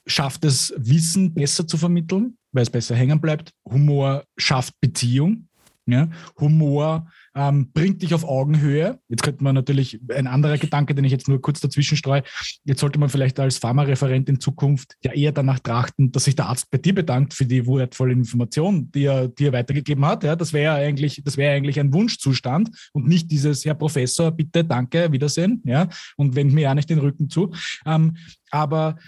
schafft 0.07 0.45
es, 0.45 0.75
Wissen 0.77 1.33
besser 1.33 1.67
zu 1.67 1.77
vermitteln, 1.77 2.37
weil 2.53 2.65
es 2.65 2.71
besser 2.71 2.97
hängen 2.97 3.21
bleibt. 3.21 3.53
Humor 3.65 4.25
schafft 4.37 4.75
Beziehung. 4.81 5.49
Ja? 5.87 6.09
Humor 6.39 7.11
ähm, 7.35 7.71
bringt 7.73 8.03
dich 8.03 8.15
auf 8.15 8.25
Augenhöhe. 8.25 9.01
Jetzt 9.09 9.23
könnte 9.23 9.43
man 9.43 9.55
natürlich, 9.55 10.01
ein 10.15 10.27
anderer 10.27 10.59
Gedanke, 10.59 10.95
den 10.95 11.05
ich 11.05 11.13
jetzt 11.13 11.29
nur 11.29 11.41
kurz 11.41 11.61
dazwischen 11.61 11.97
streue, 11.97 12.23
jetzt 12.65 12.81
sollte 12.81 12.99
man 12.99 13.09
vielleicht 13.09 13.41
als 13.41 13.59
Pharmareferent 13.59 14.29
in 14.29 14.39
Zukunft 14.39 14.97
ja 15.03 15.13
eher 15.13 15.33
danach 15.33 15.59
trachten, 15.59 16.13
dass 16.13 16.25
sich 16.25 16.37
der 16.37 16.47
Arzt 16.47 16.71
bei 16.71 16.79
dir 16.79 16.95
bedankt 16.95 17.35
für 17.35 17.47
die 17.47 17.67
wertvolle 17.67 18.13
Information, 18.13 18.91
die 18.93 19.05
er 19.05 19.29
dir 19.29 19.53
weitergegeben 19.53 20.05
hat. 20.05 20.25
Ja, 20.25 20.37
das 20.37 20.53
wäre 20.53 20.75
eigentlich, 20.75 21.23
das 21.25 21.37
wäre 21.37 21.55
eigentlich 21.55 21.81
ein 21.81 21.93
Wunschzustand 21.93 22.91
und 22.93 23.09
nicht 23.09 23.31
dieses, 23.31 23.65
Herr 23.65 23.75
Professor, 23.75 24.31
bitte, 24.31 24.65
danke, 24.65 25.11
Wiedersehen, 25.11 25.63
ja, 25.65 25.89
und 26.17 26.37
wend 26.37 26.53
mir 26.53 26.63
ja 26.63 26.75
nicht 26.75 26.91
den 26.91 26.99
Rücken 26.99 27.29
zu. 27.29 27.53
Ähm, 27.87 28.17
aber 28.51 28.99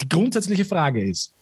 die 0.00 0.08
grundsätzliche 0.08 0.64
Frage 0.64 1.04
ist, 1.04 1.34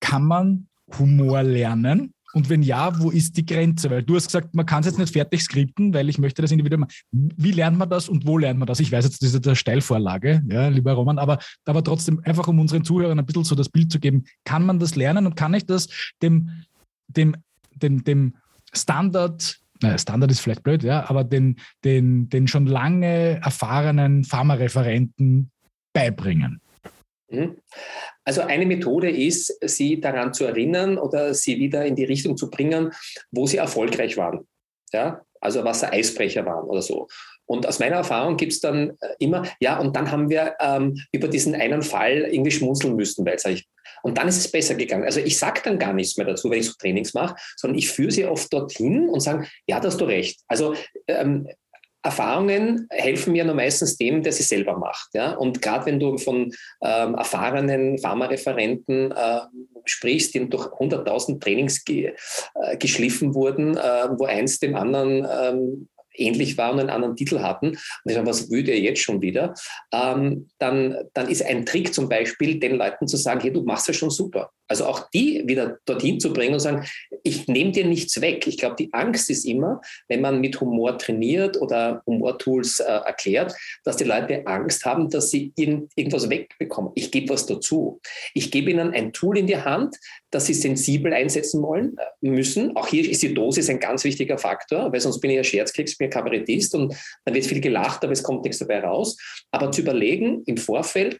kann 0.00 0.24
man 0.24 0.66
Humor 0.98 1.42
lernen? 1.42 2.12
Und 2.34 2.50
wenn 2.50 2.62
ja, 2.62 2.98
wo 3.00 3.10
ist 3.10 3.36
die 3.36 3.46
Grenze? 3.46 3.90
Weil 3.90 4.02
du 4.02 4.16
hast 4.16 4.26
gesagt, 4.26 4.54
man 4.54 4.66
kann 4.66 4.80
es 4.80 4.86
jetzt 4.86 4.98
nicht 4.98 5.12
fertig 5.12 5.42
skripten, 5.42 5.94
weil 5.94 6.08
ich 6.08 6.18
möchte 6.18 6.42
das 6.42 6.52
individuell 6.52 6.80
machen. 6.80 6.92
Wie 7.10 7.52
lernt 7.52 7.78
man 7.78 7.88
das 7.88 8.08
und 8.08 8.26
wo 8.26 8.36
lernt 8.36 8.58
man 8.58 8.66
das? 8.66 8.80
Ich 8.80 8.92
weiß 8.92 9.04
jetzt, 9.04 9.22
das 9.22 9.34
ist 9.34 9.46
eine 9.46 9.56
Steilvorlage, 9.56 10.42
ja, 10.48 10.68
lieber 10.68 10.92
Roman, 10.92 11.18
aber, 11.18 11.38
aber 11.64 11.82
trotzdem 11.82 12.20
einfach, 12.24 12.46
um 12.48 12.60
unseren 12.60 12.84
Zuhörern 12.84 13.18
ein 13.18 13.26
bisschen 13.26 13.44
so 13.44 13.54
das 13.54 13.70
Bild 13.70 13.90
zu 13.90 13.98
geben, 13.98 14.24
kann 14.44 14.66
man 14.66 14.78
das 14.78 14.94
lernen 14.94 15.26
und 15.26 15.36
kann 15.36 15.54
ich 15.54 15.64
das 15.64 15.88
dem, 16.22 16.50
dem, 17.08 17.34
dem, 17.74 18.04
dem 18.04 18.34
Standard 18.72 19.58
naja, 19.80 19.96
Standard 19.96 20.30
ist 20.30 20.40
vielleicht 20.40 20.64
blöd, 20.64 20.82
ja, 20.82 21.08
aber 21.08 21.24
den, 21.24 21.56
den, 21.84 22.28
den 22.28 22.48
schon 22.48 22.66
lange 22.66 23.40
erfahrenen 23.42 24.24
Pharmareferenten 24.24 25.50
beibringen? 25.92 26.60
Mhm. 27.28 27.58
Also 28.24 28.42
eine 28.42 28.66
Methode 28.66 29.10
ist, 29.10 29.58
sie 29.62 30.00
daran 30.00 30.34
zu 30.34 30.44
erinnern 30.44 30.98
oder 30.98 31.34
sie 31.34 31.58
wieder 31.58 31.84
in 31.84 31.96
die 31.96 32.04
Richtung 32.04 32.36
zu 32.36 32.50
bringen, 32.50 32.92
wo 33.30 33.46
sie 33.46 33.58
erfolgreich 33.58 34.16
waren. 34.16 34.46
Ja, 34.92 35.22
also 35.40 35.64
was 35.64 35.84
Eisbrecher 35.84 36.46
waren 36.46 36.68
oder 36.68 36.82
so. 36.82 37.08
Und 37.48 37.66
aus 37.66 37.78
meiner 37.78 37.96
Erfahrung 37.96 38.36
gibt 38.36 38.52
es 38.52 38.60
dann 38.60 38.90
äh, 39.00 39.14
immer, 39.18 39.42
ja, 39.58 39.78
und 39.78 39.96
dann 39.96 40.10
haben 40.10 40.28
wir 40.28 40.54
ähm, 40.60 40.96
über 41.12 41.28
diesen 41.28 41.54
einen 41.54 41.82
Fall 41.82 42.28
irgendwie 42.30 42.50
schmunzeln 42.50 42.94
müssen, 42.94 43.24
weil 43.24 43.38
ich, 43.54 43.66
und 44.02 44.18
dann 44.18 44.28
ist 44.28 44.36
es 44.36 44.50
besser 44.50 44.74
gegangen. 44.74 45.04
Also 45.04 45.20
ich 45.20 45.38
sage 45.38 45.62
dann 45.64 45.78
gar 45.78 45.94
nichts 45.94 46.18
mehr 46.18 46.26
dazu, 46.26 46.50
wenn 46.50 46.60
ich 46.60 46.66
so 46.66 46.74
Trainings 46.78 47.14
mache, 47.14 47.36
sondern 47.56 47.78
ich 47.78 47.90
führe 47.90 48.10
sie 48.10 48.26
oft 48.26 48.52
dorthin 48.52 49.08
und 49.08 49.20
sage, 49.20 49.48
ja, 49.66 49.80
da 49.80 49.88
hast 49.88 50.00
du 50.00 50.04
recht. 50.04 50.40
Also 50.46 50.74
ähm, 51.06 51.48
Erfahrungen 52.02 52.86
helfen 52.90 53.32
mir 53.32 53.44
nur 53.44 53.54
meistens 53.54 53.96
dem, 53.96 54.22
der 54.22 54.32
sie 54.32 54.42
selber 54.42 54.78
macht. 54.78 55.08
Ja? 55.14 55.32
Und 55.32 55.60
gerade 55.60 55.86
wenn 55.86 56.00
du 56.00 56.16
von 56.16 56.52
ähm, 56.82 57.14
erfahrenen 57.14 57.98
Pharmareferenten 57.98 59.12
äh, 59.12 59.40
sprichst, 59.84 60.34
die 60.34 60.48
durch 60.48 60.66
100.000 60.66 61.40
Trainings 61.40 61.84
ge, 61.84 62.14
äh, 62.54 62.76
geschliffen 62.76 63.34
wurden, 63.34 63.76
äh, 63.76 64.08
wo 64.16 64.26
eins 64.26 64.58
dem 64.58 64.76
anderen 64.76 65.26
ähm, 65.30 65.88
ähnlich 66.14 66.58
war 66.58 66.72
und 66.72 66.80
einen 66.80 66.90
anderen 66.90 67.16
Titel 67.16 67.40
hatten, 67.40 67.68
und 67.68 67.78
ich 68.04 68.14
sage, 68.14 68.26
was 68.26 68.50
würde 68.50 68.72
ihr 68.72 68.80
jetzt 68.80 69.00
schon 69.00 69.22
wieder, 69.22 69.54
ähm, 69.92 70.48
dann, 70.58 70.96
dann 71.14 71.28
ist 71.28 71.44
ein 71.44 71.64
Trick 71.64 71.94
zum 71.94 72.08
Beispiel, 72.08 72.58
den 72.58 72.76
Leuten 72.76 73.06
zu 73.06 73.16
sagen, 73.16 73.40
hey, 73.40 73.52
du 73.52 73.62
machst 73.62 73.88
ja 73.88 73.94
schon 73.94 74.10
super. 74.10 74.50
Also 74.68 74.84
auch 74.86 75.08
die 75.10 75.42
wieder 75.46 75.78
dorthin 75.86 76.20
zu 76.20 76.32
bringen 76.32 76.54
und 76.54 76.60
sagen, 76.60 76.86
ich 77.22 77.48
nehme 77.48 77.72
dir 77.72 77.86
nichts 77.86 78.20
weg. 78.20 78.46
Ich 78.46 78.58
glaube, 78.58 78.76
die 78.76 78.92
Angst 78.92 79.30
ist 79.30 79.44
immer, 79.44 79.80
wenn 80.08 80.20
man 80.20 80.40
mit 80.40 80.60
Humor 80.60 80.98
trainiert 80.98 81.60
oder 81.60 82.02
Humortools 82.06 82.80
äh, 82.80 82.84
erklärt, 82.84 83.54
dass 83.84 83.96
die 83.96 84.04
Leute 84.04 84.46
Angst 84.46 84.84
haben, 84.84 85.08
dass 85.08 85.30
sie 85.30 85.52
irgend, 85.56 85.90
irgendwas 85.96 86.28
wegbekommen. 86.28 86.92
Ich 86.94 87.10
gebe 87.10 87.30
was 87.30 87.46
dazu. 87.46 88.00
Ich 88.34 88.50
gebe 88.50 88.70
ihnen 88.70 88.92
ein 88.92 89.12
Tool 89.12 89.38
in 89.38 89.46
die 89.46 89.56
Hand, 89.56 89.96
das 90.30 90.46
sie 90.46 90.54
sensibel 90.54 91.12
einsetzen 91.12 91.62
wollen, 91.62 91.96
äh, 91.96 92.28
müssen. 92.28 92.76
Auch 92.76 92.88
hier 92.88 93.08
ist 93.08 93.22
die 93.22 93.34
Dosis 93.34 93.70
ein 93.70 93.80
ganz 93.80 94.04
wichtiger 94.04 94.38
Faktor, 94.38 94.92
weil 94.92 95.00
sonst 95.00 95.20
bin 95.20 95.30
ich 95.30 95.36
ja 95.36 95.44
Scherzkeks, 95.44 95.96
bin 95.96 96.10
ja 96.10 96.10
Kabarettist 96.10 96.74
und 96.74 96.94
dann 97.24 97.34
wird 97.34 97.46
viel 97.46 97.60
gelacht, 97.60 98.04
aber 98.04 98.12
es 98.12 98.22
kommt 98.22 98.44
nichts 98.44 98.58
dabei 98.58 98.80
raus. 98.80 99.16
Aber 99.50 99.70
zu 99.72 99.80
überlegen 99.80 100.42
im 100.46 100.58
Vorfeld, 100.58 101.18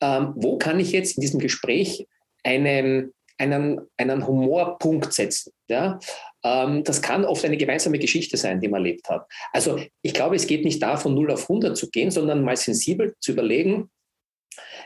ähm, 0.00 0.32
wo 0.36 0.58
kann 0.58 0.80
ich 0.80 0.92
jetzt 0.92 1.16
in 1.16 1.22
diesem 1.22 1.40
Gespräch 1.40 2.06
einen, 2.42 3.12
einen, 3.38 3.80
einen 3.96 4.26
Humorpunkt 4.26 5.12
setzen. 5.12 5.52
Ja? 5.68 5.98
Ähm, 6.42 6.84
das 6.84 7.02
kann 7.02 7.24
oft 7.24 7.44
eine 7.44 7.56
gemeinsame 7.56 7.98
Geschichte 7.98 8.36
sein, 8.36 8.60
die 8.60 8.68
man 8.68 8.80
erlebt 8.80 9.08
hat. 9.08 9.26
Also 9.52 9.78
ich 10.02 10.14
glaube, 10.14 10.36
es 10.36 10.46
geht 10.46 10.64
nicht 10.64 10.82
da, 10.82 10.96
von 10.96 11.14
0 11.14 11.32
auf 11.32 11.42
100 11.42 11.76
zu 11.76 11.90
gehen, 11.90 12.10
sondern 12.10 12.44
mal 12.44 12.56
sensibel 12.56 13.14
zu 13.20 13.32
überlegen, 13.32 13.90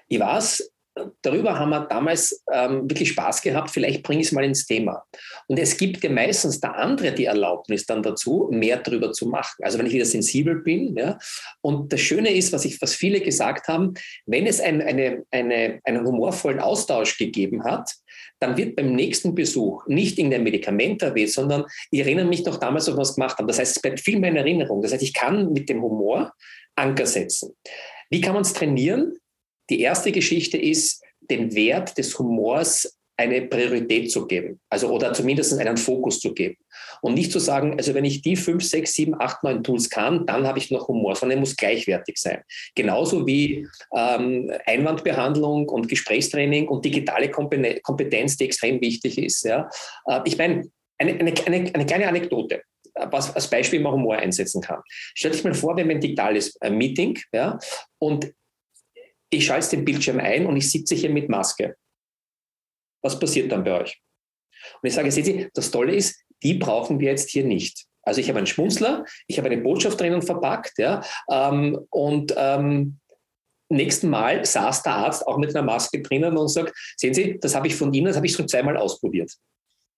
ich 0.09 0.21
weiß, 0.21 0.74
darüber 1.23 1.59
haben 1.59 1.71
wir 1.71 1.81
damals 1.81 2.43
ähm, 2.53 2.89
wirklich 2.89 3.11
Spaß 3.11 3.43
gehabt, 3.43 3.71
vielleicht 3.71 4.03
bringe 4.03 4.21
ich 4.21 4.29
es 4.29 4.33
mal 4.33 4.45
ins 4.45 4.67
Thema. 4.67 5.05
Und 5.49 5.59
es 5.59 5.77
gibt 5.77 6.03
ja 6.05 6.11
meistens 6.11 6.61
der 6.61 6.77
andere 6.77 7.13
die 7.13 7.25
Erlaubnis 7.25 7.87
dann 7.87 8.03
dazu, 8.03 8.49
mehr 8.51 8.79
darüber 8.79 9.13
zu 9.13 9.27
machen. 9.27 9.63
Also 9.63 9.79
wenn 9.79 9.87
ich 9.87 9.93
wieder 9.93 10.05
sensibel 10.05 10.57
bin. 10.57 10.97
Ja, 10.97 11.19
und 11.61 11.93
das 11.93 12.01
Schöne 12.01 12.33
ist, 12.33 12.53
was, 12.53 12.65
ich, 12.65 12.81
was 12.81 12.95
viele 12.95 13.21
gesagt 13.21 13.69
haben, 13.69 13.95
wenn 14.27 14.47
es 14.47 14.61
ein, 14.61 14.81
eine, 14.83 15.25
eine, 15.31 15.81
einen 15.85 16.07
humorvollen 16.07 16.61
Austausch 16.61 17.19
gegeben 17.19 17.65
hat, 17.65 17.91
dann 18.39 18.57
wird 18.57 18.77
beim 18.77 18.95
nächsten 18.95 19.35
Besuch 19.35 19.87
nicht 19.87 20.19
irgendein 20.19 20.43
Medikament 20.45 21.03
erwähnt, 21.03 21.31
sondern 21.31 21.65
ich 21.91 22.01
erinnere 22.01 22.27
mich 22.27 22.45
noch 22.45 22.59
damals, 22.59 22.87
was 22.97 23.11
wir 23.11 23.15
gemacht 23.15 23.39
haben. 23.39 23.49
Das 23.49 23.59
heißt, 23.59 23.77
es 23.77 23.83
bleibt 23.83 24.01
viel 24.01 24.19
mehr 24.19 24.31
in 24.31 24.37
Erinnerung. 24.37 24.83
Das 24.83 24.93
heißt, 24.93 25.03
ich 25.03 25.15
kann 25.15 25.53
mit 25.53 25.69
dem 25.69 25.83
Humor 25.83 26.33
Anker 26.77 27.07
setzen. 27.07 27.57
Wie 28.11 28.21
kann 28.21 28.35
man 28.35 28.43
es 28.43 28.53
trainieren? 28.53 29.17
Die 29.71 29.81
erste 29.81 30.13
Geschichte 30.13 30.59
ist, 30.59 31.03
den 31.21 31.55
Wert 31.55 31.97
des 31.97 32.19
Humors 32.19 32.99
eine 33.17 33.43
Priorität 33.43 34.11
zu 34.11 34.27
geben, 34.27 34.61
also 34.69 34.89
oder 34.91 35.13
zumindest 35.13 35.57
einen 35.59 35.77
Fokus 35.77 36.19
zu 36.19 36.35
geben. 36.35 36.57
Und 37.01 37.15
nicht 37.15 37.31
zu 37.31 37.39
sagen, 37.39 37.75
also 37.77 37.95
wenn 37.95 38.05
ich 38.05 38.23
die 38.23 38.35
fünf, 38.35 38.65
sechs, 38.65 38.95
sieben, 38.95 39.15
acht, 39.21 39.43
neun 39.45 39.63
Tools 39.63 39.89
kann, 39.89 40.27
dann 40.27 40.47
habe 40.47 40.59
ich 40.59 40.71
noch 40.71 40.89
Humor, 40.89 41.15
sondern 41.15 41.39
er 41.39 41.41
muss 41.41 41.57
gleichwertig 41.57 42.17
sein. 42.19 42.43
Genauso 42.75 43.27
wie 43.27 43.69
ähm, 43.95 44.53
Einwandbehandlung 44.67 45.69
und 45.69 45.89
Gesprächstraining 45.89 46.69
und 46.69 46.85
digitale 46.85 47.31
Kompetenz, 47.31 48.37
die 48.37 48.47
extrem 48.47 48.81
wichtig 48.81 49.19
ist. 49.19 49.45
Ja. 49.45 49.69
Äh, 50.07 50.21
ich 50.25 50.37
meine, 50.37 50.69
eine, 50.99 51.13
eine, 51.13 51.35
eine, 51.47 51.75
eine 51.75 51.87
kleine 51.87 52.09
Anekdote 52.09 52.63
was 53.11 53.35
als 53.35 53.51
Beispiel 53.51 53.81
man 53.81 53.93
Humor 53.93 54.17
einsetzen 54.17 54.63
kann. 54.63 54.81
Stell 54.87 55.33
dich 55.33 55.43
mal 55.43 55.53
vor, 55.53 55.77
wir 55.77 55.83
haben 55.83 55.91
ein 55.91 56.01
digitales 56.01 56.55
äh, 56.61 56.71
Meeting 56.71 57.19
ja, 57.33 57.59
und 57.99 58.33
ich 59.35 59.47
schalte 59.47 59.71
den 59.71 59.85
Bildschirm 59.85 60.21
ein 60.21 60.47
und 60.47 60.57
ich 60.57 60.71
sitze 60.71 60.95
hier 60.95 61.11
mit 61.11 61.29
Maske. 61.29 61.77
Was 63.03 63.19
passiert 63.19 63.53
dann 63.53 63.65
bei 63.65 63.81
euch? 63.81 64.01
Und 64.83 64.89
ich 64.89 64.95
sage, 64.95 65.11
sehen 65.11 65.25
Sie, 65.25 65.49
das 65.55 65.71
Tolle 65.71 65.95
ist, 65.95 66.23
die 66.43 66.55
brauchen 66.55 67.01
wir 67.01 67.11
jetzt 67.11 67.31
hier 67.31 67.45
nicht. 67.45 67.87
Also 68.03 68.21
ich 68.21 68.29
habe 68.29 68.39
einen 68.39 68.47
Schmunzler, 68.47 69.05
ich 69.27 69.39
habe 69.39 69.49
eine 69.49 69.63
Botschaft 69.63 70.01
drinnen 70.01 70.23
verpackt, 70.23 70.79
ja, 70.79 71.03
ähm, 71.31 71.87
und 71.91 72.35
ähm, 72.37 72.99
nächsten 73.71 74.11
Mal 74.11 74.45
saß 74.45 74.83
der 74.83 74.95
Arzt 74.95 75.27
auch 75.27 75.39
mit 75.39 75.55
einer 75.55 75.65
Maske 75.65 76.03
drinnen 76.03 76.37
und 76.37 76.49
sagt, 76.49 76.75
sehen 76.97 77.15
Sie, 77.15 77.39
das 77.41 77.55
habe 77.55 77.67
ich 77.67 77.75
von 77.75 77.93
Ihnen, 77.93 78.07
das 78.07 78.17
habe 78.17 78.27
ich 78.27 78.35
schon 78.35 78.49
zweimal 78.49 78.77
ausprobiert. 78.77 79.33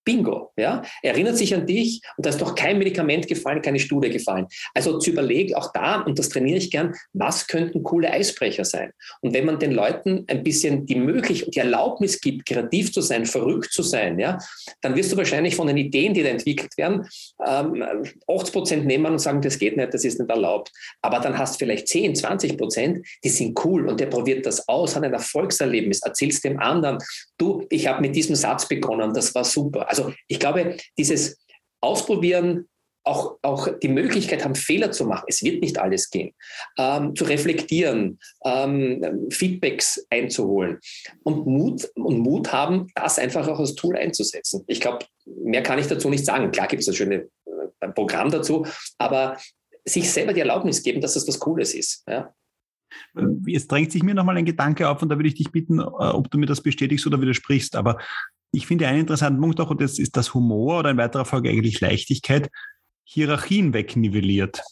Bingo, 0.07 0.53
ja. 0.57 0.83
Erinnert 1.03 1.37
sich 1.37 1.53
an 1.53 1.67
dich 1.67 2.01
und 2.17 2.25
da 2.25 2.31
ist 2.31 2.41
doch 2.41 2.55
kein 2.55 2.79
Medikament 2.79 3.27
gefallen, 3.27 3.61
keine 3.61 3.81
Studie 3.81 4.09
gefallen. 4.09 4.47
Also 4.73 4.99
zu 4.99 5.11
überlegen, 5.11 5.55
auch 5.57 5.73
da, 5.73 6.03
und 6.03 6.19
das 6.19 6.29
trainiere 6.29 6.59
ich 6.59 6.71
gern, 6.71 6.95
was 7.13 7.49
könnten 7.49 7.83
coole 7.83 8.11
Eisbrecher 8.11 8.65
sein? 8.65 8.93
Und 9.21 9.35
wenn 9.35 9.45
man 9.45 9.59
den 9.59 9.73
Leuten 9.73 10.25
ein 10.29 10.45
bisschen 10.45 10.87
die 10.87 10.95
Möglichkeit, 10.95 11.55
die 11.55 11.59
Erlaubnis 11.59 12.21
gibt, 12.21 12.47
kreativ 12.47 12.93
zu 12.93 13.01
sein, 13.01 13.27
verrückt 13.27 13.73
zu 13.73 13.83
sein, 13.83 14.19
ja, 14.21 14.39
dann 14.81 14.95
wirst 14.95 15.11
du 15.11 15.17
wahrscheinlich 15.17 15.57
von 15.57 15.67
den 15.67 15.77
Ideen, 15.77 16.15
die 16.15 16.23
da 16.23 16.29
entwickelt 16.29 16.79
werden, 16.79 17.07
ähm, 17.45 17.85
80 18.29 18.53
Prozent 18.53 18.87
nehmen 18.87 19.07
und 19.07 19.19
sagen, 19.19 19.43
das 19.43 19.59
geht 19.59 19.77
nicht, 19.77 19.93
das 19.93 20.05
ist 20.05 20.21
nicht 20.21 20.31
erlaubt. 20.31 20.71
Aber 21.03 21.19
dann 21.19 21.37
hast 21.37 21.55
du 21.55 21.59
vielleicht 21.65 21.89
10, 21.89 22.15
20 22.15 22.57
Prozent, 22.57 23.05
die 23.25 23.29
sind 23.29 23.59
cool 23.65 23.89
und 23.89 23.99
der 23.99 24.07
probiert 24.07 24.47
das 24.47 24.69
aus, 24.69 24.95
hat 24.95 25.03
ein 25.03 25.13
Erfolgserlebnis, 25.13 26.03
erzählst 26.03 26.45
dem 26.45 26.61
anderen, 26.61 26.99
du, 27.39 27.67
ich 27.71 27.89
habe 27.89 28.01
mit 28.01 28.15
diesem 28.15 28.37
Satz 28.37 28.69
begonnen, 28.69 29.13
das 29.13 29.35
war 29.35 29.43
super. 29.43 29.89
Also 29.89 29.96
ich 30.29 30.41
glaube, 30.41 30.77
dieses 30.99 31.39
Ausprobieren, 31.81 32.69
auch, 33.07 33.39
auch 33.43 33.69
die 33.81 33.89
Möglichkeit 33.89 34.45
haben, 34.45 34.57
Fehler 34.57 34.91
zu 34.91 35.07
machen. 35.07 35.27
Es 35.29 35.43
wird 35.43 35.63
nicht 35.63 35.79
alles 35.79 36.11
gehen. 36.11 36.35
Ähm, 36.77 37.15
zu 37.15 37.25
reflektieren, 37.25 38.19
ähm, 38.45 39.29
Feedbacks 39.31 40.05
einzuholen 40.11 40.79
und 41.23 41.47
Mut, 41.47 41.89
und 41.95 42.19
Mut 42.19 42.53
haben, 42.53 42.89
das 42.97 43.19
einfach 43.19 43.47
auch 43.47 43.61
als 43.61 43.77
Tool 43.77 43.97
einzusetzen. 43.97 44.65
Ich 44.67 44.81
glaube, 44.81 45.07
mehr 45.25 45.63
kann 45.63 45.79
ich 45.79 45.87
dazu 45.87 46.11
nicht 46.11 46.27
sagen. 46.27 46.51
Klar 46.51 46.67
gibt 46.67 46.83
es 46.83 46.89
ein 46.89 46.95
schönes 46.95 47.23
äh, 47.81 47.89
Programm 47.91 48.31
dazu, 48.31 48.67
aber 48.99 49.39
sich 49.85 50.11
selber 50.11 50.33
die 50.33 50.41
Erlaubnis 50.41 50.83
geben, 50.83 51.01
dass 51.01 51.15
das 51.15 51.29
was 51.29 51.39
Cooles 51.39 51.75
ist. 51.75 52.03
Ja? 52.09 52.35
Jetzt 53.47 53.71
drängt 53.71 53.93
sich 53.93 54.03
mir 54.03 54.15
nochmal 54.15 54.37
ein 54.37 54.45
Gedanke 54.45 54.89
auf 54.89 55.01
und 55.03 55.09
da 55.09 55.17
würde 55.17 55.29
ich 55.29 55.35
dich 55.35 55.51
bitten, 55.51 55.79
äh, 55.79 55.83
ob 55.83 56.31
du 56.31 56.39
mir 56.39 56.47
das 56.47 56.61
bestätigst 56.61 57.07
oder 57.07 57.21
widersprichst. 57.21 57.77
Aber 57.77 57.99
ich 58.53 58.67
finde 58.67 58.89
einen 58.89 59.01
interessanten 59.01 59.41
Punkt 59.41 59.61
auch, 59.61 59.71
und 59.71 59.81
das 59.81 59.99
ist 59.99 60.17
das 60.17 60.35
Humor 60.35 60.81
oder 60.81 60.91
in 60.91 60.97
weiterer 60.97 61.25
Folge 61.25 61.51
eigentlich 61.51 61.81
Leichtigkeit, 61.81 62.51
Hierarchien 63.05 63.73
wegnivelliert. 63.73 64.63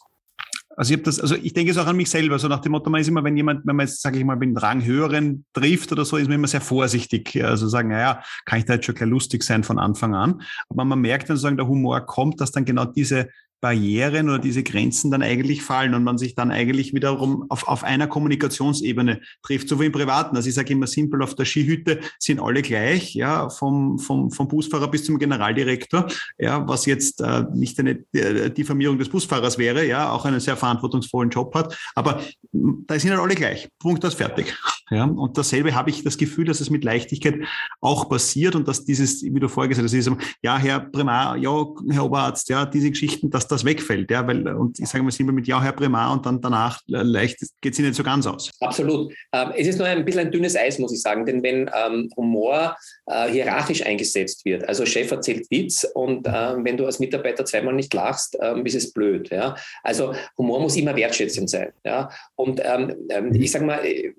Also 0.77 0.93
ich 0.93 1.03
das, 1.03 1.19
also 1.19 1.35
ich 1.35 1.53
denke 1.53 1.71
es 1.71 1.77
auch 1.77 1.87
an 1.87 1.95
mich 1.95 2.09
selber, 2.09 2.37
so 2.37 2.47
nach 2.47 2.59
dem 2.59 2.73
Motto, 2.73 2.89
man 2.89 2.99
ist 2.99 3.07
immer, 3.07 3.23
wenn 3.23 3.37
jemand, 3.37 3.65
wenn 3.65 3.77
man 3.77 3.85
jetzt, 3.85 4.01
sage 4.01 4.17
ich 4.17 4.25
mal, 4.25 4.35
den 4.35 4.57
Rang 4.57 4.83
höheren 4.83 5.45
trifft 5.53 5.91
oder 5.91 6.03
so, 6.03 6.17
ist 6.17 6.27
man 6.27 6.35
immer 6.35 6.47
sehr 6.47 6.61
vorsichtig. 6.61 7.41
Also 7.43 7.67
sagen, 7.69 7.89
naja, 7.89 8.21
kann 8.45 8.59
ich 8.59 8.65
da 8.65 8.73
jetzt 8.73 8.85
schon 8.85 8.95
gleich 8.95 9.09
lustig 9.09 9.43
sein 9.43 9.63
von 9.63 9.79
Anfang 9.79 10.13
an. 10.13 10.41
Aber 10.67 10.83
man 10.83 10.99
merkt 10.99 11.29
dann 11.29 11.37
sozusagen, 11.37 11.57
der 11.57 11.67
Humor 11.67 12.01
kommt, 12.01 12.41
dass 12.41 12.51
dann 12.51 12.65
genau 12.65 12.85
diese 12.85 13.29
Barrieren 13.65 14.29
oder 14.29 14.37
diese 14.37 14.61
Grenzen 14.61 15.09
dann 15.09 15.23
eigentlich 15.23 15.63
fallen 15.63 15.95
und 15.95 16.03
man 16.03 16.19
sich 16.19 16.35
dann 16.35 16.51
eigentlich 16.51 16.93
wiederum 16.93 17.47
auf, 17.49 17.67
auf 17.67 17.83
einer 17.83 18.05
Kommunikationsebene 18.05 19.21
trifft, 19.41 19.69
so 19.69 19.79
wie 19.79 19.87
im 19.87 19.91
Privaten. 19.91 20.35
Also 20.35 20.49
ich 20.49 20.53
sage 20.53 20.71
immer 20.71 20.85
simpel, 20.85 21.23
auf 21.23 21.33
der 21.33 21.45
Skihütte 21.45 21.99
sind 22.19 22.39
alle 22.39 22.61
gleich, 22.61 23.15
ja, 23.15 23.49
vom, 23.49 23.97
vom, 23.97 24.29
vom 24.29 24.47
Busfahrer 24.47 24.87
bis 24.91 25.05
zum 25.05 25.17
Generaldirektor, 25.17 26.05
ja, 26.37 26.67
was 26.67 26.85
jetzt 26.85 27.21
äh, 27.21 27.45
nicht 27.55 27.79
eine 27.79 28.05
äh, 28.13 28.51
Diffamierung 28.51 28.99
des 28.99 29.09
Busfahrers 29.09 29.57
wäre, 29.57 29.83
ja, 29.87 30.11
auch 30.11 30.25
einen 30.25 30.39
sehr 30.39 30.57
verantwortungsvollen 30.57 31.31
Job 31.31 31.55
hat, 31.55 31.75
aber 31.95 32.21
da 32.51 32.99
sind 32.99 33.09
halt 33.09 33.19
alle 33.19 33.33
gleich. 33.33 33.67
Punkt 33.79 34.05
aus 34.05 34.13
fertig. 34.13 34.55
Ja, 34.91 35.05
und 35.05 35.35
dasselbe 35.39 35.73
habe 35.73 35.89
ich 35.89 36.03
das 36.03 36.17
Gefühl, 36.17 36.45
dass 36.45 36.61
es 36.61 36.69
mit 36.69 36.83
Leichtigkeit 36.83 37.39
auch 37.81 38.07
passiert 38.07 38.55
und 38.55 38.67
dass 38.67 38.85
dieses, 38.85 39.23
wie 39.23 39.39
du 39.39 39.47
vorher 39.47 39.69
gesagt 39.69 39.91
hast, 39.91 40.35
ja, 40.43 40.57
Herr 40.59 40.79
Primar, 40.81 41.37
ja, 41.37 41.65
Herr 41.89 42.05
Oberarzt, 42.05 42.49
ja, 42.49 42.67
diese 42.67 42.91
Geschichten, 42.91 43.31
dass 43.31 43.47
das 43.47 43.54
wegfällt, 43.63 44.11
ja, 44.11 44.27
weil, 44.27 44.47
und 44.47 44.79
ich 44.79 44.87
sage 44.87 45.03
mal 45.03 45.13
immer 45.17 45.31
mit 45.31 45.47
Ja, 45.47 45.61
Herr 45.61 45.71
Primar 45.71 46.11
und 46.11 46.25
dann 46.25 46.41
danach 46.41 46.81
leicht 46.87 47.39
geht 47.61 47.73
es 47.73 47.79
nicht 47.79 47.95
so 47.95 48.03
ganz 48.03 48.25
aus. 48.25 48.51
Absolut. 48.59 49.13
Ähm, 49.31 49.51
es 49.55 49.67
ist 49.67 49.77
nur 49.77 49.87
ein 49.87 50.03
bisschen 50.03 50.21
ein 50.21 50.31
dünnes 50.31 50.55
Eis, 50.55 50.79
muss 50.79 50.91
ich 50.91 51.01
sagen, 51.01 51.25
denn 51.25 51.43
wenn 51.43 51.69
ähm, 51.73 52.09
Humor 52.17 52.75
äh, 53.05 53.29
hierarchisch 53.29 53.85
eingesetzt 53.85 54.43
wird, 54.43 54.67
also 54.67 54.85
Chef 54.85 55.09
erzählt 55.11 55.49
Witz 55.49 55.85
und 55.93 56.27
äh, 56.27 56.31
wenn 56.31 56.75
du 56.75 56.85
als 56.85 56.99
Mitarbeiter 56.99 57.45
zweimal 57.45 57.73
nicht 57.73 57.93
lachst, 57.93 58.37
ähm, 58.41 58.65
ist 58.65 58.75
es 58.75 58.91
blöd, 58.91 59.29
ja. 59.29 59.55
Also 59.83 60.13
Humor 60.37 60.59
muss 60.59 60.75
immer 60.75 60.95
wertschätzend 60.95 61.49
sein, 61.49 61.71
ja. 61.85 62.09
Und 62.35 62.59
ähm, 62.63 62.95
ähm 63.09 63.33
ich 63.33 63.51
sage 63.51 63.65
mal, 63.65 63.85
äh, 63.85 64.13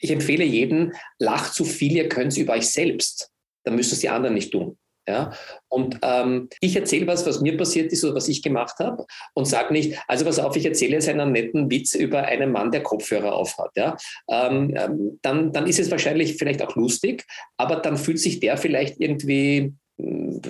ich 0.00 0.10
empfehle 0.10 0.44
jedem, 0.44 0.92
lacht 1.18 1.52
zu 1.52 1.64
viel, 1.64 1.92
ihr 1.92 2.08
könnt 2.08 2.32
es 2.32 2.38
über 2.38 2.54
euch 2.54 2.68
selbst. 2.68 3.30
Dann 3.64 3.76
müssen 3.76 3.92
es 3.92 4.00
die 4.00 4.08
anderen 4.08 4.34
nicht 4.34 4.52
tun. 4.52 4.78
Ja? 5.08 5.32
Und 5.68 5.98
ähm, 6.02 6.48
ich 6.60 6.76
erzähle 6.76 7.06
was, 7.06 7.26
was 7.26 7.40
mir 7.40 7.56
passiert 7.56 7.92
ist 7.92 8.04
oder 8.04 8.14
was 8.14 8.28
ich 8.28 8.42
gemacht 8.42 8.78
habe 8.78 9.06
und 9.34 9.46
sage 9.46 9.72
nicht, 9.72 9.98
also 10.06 10.24
pass 10.26 10.38
auf, 10.38 10.54
ich 10.54 10.66
erzähle 10.66 10.92
jetzt 10.92 11.08
einen 11.08 11.32
netten 11.32 11.70
Witz 11.70 11.94
über 11.94 12.22
einen 12.22 12.52
Mann, 12.52 12.70
der 12.70 12.82
Kopfhörer 12.82 13.34
aufhat. 13.34 13.70
Ja? 13.74 13.96
Ähm, 14.28 14.74
ähm, 14.76 15.18
dann, 15.22 15.52
dann 15.52 15.66
ist 15.66 15.78
es 15.78 15.90
wahrscheinlich 15.90 16.36
vielleicht 16.36 16.62
auch 16.62 16.76
lustig, 16.76 17.24
aber 17.56 17.76
dann 17.76 17.96
fühlt 17.96 18.20
sich 18.20 18.38
der 18.40 18.58
vielleicht 18.58 19.00
irgendwie 19.00 19.72
äh, 19.96 20.40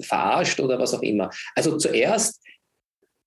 verarscht 0.00 0.60
oder 0.60 0.78
was 0.78 0.94
auch 0.94 1.02
immer. 1.02 1.28
Also 1.54 1.76
zuerst 1.76 2.40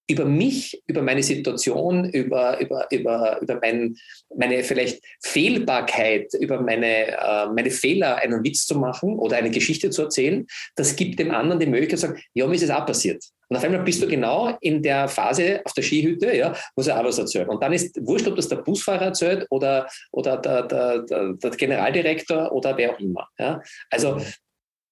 über 0.09 0.25
mich, 0.25 0.81
über 0.87 1.01
meine 1.01 1.21
Situation, 1.21 2.09
über, 2.09 2.59
über, 2.59 2.87
über, 2.91 3.41
über 3.41 3.59
mein, 3.61 3.95
meine 4.35 4.63
vielleicht 4.63 5.03
Fehlbarkeit, 5.21 6.33
über 6.39 6.61
meine, 6.61 7.07
äh, 7.07 7.47
meine 7.53 7.71
Fehler 7.71 8.15
einen 8.17 8.43
Witz 8.43 8.65
zu 8.65 8.77
machen 8.77 9.19
oder 9.19 9.37
eine 9.37 9.51
Geschichte 9.51 9.89
zu 9.89 10.03
erzählen, 10.03 10.47
das 10.75 10.95
gibt 10.95 11.19
dem 11.19 11.31
anderen 11.31 11.59
die 11.59 11.67
Möglichkeit 11.67 11.99
zu 11.99 12.07
sagen, 12.07 12.21
ja, 12.33 12.47
mir 12.47 12.55
ist 12.55 12.63
es 12.63 12.69
auch 12.69 12.85
passiert. 12.85 13.23
Und 13.49 13.55
auf 13.55 13.63
einmal 13.63 13.83
bist 13.83 14.01
du 14.01 14.07
genau 14.07 14.57
in 14.61 14.81
der 14.81 15.07
Phase 15.07 15.61
auf 15.63 15.73
der 15.73 15.81
Skihütte, 15.81 16.35
ja, 16.35 16.53
wo 16.75 16.81
sie 16.81 16.95
auch 16.95 17.03
was 17.03 17.17
erzählen. 17.17 17.47
Und 17.47 17.63
dann 17.63 17.73
ist 17.73 17.95
wurscht, 18.05 18.27
ob 18.27 18.35
das 18.35 18.49
der 18.49 18.57
Busfahrer 18.57 19.05
erzählt 19.05 19.45
oder, 19.49 19.87
oder 20.11 20.37
der, 20.37 20.63
der, 20.63 20.99
der, 21.03 21.33
der 21.33 21.51
Generaldirektor 21.51 22.51
oder 22.51 22.77
wer 22.77 22.93
auch 22.93 22.99
immer. 22.99 23.27
Ja. 23.39 23.61
Also 23.89 24.19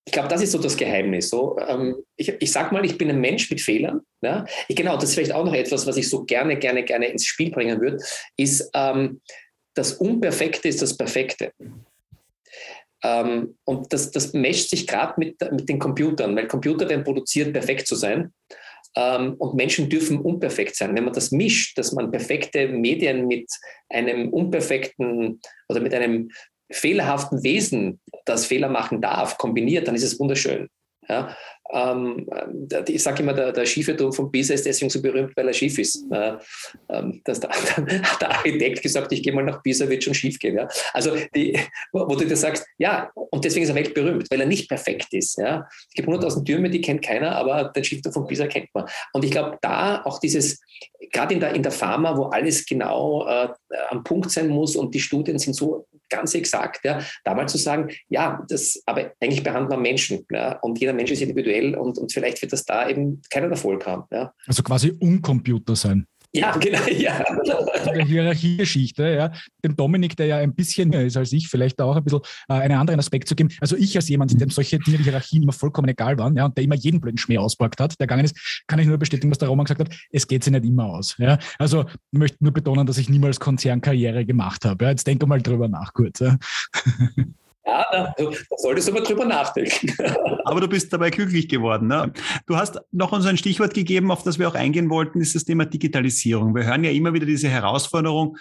ich 0.06 0.14
glaube, 0.14 0.28
das 0.30 0.42
ist 0.42 0.52
so 0.52 0.60
das 0.60 0.78
Geheimnis. 0.78 1.30
So, 1.30 1.58
ähm, 1.68 1.96
ich, 2.16 2.30
ich 2.40 2.52
sag 2.52 2.72
mal, 2.72 2.86
ich 2.86 2.98
bin 2.98 3.10
ein 3.10 3.20
Mensch 3.20 3.50
mit 3.50 3.60
Fehlern. 3.60 4.02
Ja? 4.22 4.46
Ich, 4.68 4.76
genau, 4.76 4.96
das 4.96 5.06
ist 5.06 5.16
vielleicht 5.16 5.34
auch 5.34 5.44
noch 5.44 5.54
etwas, 5.54 5.88
was 5.88 5.98
ich 5.98 6.08
so 6.10 6.24
gerne, 6.24 6.58
gerne, 6.58 6.84
gerne 6.84 7.08
ins 7.08 7.26
Spiel 7.26 7.50
bringen 7.50 7.82
würde, 7.82 7.98
ist, 8.38 8.70
ähm, 8.74 9.22
das 9.74 9.94
Unperfekte 9.94 10.68
ist 10.68 10.82
das 10.82 10.96
Perfekte. 10.96 11.52
Ähm, 13.04 13.58
und 13.66 13.92
das, 13.92 14.12
das 14.12 14.34
mescht 14.34 14.70
sich 14.70 14.88
gerade 14.88 15.16
mit, 15.18 15.36
mit 15.52 15.68
den 15.68 15.80
Computern, 15.80 16.36
weil 16.36 16.48
Computer 16.48 16.88
werden 16.88 17.04
produziert, 17.04 17.52
perfekt 17.52 17.88
zu 17.88 17.96
sein. 17.96 18.32
Ähm, 18.96 19.34
und 19.40 19.56
Menschen 19.56 19.90
dürfen 19.90 20.22
unperfekt 20.22 20.76
sein. 20.76 20.96
Wenn 20.96 21.04
man 21.04 21.14
das 21.14 21.32
mischt, 21.32 21.78
dass 21.78 21.92
man 21.92 22.12
perfekte 22.12 22.68
Medien 22.68 23.28
mit 23.28 23.50
einem 23.90 24.30
unperfekten 24.30 25.42
oder 25.68 25.82
mit 25.82 25.94
einem 25.94 26.30
fehlerhaften 26.72 27.44
Wesen, 27.44 28.00
das 28.26 28.46
Fehler 28.46 28.70
machen 28.70 29.02
darf, 29.02 29.38
kombiniert, 29.38 29.88
dann 29.88 29.96
ist 29.96 30.04
es 30.04 30.20
wunderschön. 30.20 30.70
Ja, 31.08 31.36
ähm, 31.72 32.28
ich 32.88 33.02
sage 33.02 33.24
immer, 33.24 33.34
der, 33.34 33.52
der 33.52 33.66
Skifährturm 33.66 34.14
von 34.14 34.32
Pisa 34.32 34.54
ist 34.54 34.66
deswegen 34.66 34.90
so 34.90 35.02
berühmt, 35.02 35.36
weil 35.36 35.48
er 35.48 35.54
schief 35.54 35.78
ist. 35.80 36.04
Äh, 36.12 36.34
ähm, 36.90 37.22
das, 37.24 37.40
da, 37.40 37.50
hat 37.50 38.22
der 38.22 38.32
Architekt 38.32 38.82
gesagt, 38.82 39.12
ich 39.12 39.24
gehe 39.24 39.34
mal 39.34 39.44
nach 39.44 39.64
Pisa, 39.64 39.90
wird 39.90 40.04
schon 40.04 40.14
schief 40.14 40.38
gehen. 40.38 40.58
Ja? 40.58 40.68
Also, 40.94 41.16
die, 41.36 41.60
wo, 41.92 42.06
du 42.06 42.26
dir 42.26 42.36
sagst, 42.36 42.66
ja, 42.78 43.12
und 43.16 43.44
deswegen 43.44 43.64
ist 43.64 43.70
er 43.70 43.76
weltberühmt, 43.76 44.30
weil 44.30 44.42
er 44.42 44.48
nicht 44.48 44.70
perfekt 44.70 45.14
ist. 45.14 45.38
Ja? 45.38 45.68
Es 45.72 45.94
gibt 45.94 46.08
100.000 46.08 46.46
Türme, 46.46 46.70
die 46.70 46.82
kennt 46.82 47.04
keiner, 47.04 47.36
aber 47.36 47.66
den 47.66 47.84
Skifährturm 47.84 48.14
von 48.14 48.28
Pisa 48.28 48.48
kennt 48.48 48.70
man. 48.74 48.86
Und 49.14 49.26
ich 49.26 49.32
glaube, 49.32 49.58
da 49.62 50.04
auch 50.06 50.20
dieses, 50.20 50.62
gerade 51.12 51.34
in 51.34 51.40
der, 51.40 51.56
in 51.56 51.64
der 51.64 51.72
Pharma, 51.72 52.16
wo 52.16 52.26
alles 52.26 52.66
genau 52.66 53.28
äh, 53.28 53.50
am 53.90 54.04
Punkt 54.04 54.30
sein 54.30 54.50
muss 54.50 54.76
und 54.76 54.94
die 54.94 55.00
Studien 55.00 55.40
sind 55.40 55.56
so 55.56 55.88
ganz 56.10 56.34
exakt, 56.36 56.82
ja, 56.84 57.02
da 57.24 57.34
mal 57.34 57.48
zu 57.48 57.58
sagen, 57.58 57.90
ja, 58.10 58.44
das, 58.50 58.82
aber 58.86 59.12
eigentlich 59.20 59.44
behandeln 59.44 59.72
wir 59.72 59.78
Menschen 59.78 60.26
ja, 60.32 60.58
und 60.60 60.80
jeder 60.80 60.94
Mensch 60.94 61.12
ist 61.12 61.22
individuell 61.22 61.76
und, 61.76 61.98
und 61.98 62.12
vielleicht 62.12 62.42
wird 62.42 62.54
das 62.54 62.66
da 62.66 62.88
eben 62.90 63.22
keinen 63.30 63.52
Erfolg 63.52 63.86
haben. 63.86 64.04
Ja. 64.12 64.34
Also 64.48 64.64
quasi 64.64 64.92
Uncomputer 65.00 65.76
sein. 65.76 66.08
Ja, 66.36 66.52
genau, 66.58 66.86
ja. 66.88 67.24
Der 67.86 68.06
Hierarchiegeschichte, 68.06 69.04
ja. 69.08 69.32
Dem 69.64 69.76
Dominik, 69.76 70.18
der 70.18 70.26
ja 70.26 70.38
ein 70.38 70.54
bisschen 70.54 70.90
mehr 70.90 71.06
ist 71.06 71.16
als 71.16 71.32
ich, 71.32 71.48
vielleicht 71.48 71.80
auch 71.80 71.96
ein 71.96 72.04
bisschen 72.04 72.20
äh, 72.50 72.54
einen 72.54 72.78
anderen 72.78 73.00
Aspekt 73.00 73.30
zu 73.30 73.36
geben. 73.36 73.50
Also 73.62 73.78
ich 73.78 73.96
als 73.96 74.10
jemand, 74.10 74.40
dem 74.40 74.50
solche 74.50 74.78
Dinge, 74.80 75.00
wie 75.00 75.04
Hierarchien 75.04 75.44
immer 75.44 75.54
vollkommen 75.54 75.88
egal 75.88 76.18
waren, 76.18 76.36
ja, 76.36 76.46
und 76.46 76.58
der 76.58 76.66
immer 76.66 76.76
jeden 76.76 77.00
blöden 77.00 77.18
Schmäh 77.18 77.38
auspackt 77.38 77.80
hat, 77.80 77.98
der 78.00 78.08
gegangen 78.08 78.26
ist, 78.26 78.64
kann 78.68 78.80
ich 78.80 78.88
nur 78.88 78.98
bestätigen, 78.98 79.32
was 79.32 79.38
der 79.38 79.48
Roman 79.48 79.66
gesagt 79.66 79.80
hat, 79.80 79.98
es 80.12 80.28
geht 80.28 80.44
sich 80.44 80.52
nicht 80.52 80.66
immer 80.66 80.86
aus. 80.86 81.16
Ja. 81.18 81.38
Also 81.58 81.86
ich 82.12 82.20
möchte 82.20 82.44
nur 82.44 82.52
betonen, 82.52 82.86
dass 82.86 82.98
ich 82.98 83.08
niemals 83.08 83.40
Konzernkarriere 83.40 84.26
gemacht 84.26 84.66
habe. 84.66 84.86
Ja. 84.86 84.92
Jetzt 84.92 85.08
denke 85.08 85.26
mal 85.28 85.42
drüber 85.42 85.70
nach 85.70 85.94
kurz. 85.94 86.20
Ja. 86.20 86.38
Ja, 87.66 87.86
da, 87.92 88.14
da 88.18 88.32
solltest 88.58 88.88
du 88.88 88.94
mal 88.94 89.02
drüber 89.02 89.26
nachdenken. 89.26 89.92
Aber 90.46 90.62
du 90.62 90.68
bist 90.68 90.94
dabei 90.94 91.10
glücklich 91.10 91.50
geworden. 91.50 91.88
Ne? 91.88 92.14
Du 92.46 92.56
hast 92.58 92.80
noch 92.92 93.12
uns 93.12 93.26
ein 93.26 93.38
Stichwort 93.38 93.74
gegeben, 93.74 94.12
auf 94.12 94.24
das 94.24 94.38
wir 94.38 94.48
auch 94.48 94.56
eingehen 94.56 94.90
wollten, 94.90 95.20
ist 95.20 95.36
das 95.36 95.46
Thema 95.46 95.66
Digitalisierung. 95.66 96.54
Wir 96.54 96.66
hören 96.66 96.84
ja 96.84 96.92
immer 96.92 97.14
wieder 97.14 97.26
diese 97.26 97.50
Herausforderung. 97.50 98.38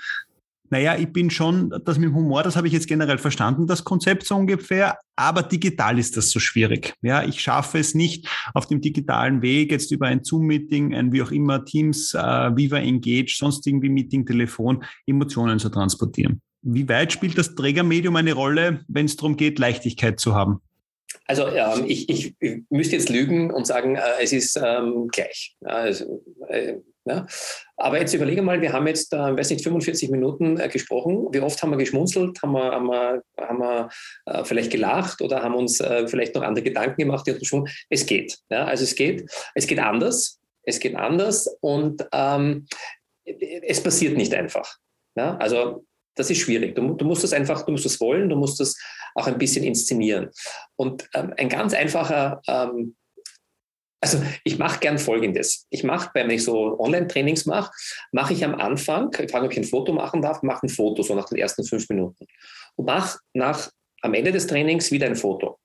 Naja, 0.70 0.96
ich 0.96 1.12
bin 1.12 1.30
schon, 1.30 1.72
das 1.84 1.98
mit 1.98 2.08
dem 2.08 2.16
Humor, 2.16 2.42
das 2.42 2.56
habe 2.56 2.66
ich 2.66 2.72
jetzt 2.72 2.88
generell 2.88 3.18
verstanden, 3.18 3.66
das 3.66 3.84
Konzept 3.84 4.24
so 4.26 4.34
ungefähr, 4.34 4.98
aber 5.14 5.42
digital 5.42 5.98
ist 5.98 6.16
das 6.16 6.30
so 6.30 6.40
schwierig. 6.40 6.94
Ja, 7.02 7.22
ich 7.22 7.40
schaffe 7.40 7.78
es 7.78 7.94
nicht 7.94 8.28
auf 8.54 8.66
dem 8.66 8.80
digitalen 8.80 9.42
Weg, 9.42 9.70
jetzt 9.70 9.92
über 9.92 10.06
ein 10.06 10.24
Zoom-Meeting, 10.24 10.94
ein 10.94 11.12
wie 11.12 11.22
auch 11.22 11.30
immer, 11.30 11.64
Teams, 11.64 12.14
äh, 12.14 12.56
Viva 12.56 12.78
Engage, 12.78 13.36
sonst 13.38 13.66
irgendwie 13.66 13.90
Meeting, 13.90 14.24
Telefon, 14.24 14.82
Emotionen 15.06 15.58
zu 15.58 15.68
transportieren. 15.68 16.40
Wie 16.66 16.88
weit 16.88 17.12
spielt 17.12 17.36
das 17.36 17.54
Trägermedium 17.54 18.16
eine 18.16 18.32
Rolle, 18.32 18.84
wenn 18.88 19.04
es 19.04 19.16
darum 19.16 19.36
geht, 19.36 19.58
Leichtigkeit 19.58 20.18
zu 20.18 20.34
haben? 20.34 20.62
Also 21.26 21.46
ähm, 21.46 21.84
ich, 21.86 22.08
ich, 22.08 22.34
ich, 22.40 22.62
müsste 22.70 22.96
jetzt 22.96 23.10
lügen 23.10 23.50
und 23.50 23.66
sagen, 23.66 23.96
äh, 23.96 24.00
es 24.22 24.32
ist 24.32 24.60
ähm, 24.62 25.08
gleich. 25.08 25.56
Also, 25.62 26.22
äh, 26.48 26.76
ja. 27.04 27.26
Aber 27.76 28.00
jetzt 28.00 28.14
überlege 28.14 28.40
mal, 28.40 28.62
wir 28.62 28.72
haben 28.72 28.86
jetzt, 28.86 29.12
äh, 29.12 29.36
weiß 29.36 29.50
nicht, 29.50 29.62
45 29.62 30.10
Minuten 30.10 30.58
äh, 30.58 30.68
gesprochen. 30.68 31.28
Wie 31.32 31.40
oft 31.40 31.62
haben 31.62 31.70
wir 31.70 31.76
geschmunzelt? 31.76 32.40
Haben 32.42 32.52
wir, 32.52 32.72
haben 32.72 32.86
wir, 32.86 33.22
haben 33.38 33.58
wir 33.58 33.88
äh, 34.24 34.44
vielleicht 34.44 34.70
gelacht 34.70 35.20
oder 35.20 35.42
haben 35.42 35.54
uns 35.54 35.80
äh, 35.80 36.08
vielleicht 36.08 36.34
noch 36.34 36.42
andere 36.42 36.64
Gedanken 36.64 37.02
gemacht? 37.02 37.28
Es 37.90 38.06
geht. 38.06 38.38
Ja? 38.48 38.64
Also 38.64 38.84
es 38.84 38.94
geht. 38.94 39.30
Es 39.54 39.66
geht 39.66 39.80
anders. 39.80 40.40
Es 40.62 40.80
geht 40.80 40.96
anders 40.96 41.46
und 41.60 42.06
ähm, 42.12 42.66
es 43.24 43.82
passiert 43.82 44.16
nicht 44.16 44.32
einfach. 44.32 44.78
Ja? 45.14 45.36
Also 45.36 45.84
das 46.14 46.30
ist 46.30 46.38
schwierig. 46.38 46.74
Du, 46.74 46.94
du, 46.94 47.04
musst 47.04 47.24
das 47.24 47.32
einfach, 47.32 47.64
du 47.64 47.72
musst 47.72 47.84
das 47.84 48.00
wollen, 48.00 48.28
du 48.28 48.36
musst 48.36 48.60
das 48.60 48.76
auch 49.14 49.26
ein 49.26 49.38
bisschen 49.38 49.64
inszenieren. 49.64 50.30
Und 50.76 51.08
ähm, 51.14 51.34
ein 51.36 51.48
ganz 51.48 51.74
einfacher 51.74 52.40
ähm, 52.46 52.96
also 54.04 54.22
ich 54.44 54.58
mache 54.58 54.80
gern 54.80 54.98
Folgendes. 54.98 55.66
Ich 55.70 55.82
mache, 55.82 56.10
wenn 56.12 56.28
ich 56.28 56.44
so 56.44 56.78
Online-Trainings 56.78 57.46
mache, 57.46 57.72
mache 58.12 58.34
ich 58.34 58.44
am 58.44 58.54
Anfang, 58.54 59.10
ich 59.18 59.30
frage, 59.30 59.46
ob 59.46 59.52
ich 59.52 59.56
ein 59.56 59.64
Foto 59.64 59.94
machen 59.94 60.20
darf, 60.20 60.42
mache 60.42 60.66
ein 60.66 60.68
Foto 60.68 61.02
so 61.02 61.14
nach 61.14 61.26
den 61.26 61.38
ersten 61.38 61.64
fünf 61.64 61.88
Minuten 61.88 62.26
und 62.76 62.84
mache 62.84 63.18
nach 63.32 63.70
am 64.02 64.12
Ende 64.12 64.30
des 64.30 64.46
Trainings 64.46 64.90
wieder 64.90 65.06
ein 65.06 65.16
Foto 65.16 65.58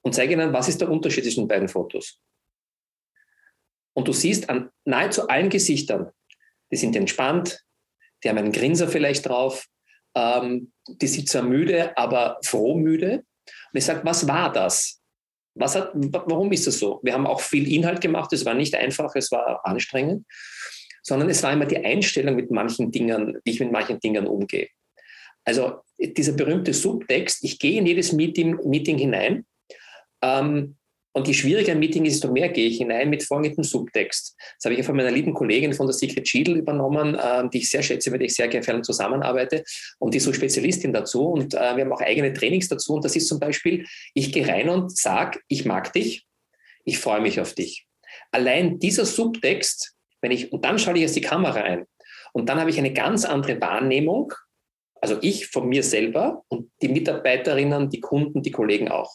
und 0.00 0.14
zeige 0.14 0.32
ihnen, 0.32 0.54
was 0.54 0.68
ist 0.68 0.80
der 0.80 0.90
Unterschied 0.90 1.24
zwischen 1.24 1.42
den 1.42 1.48
beiden 1.48 1.68
Fotos. 1.68 2.22
Und 3.92 4.08
du 4.08 4.14
siehst 4.14 4.48
an 4.48 4.70
nahezu 4.86 5.28
allen 5.28 5.50
Gesichtern, 5.50 6.10
die 6.72 6.76
sind 6.76 6.96
entspannt, 6.96 7.66
die 8.26 8.30
haben 8.30 8.38
einen 8.38 8.50
Grinser 8.50 8.88
vielleicht 8.88 9.28
drauf, 9.28 9.66
ähm, 10.16 10.72
die 10.88 11.06
sind 11.06 11.28
zwar 11.28 11.42
müde, 11.42 11.96
aber 11.96 12.40
froh 12.42 12.74
müde. 12.74 13.18
Und 13.18 13.78
ich 13.78 13.84
sage, 13.84 14.00
was 14.02 14.26
war 14.26 14.52
das? 14.52 15.00
Was 15.54 15.76
hat, 15.76 15.92
warum 15.94 16.50
ist 16.50 16.66
das 16.66 16.80
so? 16.80 16.98
Wir 17.04 17.12
haben 17.12 17.24
auch 17.24 17.40
viel 17.40 17.72
Inhalt 17.72 18.00
gemacht, 18.00 18.32
es 18.32 18.44
war 18.44 18.54
nicht 18.54 18.74
einfach, 18.74 19.14
es 19.14 19.30
war 19.30 19.64
anstrengend, 19.64 20.26
sondern 21.04 21.30
es 21.30 21.40
war 21.44 21.52
immer 21.52 21.66
die 21.66 21.78
Einstellung 21.78 22.34
mit 22.34 22.50
manchen 22.50 22.90
Dingen, 22.90 23.38
wie 23.44 23.52
ich 23.52 23.60
mit 23.60 23.70
manchen 23.70 24.00
Dingen 24.00 24.26
umgehe. 24.26 24.70
Also 25.44 25.82
dieser 25.96 26.32
berühmte 26.32 26.74
Subtext, 26.74 27.44
ich 27.44 27.60
gehe 27.60 27.78
in 27.78 27.86
jedes 27.86 28.12
Meeting, 28.12 28.58
Meeting 28.64 28.98
hinein 28.98 29.46
ähm, 30.20 30.76
und 31.16 31.26
je 31.26 31.32
schwieriger 31.32 31.72
ein 31.72 31.78
Meeting 31.78 32.04
ist, 32.04 32.16
desto 32.16 32.30
mehr 32.30 32.50
gehe 32.50 32.68
ich 32.68 32.76
hinein 32.76 33.08
mit 33.08 33.22
folgendem 33.22 33.64
Subtext. 33.64 34.36
Das 34.58 34.66
habe 34.66 34.78
ich 34.78 34.84
von 34.84 34.94
meiner 34.94 35.10
lieben 35.10 35.32
Kollegin 35.32 35.72
von 35.72 35.86
der 35.86 35.94
Secret 35.94 36.28
Schiedl 36.28 36.58
übernommen, 36.58 37.14
äh, 37.14 37.48
die 37.48 37.58
ich 37.58 37.70
sehr 37.70 37.82
schätze, 37.82 38.10
mit 38.10 38.20
der 38.20 38.26
ich 38.26 38.34
sehr 38.34 38.48
gerne 38.48 38.82
zusammenarbeite. 38.82 39.64
Und 39.98 40.12
die 40.12 40.18
ist 40.18 40.24
so 40.24 40.34
Spezialistin 40.34 40.92
dazu. 40.92 41.28
Und 41.28 41.54
äh, 41.54 41.74
wir 41.74 41.84
haben 41.84 41.92
auch 41.94 42.02
eigene 42.02 42.34
Trainings 42.34 42.68
dazu. 42.68 42.96
Und 42.96 43.04
das 43.06 43.16
ist 43.16 43.28
zum 43.28 43.40
Beispiel, 43.40 43.86
ich 44.12 44.30
gehe 44.30 44.46
rein 44.46 44.68
und 44.68 44.94
sage, 44.94 45.40
ich 45.48 45.64
mag 45.64 45.90
dich, 45.94 46.26
ich 46.84 46.98
freue 46.98 47.22
mich 47.22 47.40
auf 47.40 47.54
dich. 47.54 47.86
Allein 48.30 48.78
dieser 48.78 49.06
Subtext, 49.06 49.94
wenn 50.20 50.32
ich, 50.32 50.52
und 50.52 50.66
dann 50.66 50.78
schaue 50.78 50.96
ich 50.96 51.00
jetzt 51.00 51.16
die 51.16 51.22
Kamera 51.22 51.60
ein. 51.60 51.86
Und 52.34 52.50
dann 52.50 52.60
habe 52.60 52.68
ich 52.68 52.76
eine 52.76 52.92
ganz 52.92 53.24
andere 53.24 53.58
Wahrnehmung 53.62 54.34
also 55.06 55.22
ich 55.22 55.46
von 55.46 55.68
mir 55.68 55.84
selber 55.84 56.44
und 56.48 56.70
die 56.82 56.88
Mitarbeiterinnen, 56.88 57.90
die 57.90 58.00
Kunden, 58.00 58.42
die 58.42 58.50
Kollegen 58.50 58.88
auch. 58.88 59.14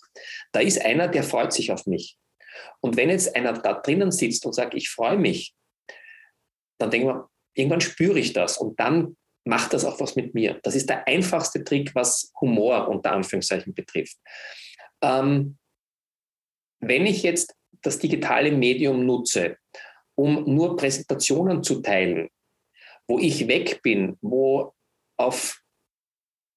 Da 0.54 0.62
ist 0.62 0.80
einer, 0.82 1.10
der 1.10 1.24
freut 1.24 1.52
sich 1.52 1.72
auf 1.72 1.86
mich. 1.86 2.18
Und 2.80 2.96
wenn 2.96 3.10
jetzt 3.10 3.36
einer 3.36 3.52
da 3.54 3.74
drinnen 3.74 4.12
sitzt 4.12 4.46
und 4.46 4.54
sagt, 4.54 4.74
ich 4.74 4.90
freue 4.90 5.18
mich, 5.18 5.54
dann 6.80 6.92
denken 6.92 7.08
wir, 7.08 7.30
irgendwann 7.54 7.82
spüre 7.82 8.20
ich 8.20 8.32
das 8.32 8.58
und 8.58 8.80
dann 8.80 9.18
macht 9.44 9.74
das 9.74 9.84
auch 9.84 10.00
was 10.00 10.16
mit 10.16 10.34
mir. 10.34 10.60
Das 10.64 10.76
ist 10.76 10.88
der 10.88 11.06
einfachste 11.08 11.64
Trick, 11.64 11.94
was 11.94 12.32
Humor 12.40 12.88
unter 12.88 13.12
Anführungszeichen 13.12 13.74
betrifft. 13.74 14.18
Ähm, 15.02 15.58
wenn 16.80 17.06
ich 17.06 17.22
jetzt 17.22 17.54
das 17.82 18.00
digitale 18.00 18.52
Medium 18.52 19.06
nutze, 19.06 19.58
um 20.16 20.46
nur 20.46 20.78
Präsentationen 20.78 21.64
zu 21.64 21.82
teilen, 21.82 22.30
wo 23.08 23.20
ich 23.20 23.50
weg 23.50 23.82
bin, 23.82 24.18
wo 24.22 24.74
auf 25.18 25.61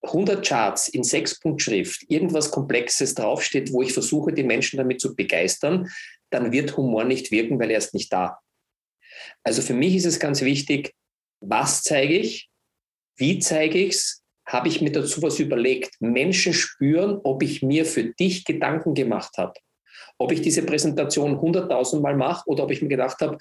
100 0.04 0.46
Charts 0.46 0.88
in 0.88 1.02
sechs 1.02 1.38
Punkt 1.38 1.62
Schrift 1.62 2.04
irgendwas 2.08 2.50
Komplexes 2.50 3.14
draufsteht, 3.14 3.72
wo 3.72 3.82
ich 3.82 3.92
versuche, 3.92 4.32
die 4.32 4.44
Menschen 4.44 4.76
damit 4.76 5.00
zu 5.00 5.14
begeistern, 5.14 5.88
dann 6.30 6.52
wird 6.52 6.76
Humor 6.76 7.04
nicht 7.04 7.30
wirken, 7.30 7.58
weil 7.58 7.70
er 7.70 7.78
ist 7.78 7.94
nicht 7.94 8.12
da. 8.12 8.38
Also 9.42 9.62
für 9.62 9.74
mich 9.74 9.94
ist 9.96 10.06
es 10.06 10.18
ganz 10.18 10.42
wichtig, 10.42 10.94
was 11.40 11.82
zeige 11.82 12.14
ich, 12.14 12.48
wie 13.16 13.38
zeige 13.38 13.78
ich 13.78 13.94
es, 13.94 14.22
habe 14.46 14.68
ich 14.68 14.80
mir 14.80 14.92
dazu 14.92 15.22
was 15.22 15.38
überlegt. 15.38 15.94
Menschen 16.00 16.52
spüren, 16.52 17.20
ob 17.24 17.42
ich 17.42 17.62
mir 17.62 17.86
für 17.86 18.04
dich 18.04 18.44
Gedanken 18.44 18.94
gemacht 18.94 19.38
habe. 19.38 19.54
Ob 20.18 20.32
ich 20.32 20.42
diese 20.42 20.64
Präsentation 20.64 21.36
100.000 21.36 22.00
Mal 22.00 22.16
mache 22.16 22.48
oder 22.48 22.64
ob 22.64 22.70
ich 22.70 22.82
mir 22.82 22.88
gedacht 22.88 23.20
habe, 23.20 23.38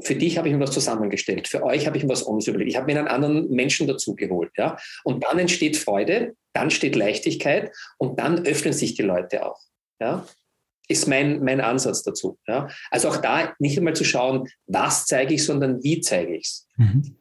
für 0.00 0.14
dich 0.14 0.36
habe 0.36 0.48
ich 0.48 0.54
mir 0.54 0.60
was 0.60 0.72
zusammengestellt, 0.72 1.48
für 1.48 1.62
euch 1.62 1.86
habe 1.86 1.96
ich 1.96 2.04
mir 2.04 2.10
was 2.10 2.26
anderes 2.26 2.46
überlegt. 2.46 2.70
Ich 2.70 2.76
habe 2.76 2.86
mir 2.86 2.98
einen 2.98 3.08
anderen 3.08 3.50
Menschen 3.50 3.86
dazu 3.86 4.14
geholt. 4.14 4.50
Ja? 4.56 4.76
Und 5.04 5.24
dann 5.24 5.38
entsteht 5.38 5.76
Freude, 5.76 6.34
dann 6.52 6.70
steht 6.70 6.96
Leichtigkeit 6.96 7.72
und 7.98 8.18
dann 8.20 8.46
öffnen 8.46 8.72
sich 8.72 8.94
die 8.94 9.02
Leute 9.02 9.46
auch. 9.46 9.60
Ja? 10.00 10.26
Ist 10.88 11.08
mein, 11.08 11.42
mein 11.42 11.60
Ansatz 11.60 12.02
dazu. 12.02 12.38
Ja? 12.46 12.68
Also 12.90 13.08
auch 13.08 13.16
da 13.16 13.54
nicht 13.58 13.78
einmal 13.78 13.96
zu 13.96 14.04
schauen, 14.04 14.48
was 14.66 15.06
zeige 15.06 15.34
ich, 15.34 15.44
sondern 15.44 15.82
wie 15.82 16.00
zeige 16.00 16.36
ich 16.36 16.46
es. 16.46 16.66
Mhm. 16.76 17.16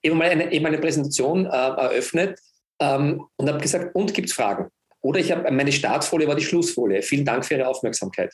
Ich 0.00 0.10
habe 0.10 0.18
mal 0.18 0.30
eine, 0.30 0.52
eben 0.52 0.66
eine 0.66 0.78
Präsentation 0.78 1.46
äh, 1.46 1.48
eröffnet 1.48 2.38
ähm, 2.80 3.26
und 3.36 3.48
habe 3.48 3.60
gesagt, 3.60 3.94
und 3.96 4.14
gibt 4.14 4.28
es 4.28 4.34
Fragen? 4.34 4.68
Oder 5.00 5.18
ich 5.18 5.32
habe 5.32 5.50
meine 5.50 5.72
Startfolie 5.72 6.28
war 6.28 6.36
die 6.36 6.44
Schlussfolie. 6.44 7.02
Vielen 7.02 7.24
Dank 7.24 7.44
für 7.44 7.54
Ihre 7.54 7.66
Aufmerksamkeit. 7.66 8.32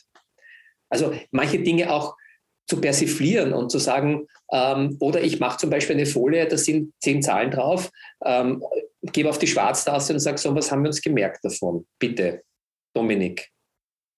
Also 0.91 1.14
manche 1.30 1.59
Dinge 1.59 1.91
auch 1.91 2.14
zu 2.68 2.80
persiflieren 2.80 3.52
und 3.52 3.70
zu 3.70 3.78
sagen, 3.78 4.26
ähm, 4.52 4.96
oder 5.00 5.22
ich 5.22 5.40
mache 5.40 5.58
zum 5.58 5.70
Beispiel 5.70 5.96
eine 5.96 6.06
Folie, 6.06 6.46
da 6.46 6.56
sind 6.56 6.92
zehn 7.00 7.22
Zahlen 7.22 7.50
drauf, 7.50 7.90
ähm, 8.24 8.62
gebe 9.02 9.28
auf 9.28 9.38
die 9.38 9.46
Schwarztaste 9.46 10.12
und 10.12 10.20
sage 10.20 10.38
so, 10.38 10.54
was 10.54 10.70
haben 10.70 10.82
wir 10.82 10.88
uns 10.88 11.02
gemerkt 11.02 11.44
davon? 11.44 11.86
Bitte, 11.98 12.42
Dominik. 12.94 13.48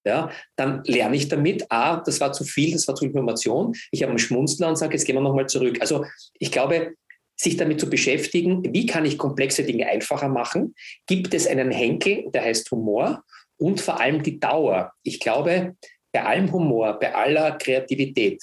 Ja, 0.07 0.31
dann 0.57 0.83
lerne 0.85 1.17
ich 1.17 1.29
damit, 1.29 1.65
ah, 1.71 2.03
das 2.05 2.21
war 2.21 2.33
zu 2.33 2.45
viel, 2.45 2.73
das 2.73 2.87
war 2.87 2.95
zu 2.95 3.01
viel 3.01 3.09
Information. 3.09 3.75
Ich 3.91 4.03
habe 4.03 4.11
einen 4.11 4.19
Schmunzler 4.19 4.69
und 4.69 4.77
sage, 4.77 4.93
jetzt 4.93 5.07
gehen 5.07 5.17
wir 5.17 5.23
nochmal 5.23 5.47
zurück. 5.47 5.79
Also 5.81 6.05
ich 6.39 6.53
glaube, 6.53 6.95
sich 7.37 7.57
damit 7.57 7.81
zu 7.81 7.89
beschäftigen, 7.89 8.63
wie 8.75 8.85
kann 8.85 9.07
ich 9.07 9.17
komplexe 9.17 9.65
Dinge 9.65 9.87
einfacher 9.87 10.29
machen? 10.29 10.75
Gibt 11.07 11.33
es 11.33 11.47
einen 11.47 11.71
Henkel, 11.71 12.31
der 12.33 12.45
heißt 12.45 12.71
Humor 12.71 13.25
und 13.57 13.81
vor 13.81 13.99
allem 13.99 14.23
die 14.23 14.39
Dauer. 14.39 14.93
Ich 15.03 15.21
glaube, 15.21 15.75
bei 16.15 16.25
allem 16.25 16.51
Humor, 16.53 16.99
bei 17.01 17.13
aller 17.13 17.59
Kreativität, 17.59 18.43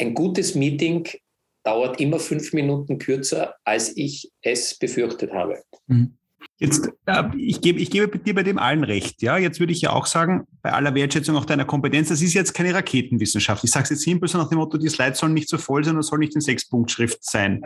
ein 0.00 0.14
gutes 0.14 0.54
Meeting 0.54 1.06
dauert 1.62 2.00
immer 2.00 2.18
fünf 2.18 2.54
Minuten 2.54 2.98
kürzer, 2.98 3.54
als 3.64 3.94
ich 3.96 4.32
es 4.40 4.76
befürchtet 4.76 5.32
habe. 5.32 5.62
Mhm. 5.86 6.16
Jetzt, 6.62 6.88
äh, 7.06 7.24
ich, 7.36 7.60
gebe, 7.60 7.80
ich 7.80 7.90
gebe 7.90 8.18
dir 8.20 8.34
bei 8.36 8.44
dem 8.44 8.56
allen 8.56 8.84
recht. 8.84 9.20
Ja, 9.20 9.36
jetzt 9.36 9.58
würde 9.58 9.72
ich 9.72 9.80
ja 9.80 9.92
auch 9.92 10.06
sagen, 10.06 10.46
bei 10.62 10.72
aller 10.72 10.94
Wertschätzung 10.94 11.36
auch 11.36 11.44
deiner 11.44 11.64
Kompetenz, 11.64 12.08
das 12.08 12.22
ist 12.22 12.34
jetzt 12.34 12.54
keine 12.54 12.72
Raketenwissenschaft. 12.72 13.64
Ich 13.64 13.72
sage 13.72 13.84
es 13.84 13.90
jetzt 13.90 14.02
simpel, 14.02 14.28
so 14.28 14.38
nach 14.38 14.48
dem 14.48 14.58
Motto, 14.58 14.78
die 14.78 14.88
Slides 14.88 15.18
sollen 15.18 15.34
nicht 15.34 15.48
so 15.48 15.58
voll 15.58 15.82
sein 15.82 15.96
und 15.96 16.02
soll 16.02 16.20
nicht 16.20 16.36
in 16.36 16.40
Sechs-Punkt-Schrift 16.40 17.24
sein. 17.24 17.62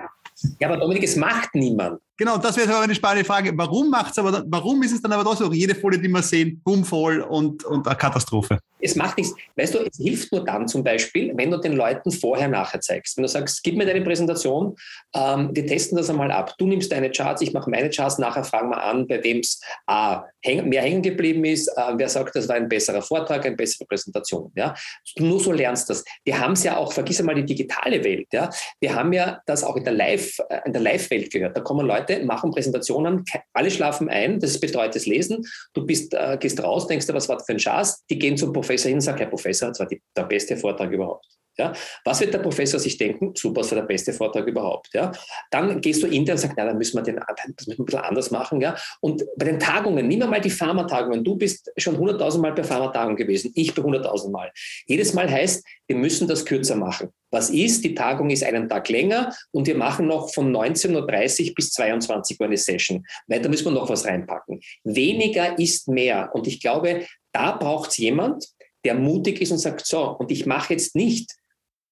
Ja, 0.60 0.68
aber 0.68 0.78
Dominik, 0.78 1.02
es 1.02 1.16
macht 1.16 1.54
niemand. 1.54 2.00
Genau, 2.18 2.38
das 2.38 2.56
wäre 2.56 2.72
aber 2.72 2.84
eine 2.84 2.94
spannende 2.94 3.26
Frage. 3.26 3.52
Warum 3.54 3.90
macht's 3.90 4.18
aber, 4.18 4.42
warum 4.46 4.82
ist 4.82 4.92
es 4.92 5.02
dann 5.02 5.12
aber 5.12 5.24
doch 5.24 5.36
so, 5.36 5.52
jede 5.52 5.74
Folie, 5.74 5.98
die 5.98 6.08
wir 6.08 6.22
sehen, 6.22 6.62
boom, 6.64 6.82
voll 6.82 7.20
und, 7.20 7.64
und 7.64 7.86
eine 7.86 7.96
Katastrophe? 7.96 8.58
Es 8.80 8.94
macht 8.96 9.18
nichts. 9.18 9.34
Weißt 9.56 9.74
du, 9.74 9.78
es 9.80 9.98
hilft 9.98 10.32
nur 10.32 10.44
dann 10.44 10.66
zum 10.66 10.82
Beispiel, 10.82 11.32
wenn 11.36 11.50
du 11.50 11.58
den 11.58 11.72
Leuten 11.72 12.10
vorher 12.10 12.48
nachher 12.48 12.80
zeigst. 12.80 13.16
Wenn 13.16 13.22
du 13.22 13.28
sagst, 13.28 13.62
gib 13.62 13.76
mir 13.76 13.84
deine 13.84 14.00
Präsentation, 14.00 14.76
ähm, 15.14 15.50
wir 15.52 15.66
testen 15.66 15.98
das 15.98 16.08
einmal 16.08 16.30
ab. 16.30 16.54
Du 16.56 16.66
nimmst 16.66 16.90
deine 16.90 17.10
Charts, 17.10 17.42
ich 17.42 17.52
mache 17.52 17.68
meine 17.68 17.90
Charts, 17.90 18.18
nachher 18.18 18.44
fragen 18.44 18.70
wir 18.70 18.82
an, 18.86 19.06
bei 19.06 19.22
wem 19.22 19.38
es 19.38 19.60
A, 19.86 20.24
häng, 20.42 20.68
mehr 20.68 20.82
hängen 20.82 21.02
geblieben 21.02 21.44
ist, 21.44 21.68
äh, 21.68 21.92
wer 21.96 22.08
sagt, 22.08 22.36
das 22.36 22.48
war 22.48 22.56
ein 22.56 22.68
besserer 22.68 23.02
Vortrag, 23.02 23.44
eine 23.44 23.56
bessere 23.56 23.86
Präsentation. 23.86 24.52
Ja? 24.54 24.74
Nur 25.18 25.40
so 25.40 25.52
lernst 25.52 25.88
du 25.88 25.92
das. 25.92 26.04
Wir 26.24 26.38
haben 26.38 26.52
es 26.52 26.64
ja 26.64 26.76
auch, 26.76 26.92
vergiss 26.92 27.20
einmal 27.20 27.34
die 27.34 27.44
digitale 27.44 28.02
Welt. 28.04 28.28
Ja? 28.32 28.50
Wir 28.80 28.94
haben 28.94 29.12
ja 29.12 29.40
das 29.46 29.64
auch 29.64 29.76
in 29.76 29.84
der 29.84 29.92
Live, 29.92 30.38
äh, 30.48 30.60
in 30.64 30.72
der 30.72 30.82
Live-Welt 30.82 31.30
gehört. 31.32 31.56
Da 31.56 31.60
kommen 31.60 31.86
Leute, 31.86 32.24
machen 32.24 32.50
Präsentationen, 32.50 33.24
alle 33.52 33.70
schlafen 33.70 34.08
ein, 34.08 34.40
das 34.40 34.50
ist 34.50 34.60
betreutes 34.60 35.06
Lesen. 35.06 35.44
Du 35.74 35.84
bist, 35.84 36.14
äh, 36.14 36.36
gehst 36.40 36.62
raus, 36.62 36.86
denkst 36.86 37.06
du, 37.06 37.14
was 37.14 37.28
war 37.28 37.36
das 37.36 37.46
für 37.46 37.52
ein 37.52 37.58
Schatz? 37.58 38.04
Die 38.10 38.18
gehen 38.18 38.36
zum 38.36 38.52
Professor 38.52 38.88
hin 38.88 38.98
und 38.98 39.02
sagen, 39.02 39.18
Herr 39.18 39.26
Professor, 39.26 39.68
das 39.68 39.80
war 39.80 39.86
die, 39.86 40.00
der 40.16 40.24
beste 40.24 40.56
Vortrag 40.56 40.90
überhaupt. 40.90 41.26
Ja? 41.58 41.72
Was 42.04 42.20
wird 42.20 42.34
der 42.34 42.38
Professor 42.38 42.78
sich 42.78 42.96
denken? 42.96 43.32
Super, 43.34 43.62
das 43.62 43.70
war 43.72 43.80
der 43.80 43.86
beste 43.86 44.12
Vortrag 44.12 44.46
überhaupt. 44.46 44.88
Ja? 44.94 45.12
Dann 45.50 45.80
gehst 45.80 46.02
du 46.02 46.06
intern 46.06 46.34
und 46.34 46.40
sagst, 46.40 46.54
na, 46.56 46.64
dann 46.64 46.78
müssen 46.78 46.96
wir 46.96 47.02
den 47.02 47.16
das 47.56 47.66
müssen 47.66 47.78
wir 47.78 47.82
ein 47.82 47.86
bisschen 47.86 48.00
anders 48.00 48.30
machen. 48.30 48.60
Ja? 48.60 48.76
Und 49.00 49.24
bei 49.36 49.46
den 49.46 49.58
Tagungen, 49.58 50.06
nimm 50.08 50.18
mal 50.18 50.40
die 50.40 50.50
Pharma-Tagungen. 50.50 51.24
Du 51.24 51.36
bist 51.36 51.70
schon 51.76 51.96
100.000 51.96 52.38
Mal 52.38 52.52
bei 52.52 52.64
Pharma-Tagungen 52.64 53.16
gewesen, 53.16 53.52
ich 53.54 53.74
bei 53.74 53.82
100.000 53.82 54.30
Mal. 54.30 54.50
Jedes 54.86 55.14
Mal 55.14 55.30
heißt, 55.30 55.64
wir 55.86 55.96
müssen 55.96 56.28
das 56.28 56.44
kürzer 56.44 56.76
machen. 56.76 57.10
Was 57.30 57.50
ist? 57.50 57.84
Die 57.84 57.94
Tagung 57.94 58.30
ist 58.30 58.44
einen 58.44 58.68
Tag 58.68 58.88
länger 58.88 59.34
und 59.50 59.66
wir 59.66 59.76
machen 59.76 60.06
noch 60.06 60.32
von 60.32 60.54
19.30 60.54 61.48
Uhr 61.48 61.54
bis 61.54 61.72
22 61.72 62.40
Uhr 62.40 62.46
eine 62.46 62.56
Session. 62.56 63.04
Weiter 63.26 63.48
müssen 63.48 63.66
wir 63.66 63.72
noch 63.72 63.88
was 63.88 64.04
reinpacken. 64.04 64.60
Weniger 64.84 65.58
ist 65.58 65.88
mehr. 65.88 66.30
Und 66.34 66.46
ich 66.46 66.60
glaube, 66.60 67.06
da 67.32 67.52
braucht 67.52 67.90
es 67.90 67.98
jemand, 67.98 68.46
der 68.84 68.94
mutig 68.94 69.40
ist 69.40 69.50
und 69.50 69.58
sagt, 69.58 69.86
so, 69.86 70.16
und 70.16 70.30
ich 70.30 70.46
mache 70.46 70.72
jetzt 70.72 70.94
nicht 70.94 71.32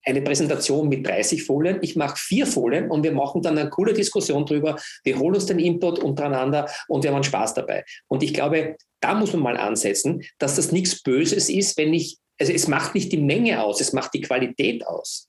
eine 0.04 0.22
Präsentation 0.22 0.88
mit 0.88 1.06
30 1.06 1.44
Folien, 1.44 1.78
ich 1.82 1.96
mache 1.96 2.16
vier 2.16 2.46
Folien 2.46 2.90
und 2.90 3.02
wir 3.02 3.12
machen 3.12 3.42
dann 3.42 3.58
eine 3.58 3.70
coole 3.70 3.92
Diskussion 3.92 4.44
drüber, 4.46 4.76
wir 5.04 5.18
holen 5.18 5.34
uns 5.34 5.46
den 5.46 5.58
Input 5.58 5.98
untereinander 5.98 6.68
und 6.88 7.04
wir 7.04 7.12
haben 7.12 7.24
Spaß 7.24 7.54
dabei. 7.54 7.84
Und 8.08 8.22
ich 8.22 8.34
glaube, 8.34 8.76
da 9.00 9.14
muss 9.14 9.32
man 9.32 9.42
mal 9.42 9.56
ansetzen, 9.56 10.22
dass 10.38 10.56
das 10.56 10.72
nichts 10.72 11.02
Böses 11.02 11.48
ist, 11.48 11.76
wenn 11.76 11.92
ich, 11.94 12.18
also 12.38 12.52
es 12.52 12.68
macht 12.68 12.94
nicht 12.94 13.12
die 13.12 13.18
Menge 13.18 13.62
aus, 13.62 13.80
es 13.80 13.92
macht 13.92 14.14
die 14.14 14.20
Qualität 14.20 14.86
aus. 14.86 15.28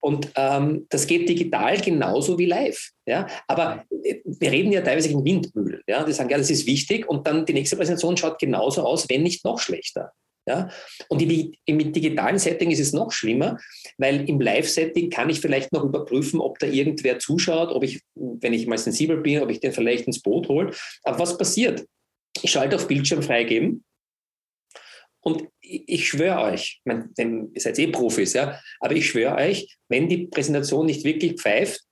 Und 0.00 0.30
ähm, 0.36 0.86
das 0.90 1.06
geht 1.06 1.28
digital 1.28 1.76
genauso 1.80 2.38
wie 2.38 2.46
live. 2.46 2.90
Ja? 3.06 3.26
Aber 3.48 3.84
äh, 4.04 4.20
wir 4.24 4.52
reden 4.52 4.70
ja 4.70 4.80
teilweise 4.80 5.08
in 5.08 5.24
Windmühlen. 5.24 5.82
Ja? 5.88 6.04
Die 6.04 6.12
sagen, 6.12 6.30
ja, 6.30 6.38
das 6.38 6.50
ist 6.50 6.66
wichtig. 6.66 7.08
Und 7.08 7.26
dann 7.26 7.44
die 7.44 7.52
nächste 7.52 7.76
Präsentation 7.76 8.16
schaut 8.16 8.38
genauso 8.38 8.82
aus, 8.82 9.08
wenn 9.08 9.24
nicht 9.24 9.44
noch 9.44 9.58
schlechter. 9.58 10.12
Ja? 10.48 10.70
Und 11.08 11.20
im 11.20 11.92
digitalen 11.92 12.38
Setting 12.38 12.70
ist 12.70 12.80
es 12.80 12.92
noch 12.92 13.12
schlimmer, 13.12 13.58
weil 13.98 14.28
im 14.28 14.40
Live-Setting 14.40 15.10
kann 15.10 15.28
ich 15.28 15.40
vielleicht 15.40 15.72
noch 15.72 15.84
überprüfen, 15.84 16.40
ob 16.40 16.58
da 16.58 16.66
irgendwer 16.66 17.18
zuschaut, 17.18 17.70
ob 17.70 17.84
ich, 17.84 18.00
wenn 18.14 18.54
ich 18.54 18.66
mal 18.66 18.78
sensibel 18.78 19.18
bin, 19.18 19.42
ob 19.42 19.50
ich 19.50 19.60
den 19.60 19.72
vielleicht 19.72 20.06
ins 20.06 20.22
Boot 20.22 20.48
hole. 20.48 20.72
Aber 21.02 21.18
was 21.18 21.36
passiert? 21.36 21.86
Ich 22.42 22.50
schalte 22.50 22.76
auf 22.76 22.88
Bildschirm 22.88 23.22
freigeben 23.22 23.84
und 25.20 25.44
ich 25.60 26.08
schwöre 26.08 26.40
euch, 26.40 26.80
mein, 26.84 27.10
ihr 27.18 27.60
seid 27.60 27.78
eh 27.78 27.88
Profis, 27.88 28.32
ja, 28.32 28.58
aber 28.80 28.94
ich 28.94 29.06
schwöre 29.06 29.36
euch, 29.36 29.76
wenn 29.88 30.08
die 30.08 30.28
Präsentation 30.28 30.86
nicht 30.86 31.04
wirklich 31.04 31.38
pfeift, 31.38 31.82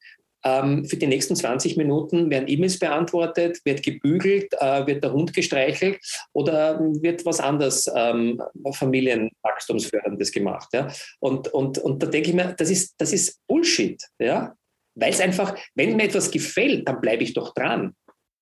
für 0.86 0.96
die 0.96 1.06
nächsten 1.06 1.34
20 1.34 1.76
Minuten 1.76 2.30
werden 2.30 2.48
E-Mails 2.48 2.78
beantwortet, 2.78 3.58
wird 3.64 3.82
gebügelt, 3.82 4.52
äh, 4.60 4.86
wird 4.86 5.02
der 5.02 5.12
Hund 5.12 5.32
gestreichelt 5.32 5.98
oder 6.32 6.78
wird 6.80 7.26
was 7.26 7.40
anderes 7.40 7.90
ähm, 7.94 8.40
Familienwachstumsförderndes 8.72 10.30
gemacht. 10.30 10.68
Ja? 10.72 10.88
Und, 11.20 11.48
und, 11.48 11.78
und 11.78 12.02
da 12.02 12.06
denke 12.06 12.30
ich 12.30 12.34
mir, 12.34 12.54
das 12.56 12.70
ist, 12.70 12.94
das 12.98 13.12
ist 13.12 13.40
Bullshit. 13.46 14.00
Ja? 14.18 14.54
Weil 14.94 15.10
es 15.10 15.20
einfach, 15.20 15.56
wenn 15.74 15.96
mir 15.96 16.04
etwas 16.04 16.30
gefällt, 16.30 16.86
dann 16.86 17.00
bleibe 17.00 17.24
ich 17.24 17.34
doch 17.34 17.52
dran. 17.52 17.94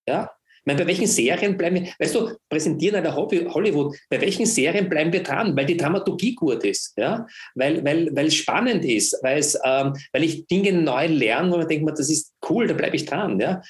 Ja? 0.06 0.30
Meine, 0.64 0.80
bei 0.80 0.86
welchen 0.86 1.06
Serien 1.06 1.56
bleiben 1.56 1.76
wir, 1.76 1.92
weißt 1.98 2.14
du, 2.14 2.36
präsentieren 2.48 2.96
einer 2.96 3.14
Hollywood, 3.14 3.96
bei 4.08 4.20
welchen 4.20 4.46
Serien 4.46 4.88
bleiben 4.88 5.12
wir 5.12 5.22
dran? 5.22 5.54
Weil 5.56 5.66
die 5.66 5.76
Dramaturgie 5.76 6.34
gut 6.34 6.64
ist, 6.64 6.94
ja? 6.96 7.26
weil, 7.54 7.84
weil, 7.84 8.14
weil 8.14 8.26
es 8.26 8.34
spannend 8.34 8.84
ist, 8.84 9.18
weil, 9.22 9.44
ähm, 9.64 9.94
weil 10.12 10.24
ich 10.24 10.46
Dinge 10.46 10.72
neu 10.72 11.06
lerne, 11.06 11.52
wo 11.52 11.58
man 11.58 11.68
denkt, 11.68 11.98
das 11.98 12.08
ist 12.08 12.32
cool, 12.48 12.66
da 12.66 12.74
bleibe 12.74 12.96
ich 12.96 13.04
dran. 13.04 13.38
Ja? 13.38 13.60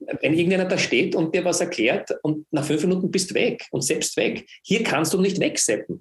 Wenn 0.00 0.34
irgendjemand 0.34 0.72
da 0.72 0.78
steht 0.78 1.14
und 1.14 1.34
dir 1.34 1.44
was 1.44 1.60
erklärt 1.60 2.10
und 2.22 2.46
nach 2.50 2.64
fünf 2.64 2.82
Minuten 2.82 3.10
bist 3.10 3.30
du 3.30 3.34
weg 3.34 3.66
und 3.70 3.82
selbst 3.82 4.16
weg. 4.16 4.48
Hier 4.64 4.82
kannst 4.82 5.12
du 5.12 5.20
nicht 5.20 5.38
wegseppen. 5.40 6.00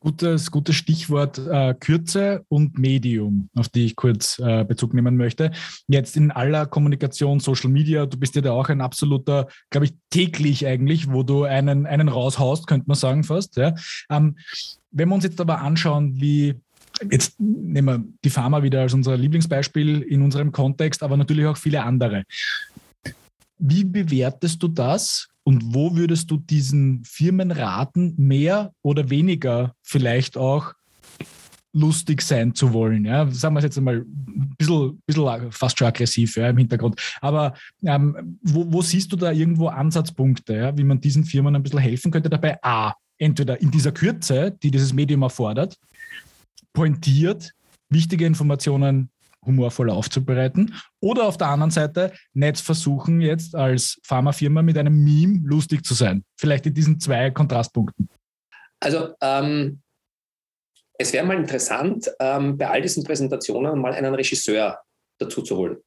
Gutes, 0.00 0.50
gutes 0.50 0.76
Stichwort 0.76 1.38
äh, 1.38 1.74
Kürze 1.74 2.44
und 2.48 2.78
Medium, 2.78 3.48
auf 3.54 3.68
die 3.68 3.86
ich 3.86 3.96
kurz 3.96 4.38
äh, 4.38 4.64
Bezug 4.64 4.94
nehmen 4.94 5.16
möchte. 5.16 5.50
Jetzt 5.86 6.16
in 6.16 6.30
aller 6.30 6.66
Kommunikation, 6.66 7.40
Social 7.40 7.70
Media, 7.70 8.06
du 8.06 8.18
bist 8.18 8.34
ja 8.34 8.42
da 8.42 8.52
auch 8.52 8.68
ein 8.68 8.80
absoluter, 8.80 9.48
glaube 9.70 9.86
ich, 9.86 9.94
täglich 10.10 10.66
eigentlich, 10.66 11.10
wo 11.10 11.22
du 11.22 11.44
einen, 11.44 11.86
einen 11.86 12.08
raushaust, 12.08 12.66
könnte 12.66 12.88
man 12.88 12.96
sagen 12.96 13.24
fast. 13.24 13.56
Ja. 13.56 13.74
Ähm, 14.10 14.36
wenn 14.90 15.08
wir 15.08 15.14
uns 15.14 15.24
jetzt 15.24 15.40
aber 15.40 15.60
anschauen, 15.60 16.20
wie 16.20 16.56
Jetzt 17.10 17.38
nehmen 17.38 17.86
wir 17.86 18.04
die 18.24 18.30
Pharma 18.30 18.62
wieder 18.62 18.80
als 18.80 18.94
unser 18.94 19.16
Lieblingsbeispiel 19.16 20.02
in 20.02 20.22
unserem 20.22 20.50
Kontext, 20.50 21.02
aber 21.02 21.16
natürlich 21.16 21.46
auch 21.46 21.56
viele 21.56 21.84
andere. 21.84 22.24
Wie 23.58 23.84
bewertest 23.84 24.62
du 24.62 24.68
das 24.68 25.28
und 25.48 25.74
wo 25.74 25.96
würdest 25.96 26.30
du 26.30 26.36
diesen 26.36 27.02
Firmen 27.06 27.50
raten, 27.50 28.12
mehr 28.18 28.74
oder 28.82 29.08
weniger 29.08 29.72
vielleicht 29.82 30.36
auch 30.36 30.74
lustig 31.72 32.20
sein 32.20 32.54
zu 32.54 32.74
wollen. 32.74 33.06
Ja? 33.06 33.30
Sagen 33.30 33.54
wir 33.54 33.60
es 33.60 33.64
jetzt 33.64 33.78
einmal 33.78 34.04
ein 34.04 34.54
bisschen, 34.58 35.00
bisschen 35.06 35.50
fast 35.50 35.78
schon 35.78 35.88
aggressiv 35.88 36.36
ja, 36.36 36.50
im 36.50 36.58
Hintergrund. 36.58 37.00
Aber 37.22 37.54
ähm, 37.82 38.38
wo, 38.42 38.70
wo, 38.70 38.82
siehst 38.82 39.10
du 39.10 39.16
da 39.16 39.32
irgendwo 39.32 39.68
Ansatzpunkte, 39.68 40.54
ja, 40.54 40.76
wie 40.76 40.84
man 40.84 41.00
diesen 41.00 41.24
Firmen 41.24 41.56
ein 41.56 41.62
bisschen 41.62 41.78
helfen 41.78 42.10
könnte 42.10 42.28
dabei? 42.28 42.62
A, 42.62 42.92
entweder 43.16 43.58
in 43.58 43.70
dieser 43.70 43.92
Kürze, 43.92 44.54
die 44.62 44.70
dieses 44.70 44.92
Medium 44.92 45.22
erfordert, 45.22 45.78
pointiert 46.74 47.54
wichtige 47.88 48.26
Informationen 48.26 49.08
humorvoll 49.44 49.90
aufzubereiten. 49.90 50.74
Oder 51.00 51.24
auf 51.24 51.36
der 51.36 51.48
anderen 51.48 51.70
Seite 51.70 52.12
nicht 52.34 52.60
versuchen, 52.60 53.20
jetzt 53.20 53.54
als 53.54 54.00
Pharmafirma 54.04 54.62
mit 54.62 54.78
einem 54.78 55.02
Meme 55.02 55.40
lustig 55.44 55.84
zu 55.84 55.94
sein. 55.94 56.24
Vielleicht 56.36 56.66
in 56.66 56.74
diesen 56.74 57.00
zwei 57.00 57.30
Kontrastpunkten. 57.30 58.08
Also 58.80 59.14
ähm, 59.20 59.82
es 60.98 61.12
wäre 61.12 61.26
mal 61.26 61.36
interessant, 61.36 62.10
ähm, 62.20 62.58
bei 62.58 62.68
all 62.68 62.82
diesen 62.82 63.04
Präsentationen 63.04 63.80
mal 63.80 63.92
einen 63.92 64.14
Regisseur 64.14 64.80
dazu 65.18 65.42
zu 65.42 65.56
holen. 65.56 65.78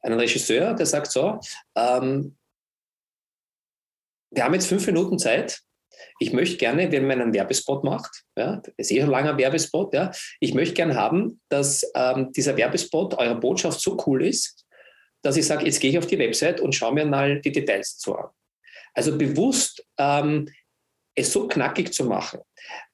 Einen 0.00 0.18
Regisseur, 0.18 0.74
der 0.74 0.86
sagt 0.86 1.10
so, 1.10 1.40
ähm, 1.76 2.36
wir 4.30 4.44
haben 4.44 4.54
jetzt 4.54 4.68
fünf 4.68 4.86
Minuten 4.86 5.18
Zeit, 5.18 5.62
ich 6.18 6.32
möchte 6.32 6.56
gerne, 6.56 6.90
wenn 6.92 7.06
man 7.06 7.20
einen 7.20 7.34
Werbespot 7.34 7.84
macht, 7.84 8.24
ja, 8.36 8.62
ist 8.76 8.90
eh 8.90 9.02
ein 9.02 9.10
langer 9.10 9.36
Werbespot, 9.38 9.94
ja, 9.94 10.10
ich 10.40 10.54
möchte 10.54 10.74
gerne 10.74 10.94
haben, 10.94 11.40
dass 11.48 11.90
ähm, 11.94 12.32
dieser 12.32 12.56
Werbespot, 12.56 13.14
eure 13.18 13.36
Botschaft 13.36 13.80
so 13.80 13.96
cool 14.06 14.24
ist, 14.24 14.64
dass 15.22 15.36
ich 15.36 15.46
sage, 15.46 15.64
jetzt 15.64 15.80
gehe 15.80 15.90
ich 15.90 15.98
auf 15.98 16.06
die 16.06 16.18
Website 16.18 16.60
und 16.60 16.74
schaue 16.74 16.94
mir 16.94 17.06
mal 17.06 17.40
die 17.40 17.52
Details 17.52 17.96
dazu 17.96 18.16
an. 18.16 18.30
Also 18.94 19.18
bewusst 19.18 19.84
ähm, 19.98 20.48
es 21.14 21.32
so 21.32 21.48
knackig 21.48 21.92
zu 21.92 22.04
machen. 22.04 22.40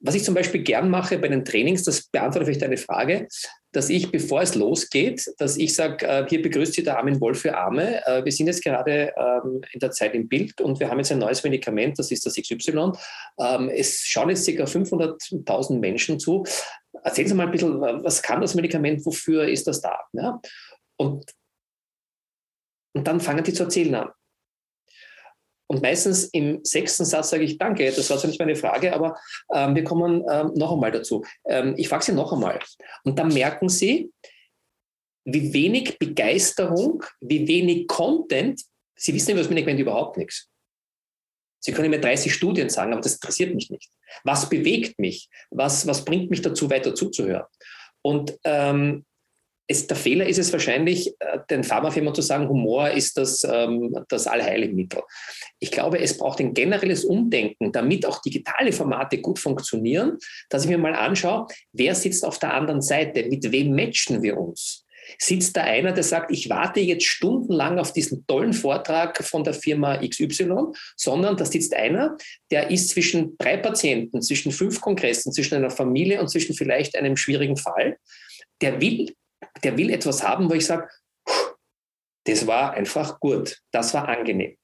Was 0.01 0.15
ich 0.15 0.25
zum 0.25 0.35
Beispiel 0.35 0.63
gern 0.63 0.89
mache 0.89 1.19
bei 1.19 1.29
den 1.29 1.45
Trainings, 1.45 1.85
das 1.85 2.05
beantwortet 2.05 2.47
vielleicht 2.47 2.63
eine 2.63 2.77
Frage, 2.77 3.29
dass 3.73 3.89
ich, 3.89 4.11
bevor 4.11 4.43
es 4.43 4.55
losgeht, 4.55 5.27
dass 5.39 5.57
ich 5.57 5.75
sage, 5.75 6.07
äh, 6.07 6.27
hier 6.29 6.43
begrüßt 6.43 6.75
Sie 6.75 6.83
der 6.83 6.99
Armin 6.99 7.21
Wolf 7.21 7.41
für 7.41 7.57
Arme. 7.57 8.07
Äh, 8.07 8.25
wir 8.25 8.33
sind 8.33 8.47
jetzt 8.47 8.63
gerade 8.63 9.13
ähm, 9.17 9.63
in 9.73 9.81
der 9.81 9.91
Zeit 9.91 10.15
im 10.15 10.29
Bild 10.29 10.61
und 10.61 10.79
wir 10.79 10.91
haben 10.91 10.99
jetzt 10.99 11.11
ein 11.11 11.19
neues 11.19 11.43
Medikament, 11.43 11.99
das 11.99 12.11
ist 12.11 12.25
das 12.27 12.35
XY. 12.35 12.93
Ähm, 13.39 13.71
es 13.71 14.01
schauen 14.05 14.29
jetzt 14.29 14.47
ca. 14.47 14.65
500.000 14.65 15.79
Menschen 15.79 16.21
zu. 16.21 16.45
Erzählen 17.03 17.29
Sie 17.29 17.35
mal 17.35 17.47
ein 17.47 17.51
bisschen, 17.51 17.81
was 17.81 18.23
kann 18.23 18.43
das 18.43 18.55
Medikament, 18.55 19.05
wofür 19.07 19.49
ist 19.49 19.67
das 19.67 19.81
da? 19.81 19.99
Ja? 20.13 20.41
Und, 20.97 21.33
und 22.95 23.07
dann 23.07 23.21
fangen 23.21 23.43
die 23.43 23.55
zu 23.55 23.65
erzählen 23.65 23.95
an. 23.95 24.11
Und 25.73 25.81
meistens 25.81 26.25
im 26.35 26.63
sechsten 26.63 27.07
Satz 27.07 27.31
sage 27.31 27.45
ich, 27.45 27.57
danke, 27.57 27.91
das 27.91 28.11
war 28.11 28.19
zwar 28.19 28.29
nicht 28.29 28.39
meine 28.39 28.57
Frage, 28.57 28.93
aber 28.93 29.19
ähm, 29.55 29.75
wir 29.75 29.85
kommen 29.85 30.23
ähm, 30.31 30.53
noch 30.55 30.71
einmal 30.71 30.91
dazu. 30.91 31.25
Ähm, 31.47 31.73
ich 31.79 31.89
frage 31.89 32.05
Sie 32.05 32.13
noch 32.13 32.31
einmal. 32.31 32.59
Und 33.05 33.19
dann 33.19 33.33
merken 33.33 33.71
Sie, 33.71 34.13
wie 35.25 35.55
wenig 35.55 35.99
Begeisterung, 35.99 37.03
wie 37.23 37.49
wenig 37.49 37.87
Content, 37.87 38.61
Sie 38.97 39.15
wissen 39.15 39.31
über 39.31 39.41
das 39.41 39.49
Management 39.49 39.81
überhaupt 39.81 40.19
nichts. 40.19 40.51
Sie 41.59 41.73
können 41.73 41.89
mir 41.89 42.03
30 42.03 42.35
Studien 42.35 42.69
sagen, 42.69 42.93
aber 42.93 43.01
das 43.01 43.15
interessiert 43.15 43.55
mich 43.55 43.71
nicht. 43.71 43.91
Was 44.25 44.51
bewegt 44.51 44.99
mich? 44.99 45.31
Was, 45.51 45.87
was 45.87 46.05
bringt 46.05 46.29
mich 46.29 46.43
dazu, 46.43 46.69
weiter 46.69 46.95
zuzuhören? 46.95 47.47
Und 48.03 48.39
ähm, 48.45 49.07
es, 49.73 49.87
der 49.87 49.97
Fehler 49.97 50.27
ist 50.27 50.39
es 50.39 50.53
wahrscheinlich, 50.53 51.09
äh, 51.19 51.39
den 51.51 51.65
Pharmafirmen 51.65 52.15
zu 52.15 52.23
sagen, 52.23 52.49
Humor 52.49 52.91
ist 52.91 53.19
das, 53.19 53.43
ähm, 53.45 53.97
das 54.09 54.27
Allheilmittel. 54.27 55.03
Ich 55.59 55.71
glaube, 55.71 55.99
es 55.99 56.17
braucht 56.17 56.41
ein 56.41 56.55
generelles 56.55 57.05
Umdenken, 57.05 57.73
damit 57.73 58.07
auch 58.07 58.23
digitale 58.23 58.73
Formate 58.73 59.19
gut 59.19 59.39
funktionieren, 59.39 60.19
dass 60.49 60.65
ich 60.65 60.71
mir 60.71 60.79
mal 60.79 60.95
anschaue, 60.95 61.47
wer 61.73 61.95
sitzt 61.95 62.25
auf 62.25 62.39
der 62.39 62.55
anderen 62.55 62.83
Seite, 62.83 63.25
mit 63.25 63.51
wem 63.51 63.75
matchen 63.75 64.23
wir 64.23 64.39
uns. 64.39 64.87
Sitzt 65.19 65.57
da 65.57 65.65
einer, 65.65 65.93
der 65.93 66.05
sagt, 66.05 66.31
ich 66.31 66.49
warte 66.49 66.81
jetzt 66.81 67.05
stundenlang 67.05 67.79
auf 67.79 67.93
diesen 67.93 68.25
tollen 68.27 68.53
Vortrag 68.53 69.23
von 69.25 69.43
der 69.43 69.53
Firma 69.53 69.99
XY, 69.99 70.73
sondern 70.97 71.37
da 71.37 71.45
sitzt 71.45 71.75
einer, 71.75 72.17
der 72.51 72.71
ist 72.71 72.91
zwischen 72.91 73.37
drei 73.37 73.57
Patienten, 73.57 74.23
zwischen 74.23 74.53
fünf 74.53 74.81
Kongressen, 74.81 75.33
zwischen 75.33 75.57
einer 75.57 75.71
Familie 75.71 76.21
und 76.21 76.29
zwischen 76.29 76.55
vielleicht 76.55 76.97
einem 76.97 77.17
schwierigen 77.17 77.57
Fall. 77.57 77.97
Der 78.61 78.81
will 78.81 79.13
der 79.63 79.77
will 79.77 79.91
etwas 79.91 80.27
haben, 80.27 80.51
wo 80.51 80.55
ich 80.55 80.67
sage, 80.67 80.89
das 82.25 82.47
war 82.47 82.73
einfach 82.75 83.19
gut, 83.21 83.59
das 83.73 83.95
war 83.95 84.09
angenehm. 84.09 84.57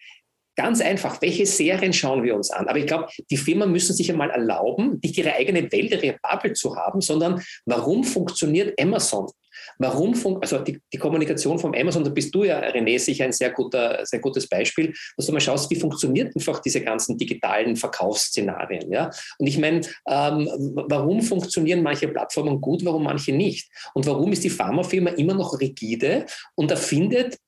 Ganz 0.57 0.81
einfach, 0.81 1.23
welche 1.23 1.47
Serien 1.47 1.93
schauen 1.93 2.25
wir 2.25 2.35
uns 2.35 2.51
an? 2.51 2.67
Aber 2.67 2.79
ich 2.79 2.87
glaube, 2.87 3.09
die 3.31 3.37
Firmen 3.37 3.71
müssen 3.71 3.95
sich 3.95 4.11
einmal 4.11 4.31
erlauben, 4.31 4.99
nicht 5.03 5.17
ihre 5.17 5.35
eigene 5.35 5.71
Welt, 5.71 6.03
ihre 6.03 6.19
Bubble 6.21 6.53
zu 6.53 6.75
haben, 6.77 7.01
sondern 7.01 7.43
warum 7.65 8.03
funktioniert 8.03 8.81
Amazon? 8.81 9.31
Warum, 9.79 10.15
fun 10.15 10.39
also 10.41 10.59
die, 10.59 10.81
die, 10.93 10.99
Kommunikation 10.99 11.59
vom 11.59 11.75
Amazon, 11.75 12.05
da 12.05 12.11
bist 12.11 12.35
du 12.35 12.45
ja, 12.45 12.61
René, 12.61 12.99
sicher 12.99 13.25
ein 13.25 13.33
sehr, 13.33 13.51
guter, 13.51 14.05
sehr 14.05 14.21
gutes 14.21 14.49
Beispiel, 14.49 14.93
dass 15.17 15.27
du 15.27 15.33
mal 15.33 15.41
schaust, 15.41 15.71
wie 15.71 15.77
funktioniert 15.77 16.35
einfach 16.35 16.61
diese 16.61 16.81
ganzen 16.83 17.17
digitalen 17.17 17.77
Verkaufsszenarien. 17.77 18.91
Ja? 18.91 19.11
Und 19.39 19.47
ich 19.47 19.59
meine, 19.59 19.81
ähm, 20.09 20.49
warum 20.89 21.23
funktionieren 21.23 21.83
manche 21.83 22.09
Plattformen 22.09 22.61
gut, 22.61 22.85
warum 22.85 23.05
manche 23.05 23.33
nicht? 23.33 23.71
Und 23.95 24.07
warum 24.07 24.33
ist 24.33 24.45
die 24.45 24.51
Pharmafirma 24.51 25.11
immer 25.11 25.35
noch 25.35 25.61
rigide 25.61 26.27
und 26.55 26.71
erfindet 26.71 27.39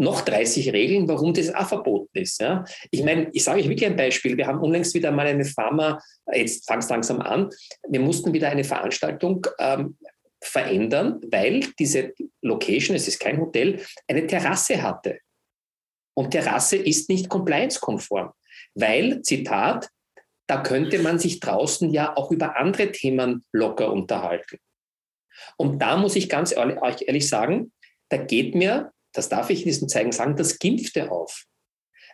noch 0.00 0.22
30 0.22 0.72
Regeln, 0.72 1.06
warum 1.08 1.34
das 1.34 1.54
auch 1.54 1.68
verboten 1.68 2.18
ist. 2.18 2.40
Ja? 2.40 2.64
Ich 2.90 3.04
meine, 3.04 3.28
ich 3.32 3.44
sage 3.44 3.60
euch 3.60 3.68
wirklich 3.68 3.88
ein 3.88 3.96
Beispiel. 3.96 4.36
Wir 4.36 4.46
haben 4.46 4.60
unlängst 4.60 4.94
wieder 4.94 5.12
mal 5.12 5.26
eine 5.26 5.44
Pharma, 5.44 6.00
jetzt 6.32 6.66
fang 6.66 6.78
es 6.78 6.88
langsam 6.88 7.20
an, 7.20 7.50
wir 7.86 8.00
mussten 8.00 8.32
wieder 8.32 8.48
eine 8.48 8.64
Veranstaltung 8.64 9.46
ähm, 9.58 9.98
verändern, 10.42 11.20
weil 11.30 11.60
diese 11.78 12.14
Location, 12.42 12.96
es 12.96 13.08
ist 13.08 13.20
kein 13.20 13.40
Hotel, 13.40 13.84
eine 14.08 14.26
Terrasse 14.26 14.82
hatte. 14.82 15.20
Und 16.14 16.30
Terrasse 16.30 16.76
ist 16.76 17.08
nicht 17.08 17.28
compliance-konform, 17.28 18.32
weil, 18.74 19.22
Zitat, 19.22 19.88
da 20.46 20.62
könnte 20.62 20.98
man 20.98 21.18
sich 21.18 21.40
draußen 21.40 21.90
ja 21.90 22.16
auch 22.16 22.30
über 22.30 22.56
andere 22.56 22.90
Themen 22.90 23.44
locker 23.52 23.92
unterhalten. 23.92 24.58
Und 25.56 25.80
da 25.80 25.96
muss 25.96 26.16
ich 26.16 26.28
ganz 26.28 26.52
ehrlich, 26.52 27.06
ehrlich 27.06 27.28
sagen, 27.28 27.72
da 28.08 28.16
geht 28.16 28.54
mir, 28.54 28.92
das 29.12 29.28
darf 29.28 29.50
ich 29.50 29.60
in 29.60 29.66
diesem 29.66 29.88
Zeigen 29.88 30.12
sagen, 30.12 30.36
das 30.36 30.58
Gimpfte 30.58 31.10
auf. 31.10 31.44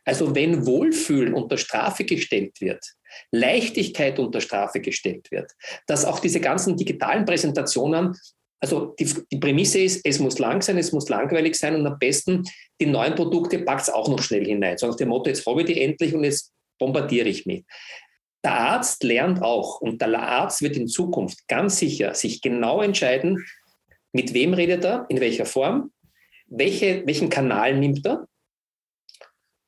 Also 0.04 0.34
wenn 0.34 0.66
Wohlfühlen 0.66 1.34
unter 1.34 1.56
Strafe 1.58 2.04
gestellt 2.04 2.60
wird, 2.60 2.95
Leichtigkeit 3.30 4.18
unter 4.18 4.40
Strafe 4.40 4.80
gestellt 4.80 5.30
wird, 5.30 5.52
dass 5.86 6.04
auch 6.04 6.18
diese 6.18 6.40
ganzen 6.40 6.76
digitalen 6.76 7.24
Präsentationen, 7.24 8.16
also 8.60 8.94
die, 8.98 9.12
die 9.30 9.38
Prämisse 9.38 9.80
ist, 9.80 10.04
es 10.04 10.18
muss 10.18 10.38
lang 10.38 10.62
sein, 10.62 10.78
es 10.78 10.92
muss 10.92 11.08
langweilig 11.08 11.54
sein 11.56 11.74
und 11.74 11.86
am 11.86 11.98
besten 11.98 12.44
die 12.80 12.86
neuen 12.86 13.14
Produkte 13.14 13.58
packt 13.60 13.82
es 13.82 13.90
auch 13.90 14.08
noch 14.08 14.22
schnell 14.22 14.44
hinein. 14.44 14.78
So 14.78 14.86
nach 14.86 14.96
dem 14.96 15.08
Motto, 15.08 15.28
jetzt 15.28 15.46
habe 15.46 15.60
ich 15.60 15.66
die 15.66 15.80
endlich 15.80 16.14
und 16.14 16.24
jetzt 16.24 16.52
bombardiere 16.78 17.28
ich 17.28 17.46
mich. 17.46 17.64
Der 18.44 18.54
Arzt 18.54 19.02
lernt 19.02 19.42
auch 19.42 19.80
und 19.80 20.00
der 20.00 20.18
Arzt 20.18 20.62
wird 20.62 20.76
in 20.76 20.86
Zukunft 20.86 21.48
ganz 21.48 21.78
sicher 21.78 22.14
sich 22.14 22.40
genau 22.40 22.80
entscheiden, 22.80 23.44
mit 24.12 24.34
wem 24.34 24.54
redet 24.54 24.84
er, 24.84 25.06
in 25.08 25.20
welcher 25.20 25.46
Form, 25.46 25.92
welche, 26.46 27.06
welchen 27.06 27.28
Kanal 27.28 27.76
nimmt 27.76 28.06
er 28.06 28.26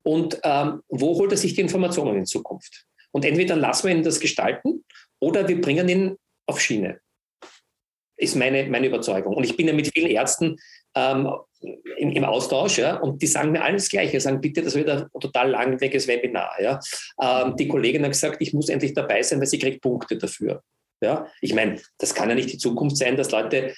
und 0.04 0.40
ähm, 0.42 0.82
wo 0.88 1.18
holt 1.18 1.32
er 1.32 1.38
sich 1.38 1.54
die 1.54 1.60
Informationen 1.60 2.18
in 2.18 2.26
Zukunft. 2.26 2.86
Und 3.12 3.24
entweder 3.24 3.56
lassen 3.56 3.88
wir 3.88 3.94
ihn 3.94 4.02
das 4.02 4.20
gestalten 4.20 4.84
oder 5.20 5.46
wir 5.48 5.60
bringen 5.60 5.88
ihn 5.88 6.16
auf 6.46 6.60
Schiene. 6.60 7.00
Ist 8.16 8.36
meine, 8.36 8.64
meine 8.68 8.88
Überzeugung. 8.88 9.34
Und 9.36 9.44
ich 9.44 9.56
bin 9.56 9.68
ja 9.68 9.72
mit 9.72 9.92
vielen 9.94 10.10
Ärzten 10.10 10.56
ähm, 10.96 11.30
im, 11.96 12.12
im, 12.12 12.24
Austausch, 12.24 12.78
ja, 12.78 12.96
und 12.96 13.22
die 13.22 13.26
sagen 13.26 13.52
mir 13.52 13.62
alles 13.62 13.88
Gleiche. 13.88 14.20
Sagen, 14.20 14.40
bitte, 14.40 14.62
das 14.62 14.74
wird 14.74 14.88
ein 14.88 15.06
total 15.20 15.50
langweiliges 15.50 16.08
Webinar. 16.08 16.50
Ja. 16.60 16.80
Ähm, 17.20 17.56
die 17.56 17.68
Kollegin 17.68 18.02
hat 18.02 18.12
gesagt, 18.12 18.36
ich 18.40 18.52
muss 18.52 18.68
endlich 18.68 18.94
dabei 18.94 19.22
sein, 19.22 19.38
weil 19.38 19.46
sie 19.46 19.58
kriegt 19.58 19.80
Punkte 19.80 20.16
dafür. 20.16 20.62
Ja, 21.00 21.28
ich 21.40 21.54
meine, 21.54 21.80
das 21.98 22.12
kann 22.12 22.28
ja 22.28 22.34
nicht 22.34 22.52
die 22.52 22.58
Zukunft 22.58 22.96
sein, 22.96 23.16
dass 23.16 23.30
Leute 23.30 23.72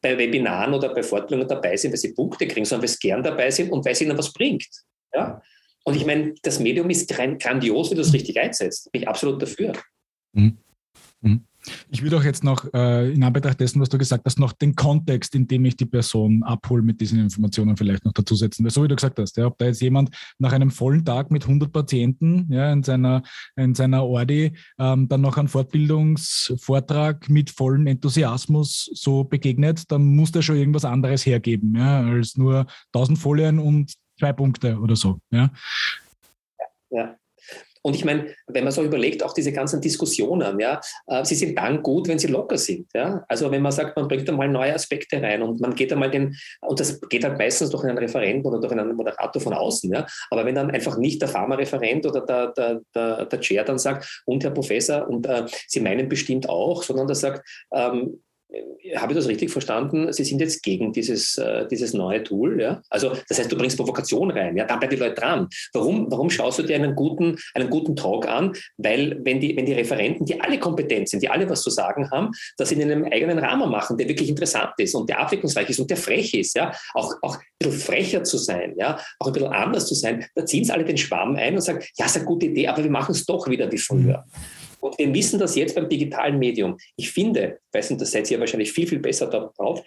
bei 0.00 0.18
Webinaren 0.18 0.74
oder 0.74 0.92
bei 0.92 1.04
Fortbildungen 1.04 1.48
dabei 1.48 1.76
sind, 1.76 1.92
weil 1.92 1.98
sie 1.98 2.14
Punkte 2.14 2.48
kriegen, 2.48 2.66
sondern 2.66 2.82
weil 2.82 2.88
sie 2.88 2.98
gern 2.98 3.22
dabei 3.22 3.50
sind 3.50 3.70
und 3.70 3.84
weil 3.84 3.92
es 3.92 4.00
ihnen 4.00 4.18
was 4.18 4.32
bringt. 4.32 4.66
Ja? 5.12 5.40
Und 5.88 5.96
ich 5.96 6.04
meine, 6.04 6.34
das 6.42 6.60
Medium 6.60 6.90
ist 6.90 7.08
grandios, 7.08 7.88
wenn 7.88 7.96
du 7.96 8.02
es 8.02 8.12
richtig 8.12 8.38
einsetzt. 8.38 8.92
Bin 8.92 9.00
ich 9.00 9.08
absolut 9.08 9.40
dafür. 9.40 9.72
Mhm. 10.34 10.58
Mhm. 11.22 11.44
Ich 11.88 12.02
würde 12.02 12.18
auch 12.18 12.24
jetzt 12.24 12.44
noch 12.44 12.70
äh, 12.74 13.10
in 13.10 13.24
Anbetracht 13.24 13.58
dessen, 13.58 13.80
was 13.80 13.88
du 13.88 13.96
gesagt 13.96 14.26
hast, 14.26 14.38
noch 14.38 14.52
den 14.52 14.74
Kontext, 14.74 15.34
in 15.34 15.48
dem 15.48 15.64
ich 15.64 15.76
die 15.76 15.86
Person 15.86 16.42
abhole 16.42 16.82
mit 16.82 17.00
diesen 17.00 17.18
Informationen 17.20 17.74
vielleicht 17.78 18.04
noch 18.04 18.12
dazusetzen. 18.12 18.64
Weil 18.64 18.70
so 18.70 18.84
wie 18.84 18.88
du 18.88 18.96
gesagt 18.96 19.18
hast, 19.18 19.38
ja, 19.38 19.46
ob 19.46 19.56
da 19.56 19.64
jetzt 19.64 19.80
jemand 19.80 20.14
nach 20.38 20.52
einem 20.52 20.70
vollen 20.70 21.06
Tag 21.06 21.30
mit 21.30 21.44
100 21.44 21.72
Patienten 21.72 22.48
ja, 22.50 22.70
in, 22.70 22.82
seiner, 22.82 23.22
in 23.56 23.74
seiner 23.74 24.04
Ordi 24.04 24.52
ähm, 24.78 25.08
dann 25.08 25.22
noch 25.22 25.38
einen 25.38 25.48
Fortbildungsvortrag 25.48 27.30
mit 27.30 27.48
vollem 27.48 27.86
Enthusiasmus 27.86 28.90
so 28.92 29.24
begegnet, 29.24 29.90
dann 29.90 30.04
muss 30.04 30.32
der 30.32 30.42
schon 30.42 30.56
irgendwas 30.56 30.84
anderes 30.84 31.24
hergeben, 31.24 31.74
ja, 31.76 32.02
als 32.02 32.36
nur 32.36 32.66
1000 32.92 33.18
Folien 33.18 33.58
und 33.58 33.94
zwei 34.18 34.32
Punkte 34.32 34.76
oder 34.78 34.96
so. 34.96 35.18
Ja. 35.30 35.50
ja. 36.90 37.16
Und 37.82 37.94
ich 37.94 38.04
meine, 38.04 38.34
wenn 38.48 38.64
man 38.64 38.72
so 38.72 38.82
überlegt, 38.82 39.22
auch 39.22 39.32
diese 39.32 39.52
ganzen 39.52 39.80
Diskussionen, 39.80 40.58
ja, 40.58 40.80
äh, 41.06 41.24
sie 41.24 41.34
sind 41.34 41.56
dann 41.58 41.82
gut, 41.82 42.08
wenn 42.08 42.18
sie 42.18 42.26
locker 42.26 42.58
sind. 42.58 42.88
Ja? 42.94 43.24
Also 43.28 43.50
wenn 43.50 43.62
man 43.62 43.72
sagt, 43.72 43.96
man 43.96 44.08
bringt 44.08 44.28
einmal 44.28 44.48
neue 44.48 44.74
Aspekte 44.74 45.22
rein 45.22 45.42
und 45.42 45.60
man 45.60 45.74
geht 45.74 45.92
einmal 45.92 46.10
den, 46.10 46.36
und 46.60 46.80
das 46.80 47.00
geht 47.08 47.24
halt 47.24 47.38
meistens 47.38 47.70
durch 47.70 47.84
einen 47.84 47.96
Referenten 47.96 48.46
oder 48.46 48.60
durch 48.60 48.72
einen 48.72 48.94
Moderator 48.94 49.40
von 49.40 49.54
außen, 49.54 49.92
ja. 49.92 50.06
Aber 50.30 50.44
wenn 50.44 50.54
dann 50.54 50.70
einfach 50.70 50.98
nicht 50.98 51.22
der 51.22 51.28
Pharmareferent 51.28 52.04
oder 52.04 52.20
der, 52.20 52.48
der, 52.48 52.80
der, 52.94 53.24
der 53.26 53.40
Chair 53.40 53.64
dann 53.64 53.78
sagt, 53.78 54.22
und 54.26 54.44
Herr 54.44 54.50
Professor, 54.50 55.08
und 55.08 55.26
äh, 55.26 55.46
Sie 55.66 55.80
meinen 55.80 56.08
bestimmt 56.08 56.48
auch, 56.48 56.82
sondern 56.82 57.06
der 57.06 57.16
sagt, 57.16 57.48
ähm, 57.72 58.20
habe 58.96 59.12
ich 59.12 59.18
das 59.18 59.28
richtig 59.28 59.50
verstanden? 59.50 60.10
Sie 60.12 60.24
sind 60.24 60.40
jetzt 60.40 60.62
gegen 60.62 60.92
dieses, 60.92 61.36
äh, 61.36 61.66
dieses 61.68 61.92
neue 61.92 62.22
Tool, 62.24 62.60
ja? 62.60 62.82
Also 62.88 63.12
das 63.28 63.38
heißt, 63.38 63.52
du 63.52 63.56
bringst 63.56 63.76
Provokation 63.76 64.30
rein, 64.30 64.56
ja? 64.56 64.64
Da 64.64 64.76
bleiben 64.76 64.96
die 64.96 65.00
Leute 65.00 65.14
dran. 65.14 65.48
Warum, 65.74 66.10
warum 66.10 66.30
schaust 66.30 66.58
du 66.58 66.62
dir 66.62 66.76
einen 66.76 66.94
guten, 66.94 67.36
einen 67.54 67.68
guten 67.68 67.94
Talk 67.94 68.26
an? 68.26 68.54
Weil 68.78 69.20
wenn 69.22 69.40
die, 69.40 69.56
wenn 69.56 69.66
die 69.66 69.74
Referenten, 69.74 70.24
die 70.24 70.40
alle 70.40 70.58
kompetent 70.58 71.10
sind, 71.10 71.22
die 71.22 71.28
alle 71.28 71.48
was 71.48 71.62
zu 71.62 71.70
sagen 71.70 72.10
haben, 72.10 72.30
das 72.56 72.72
in 72.72 72.80
einem 72.80 73.04
eigenen 73.04 73.38
Rahmen 73.38 73.70
machen, 73.70 73.98
der 73.98 74.08
wirklich 74.08 74.30
interessant 74.30 74.72
ist 74.78 74.94
und 74.94 75.10
der 75.10 75.20
abwechslungsreich 75.20 75.68
ist 75.68 75.80
und 75.80 75.90
der 75.90 75.98
frech 75.98 76.32
ist, 76.34 76.56
ja? 76.56 76.72
Auch, 76.94 77.14
auch 77.22 77.36
ein 77.36 77.42
bisschen 77.58 77.78
frecher 77.80 78.24
zu 78.24 78.38
sein, 78.38 78.74
ja? 78.78 78.98
Auch 79.18 79.26
ein 79.26 79.32
bisschen 79.34 79.52
anders 79.52 79.86
zu 79.86 79.94
sein, 79.94 80.24
da 80.34 80.46
ziehen 80.46 80.64
sie 80.64 80.72
alle 80.72 80.84
den 80.84 80.96
Schwamm 80.96 81.36
ein 81.36 81.54
und 81.54 81.60
sagen, 81.60 81.84
ja, 81.98 82.06
ist 82.06 82.16
eine 82.16 82.24
gute 82.24 82.46
Idee, 82.46 82.68
aber 82.68 82.82
wir 82.82 82.90
machen 82.90 83.12
es 83.12 83.26
doch 83.26 83.46
wieder 83.48 83.70
wie 83.70 83.78
früher. 83.78 84.24
Und 84.80 84.98
wir 84.98 85.12
wissen 85.12 85.38
das 85.38 85.56
jetzt 85.56 85.74
beim 85.74 85.88
digitalen 85.88 86.38
Medium. 86.38 86.76
Ich 86.96 87.10
finde, 87.10 87.60
weiß 87.72 87.90
nicht, 87.90 88.00
das 88.00 88.10
seid 88.10 88.30
ihr 88.30 88.40
wahrscheinlich 88.40 88.72
viel, 88.72 88.86
viel 88.86 89.00
besser 89.00 89.26
drauf. 89.26 89.82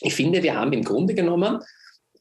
Ich 0.00 0.14
finde, 0.14 0.42
wir 0.42 0.54
haben 0.54 0.72
im 0.72 0.82
Grunde 0.82 1.14
genommen 1.14 1.60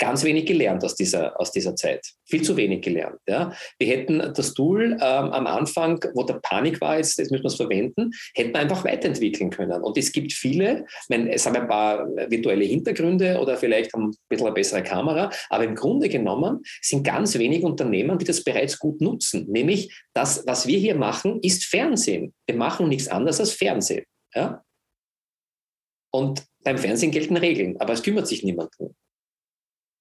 ganz 0.01 0.23
wenig 0.23 0.47
gelernt 0.47 0.83
aus 0.83 0.95
dieser, 0.95 1.39
aus 1.39 1.51
dieser 1.51 1.75
Zeit. 1.75 2.03
Viel 2.27 2.41
zu 2.41 2.57
wenig 2.57 2.81
gelernt. 2.81 3.19
Ja. 3.27 3.53
Wir 3.77 3.87
hätten 3.87 4.33
das 4.33 4.55
Tool 4.55 4.93
ähm, 4.93 4.99
am 4.99 5.45
Anfang, 5.45 6.03
wo 6.15 6.23
der 6.23 6.39
Panik 6.41 6.81
war, 6.81 6.97
jetzt, 6.97 7.19
jetzt 7.19 7.29
müssen 7.29 7.43
wir 7.43 7.49
es 7.49 7.55
verwenden, 7.55 8.09
hätten 8.33 8.51
wir 8.51 8.61
einfach 8.61 8.83
weiterentwickeln 8.83 9.51
können. 9.51 9.79
Und 9.83 9.97
es 9.99 10.11
gibt 10.11 10.33
viele, 10.33 10.85
ich 11.03 11.09
meine, 11.09 11.31
es 11.31 11.45
haben 11.45 11.55
ein 11.55 11.67
paar 11.67 12.07
virtuelle 12.29 12.65
Hintergründe 12.65 13.39
oder 13.39 13.57
vielleicht 13.57 13.93
haben 13.93 14.09
ein 14.09 14.15
bisschen 14.27 14.47
eine 14.47 14.55
bessere 14.55 14.81
Kamera, 14.81 15.29
aber 15.49 15.65
im 15.65 15.75
Grunde 15.75 16.09
genommen 16.09 16.63
sind 16.81 17.03
ganz 17.03 17.37
wenige 17.37 17.67
Unternehmen, 17.67 18.17
die 18.17 18.25
das 18.25 18.43
bereits 18.43 18.79
gut 18.79 19.01
nutzen. 19.01 19.45
Nämlich, 19.51 19.93
das, 20.15 20.43
was 20.47 20.65
wir 20.65 20.79
hier 20.79 20.95
machen, 20.95 21.39
ist 21.43 21.65
Fernsehen. 21.65 22.33
Wir 22.47 22.55
machen 22.55 22.89
nichts 22.89 23.07
anderes 23.07 23.39
als 23.39 23.53
Fernsehen. 23.53 24.05
Ja? 24.33 24.63
Und 26.11 26.43
beim 26.63 26.79
Fernsehen 26.79 27.11
gelten 27.11 27.37
Regeln, 27.37 27.79
aber 27.79 27.93
es 27.93 28.01
kümmert 28.01 28.27
sich 28.27 28.43
niemand 28.43 28.71
drum. 28.77 28.95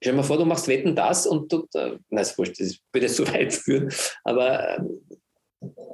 Stell 0.01 0.13
dir 0.13 0.17
mal 0.17 0.23
vor, 0.23 0.37
du 0.37 0.45
machst 0.45 0.67
Wetten 0.67 0.95
das 0.95 1.27
und 1.27 1.51
du, 1.51 1.67
äh, 1.75 1.97
nein, 2.09 2.23
ist 2.23 2.37
wurscht, 2.37 2.59
das 2.59 2.77
würde 2.91 3.07
zu 3.07 3.27
weit 3.33 3.53
führen, 3.53 3.91
aber. 4.23 4.77
Ähm, 4.77 5.01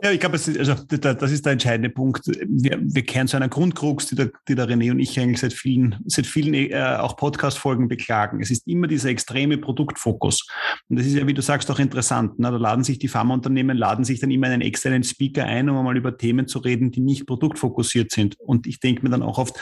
ja, 0.01 0.11
ich 0.11 0.19
glaube, 0.21 0.37
also, 0.37 0.75
das 0.75 1.31
ist 1.31 1.45
der 1.45 1.51
entscheidende 1.51 1.89
Punkt. 1.89 2.21
Wir, 2.25 2.79
wir 2.81 3.03
kehren 3.03 3.27
zu 3.27 3.35
einer 3.35 3.49
Grundkrux, 3.49 4.05
die 4.07 4.15
der, 4.15 4.31
die 4.47 4.55
der 4.55 4.69
René 4.69 4.91
und 4.91 4.99
ich 4.99 5.19
eigentlich 5.19 5.41
seit 5.41 5.51
vielen, 5.51 5.97
seit 6.05 6.25
vielen 6.25 6.53
äh, 6.53 6.97
auch 6.99 7.17
Podcast-Folgen 7.17 7.89
beklagen. 7.89 8.39
Es 8.39 8.49
ist 8.49 8.65
immer 8.65 8.87
dieser 8.87 9.09
extreme 9.09 9.57
Produktfokus. 9.57 10.47
Und 10.87 10.99
das 10.99 11.05
ist 11.05 11.15
ja, 11.15 11.27
wie 11.27 11.33
du 11.33 11.41
sagst, 11.41 11.69
auch 11.69 11.79
interessant. 11.79 12.39
Ne? 12.39 12.49
Da 12.49 12.55
laden 12.55 12.85
sich 12.85 12.97
die 12.97 13.09
Pharmaunternehmen, 13.09 13.75
laden 13.75 14.05
sich 14.05 14.21
dann 14.21 14.31
immer 14.31 14.47
einen 14.47 14.61
externen 14.61 15.03
Speaker 15.03 15.43
ein, 15.43 15.67
um 15.67 15.83
mal 15.83 15.97
über 15.97 16.15
Themen 16.15 16.47
zu 16.47 16.59
reden, 16.59 16.91
die 16.91 17.01
nicht 17.01 17.27
produktfokussiert 17.27 18.11
sind. 18.11 18.39
Und 18.39 18.67
ich 18.67 18.79
denke 18.79 19.03
mir 19.03 19.09
dann 19.09 19.23
auch 19.23 19.37
oft, 19.37 19.59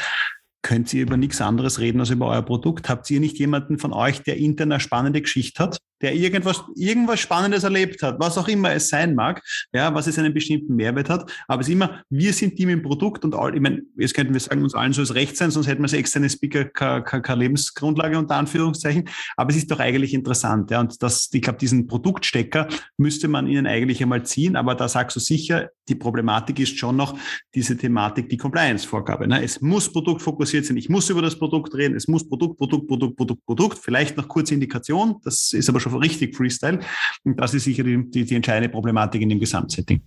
könnt 0.66 0.92
ihr 0.96 1.04
über 1.04 1.16
nichts 1.16 1.42
anderes 1.42 1.80
reden 1.80 2.00
als 2.00 2.10
über 2.10 2.26
euer 2.26 2.42
Produkt? 2.42 2.90
Habt 2.90 3.08
ihr 3.12 3.20
nicht 3.20 3.38
jemanden 3.38 3.78
von 3.78 3.94
euch, 3.94 4.24
der 4.24 4.38
intern 4.38 4.72
eine 4.72 4.80
spannende 4.80 5.22
Geschichte 5.22 5.62
hat? 5.62 5.78
Der 6.06 6.14
irgendwas, 6.14 6.64
irgendwas 6.76 7.20
Spannendes 7.20 7.64
erlebt 7.64 8.04
hat, 8.04 8.20
was 8.20 8.38
auch 8.38 8.48
immer 8.48 8.72
es 8.72 8.90
sein 8.90 9.16
mag, 9.16 9.42
ja, 9.74 9.92
was 9.96 10.06
es 10.06 10.20
einen 10.20 10.36
bestimmten 10.36 10.76
Mehrwert 10.76 11.10
hat. 11.10 11.32
Aber 11.48 11.62
es 11.62 11.68
ist 11.68 11.74
immer, 11.74 12.04
wir 12.12 12.32
sind 12.32 12.56
Team 12.56 12.70
im 12.70 12.84
Produkt 12.84 13.26
und 13.26 13.34
all, 13.34 13.56
ich 13.56 13.62
meine, 13.62 13.82
jetzt 13.98 14.14
könnten 14.14 14.32
wir 14.32 14.40
sagen, 14.40 14.62
uns 14.62 14.76
allen 14.76 14.94
soll 14.94 15.06
es 15.06 15.16
recht 15.16 15.36
sein, 15.36 15.50
sonst 15.50 15.66
hätten 15.66 15.82
wir 15.82 15.88
sie 15.88 15.98
externe 15.98 16.30
Speaker 16.30 16.66
keine 16.66 17.40
Lebensgrundlage 17.40 18.20
unter 18.20 18.36
Anführungszeichen. 18.36 19.10
Aber 19.36 19.50
es 19.50 19.56
ist 19.56 19.72
doch 19.72 19.80
eigentlich 19.80 20.14
interessant, 20.14 20.70
ja. 20.70 20.80
Und 20.80 21.02
das, 21.02 21.28
ich 21.34 21.42
glaube, 21.42 21.58
diesen 21.58 21.88
Produktstecker 21.88 22.68
müsste 22.98 23.28
man 23.28 23.48
ihnen 23.48 23.66
eigentlich 23.66 24.04
einmal 24.04 24.24
ziehen. 24.28 24.56
Aber 24.56 24.76
da 24.76 24.88
sagst 24.88 25.16
du 25.16 25.20
sicher, 25.20 25.72
die 25.90 25.96
Problematik 25.96 26.60
ist 26.60 26.78
schon 26.78 26.96
noch 26.96 27.18
diese 27.56 27.76
Thematik, 27.76 28.30
die 28.30 28.38
Compliance-Vorgabe. 28.38 29.28
Ne? 29.28 29.44
Es 29.44 29.60
muss 29.60 29.92
produktfokussiert 29.92 30.66
sein. 30.66 30.78
Ich 30.78 30.90
muss 30.90 31.10
über 31.10 31.24
das 31.24 31.40
Produkt 31.40 31.74
reden. 31.74 31.96
Es 31.96 32.08
muss 32.08 32.28
Produkt, 32.28 32.60
Produkt, 32.60 32.88
Produkt, 32.88 33.18
Produkt, 33.18 33.46
Produkt. 33.46 33.80
Vielleicht 33.80 34.18
noch 34.18 34.28
kurze 34.28 34.54
Indikation. 34.54 35.16
Das 35.24 35.52
ist 35.52 35.70
aber 35.70 35.80
schon 35.80 35.94
richtig 35.98 36.36
Freestyle. 36.36 36.80
Und 37.24 37.40
das 37.40 37.54
ist 37.54 37.66
sicher 37.66 37.84
die, 37.84 38.10
die, 38.10 38.26
die 38.26 38.36
entscheidende 38.36 38.70
Problematik 38.70 39.22
in 39.22 39.30
dem 39.30 39.40
Gesamtsetting. 39.40 40.02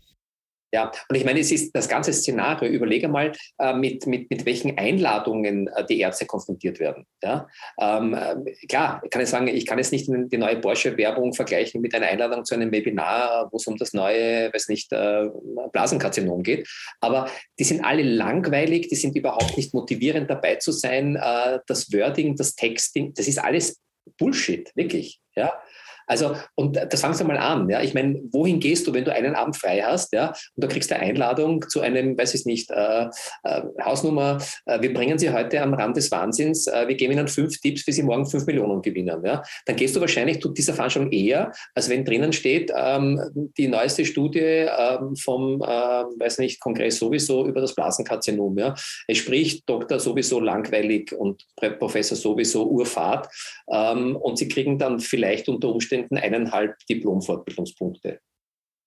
Ja, 0.70 0.92
und 1.08 1.16
ich 1.16 1.24
meine, 1.24 1.40
es 1.40 1.50
ist 1.50 1.74
das 1.74 1.88
ganze 1.88 2.12
Szenario. 2.12 2.70
Überlege 2.70 3.08
mal, 3.08 3.32
äh, 3.58 3.72
mit, 3.72 4.06
mit, 4.06 4.28
mit 4.28 4.44
welchen 4.44 4.76
Einladungen 4.76 5.66
äh, 5.68 5.86
die 5.86 6.00
Ärzte 6.00 6.26
konfrontiert 6.26 6.78
werden. 6.78 7.06
Ja? 7.22 7.48
Ähm, 7.80 8.12
äh, 8.12 8.66
klar, 8.66 9.02
kann 9.10 9.22
ich 9.22 9.30
sagen, 9.30 9.48
ich 9.48 9.64
kann 9.64 9.78
jetzt 9.78 9.92
nicht 9.92 10.08
die 10.08 10.36
neue 10.36 10.60
Porsche-Werbung 10.60 11.32
vergleichen 11.32 11.80
mit 11.80 11.94
einer 11.94 12.06
Einladung 12.06 12.44
zu 12.44 12.54
einem 12.54 12.70
Webinar, 12.70 13.48
wo 13.50 13.56
es 13.56 13.66
um 13.66 13.78
das 13.78 13.94
neue, 13.94 14.52
weiß 14.52 14.68
nicht, 14.68 14.92
äh, 14.92 15.28
Blasenkarzinom 15.72 16.42
geht. 16.42 16.68
Aber 17.00 17.30
die 17.58 17.64
sind 17.64 17.82
alle 17.82 18.02
langweilig, 18.02 18.88
die 18.88 18.96
sind 18.96 19.16
überhaupt 19.16 19.56
nicht 19.56 19.72
motivierend 19.72 20.28
dabei 20.28 20.56
zu 20.56 20.72
sein. 20.72 21.16
Äh, 21.16 21.60
das 21.66 21.90
Wording, 21.94 22.36
das 22.36 22.54
Texting, 22.54 23.14
das 23.14 23.26
ist 23.26 23.38
alles 23.38 23.80
Bullshit, 24.18 24.70
wirklich. 24.74 25.20
Ja? 25.38 25.62
Also, 26.08 26.34
und 26.54 26.76
das 26.76 27.00
fangst 27.00 27.20
du 27.20 27.24
mal 27.24 27.36
an. 27.36 27.68
Ja? 27.68 27.82
Ich 27.82 27.94
meine, 27.94 28.20
wohin 28.32 28.58
gehst 28.58 28.86
du, 28.86 28.94
wenn 28.94 29.04
du 29.04 29.12
einen 29.12 29.34
Abend 29.34 29.56
frei 29.56 29.82
hast, 29.82 30.12
ja, 30.12 30.28
und 30.28 30.64
du 30.64 30.68
kriegst 30.68 30.90
eine 30.92 31.02
Einladung 31.02 31.64
zu 31.68 31.80
einem, 31.80 32.18
weiß 32.18 32.34
ich 32.34 32.46
nicht, 32.46 32.70
äh, 32.70 33.06
äh, 33.44 33.62
Hausnummer, 33.82 34.38
äh, 34.66 34.80
wir 34.80 34.92
bringen 34.92 35.18
Sie 35.18 35.30
heute 35.30 35.60
am 35.60 35.74
Rand 35.74 35.96
des 35.96 36.10
Wahnsinns, 36.10 36.66
äh, 36.66 36.88
wir 36.88 36.94
geben 36.96 37.12
Ihnen 37.12 37.28
fünf 37.28 37.60
Tipps, 37.60 37.86
wie 37.86 37.92
Sie 37.92 38.02
morgen 38.02 38.26
fünf 38.26 38.46
Millionen 38.46 38.80
gewinnen. 38.80 39.22
Ja? 39.24 39.42
Dann 39.66 39.76
gehst 39.76 39.94
du 39.94 40.00
wahrscheinlich 40.00 40.40
zu 40.40 40.48
dieser 40.48 40.72
Veranstaltung 40.72 41.12
eher, 41.12 41.52
als 41.74 41.88
wenn 41.90 42.04
drinnen 42.04 42.32
steht, 42.32 42.72
ähm, 42.74 43.50
die 43.58 43.68
neueste 43.68 44.04
Studie 44.04 44.38
ähm, 44.40 45.14
vom, 45.16 45.60
äh, 45.62 45.66
weiß 45.66 46.38
nicht, 46.38 46.60
Kongress 46.60 46.98
sowieso 46.98 47.46
über 47.46 47.60
das 47.60 47.74
Blasenkarzinom. 47.74 48.56
Ja? 48.58 48.74
Es 49.06 49.18
spricht 49.18 49.68
Doktor 49.68 50.00
sowieso 50.00 50.40
langweilig 50.40 51.12
und 51.12 51.44
Professor 51.78 52.16
sowieso 52.16 52.66
Urfahrt. 52.66 53.28
Ähm, 53.70 54.16
und 54.16 54.38
sie 54.38 54.48
kriegen 54.48 54.78
dann 54.78 55.00
vielleicht 55.00 55.48
unter 55.48 55.68
Umständen 55.68 55.97
Umständen 55.98 56.18
eineinhalb 56.18 56.76
Diplom-Fortbildungspunkte. 56.88 58.20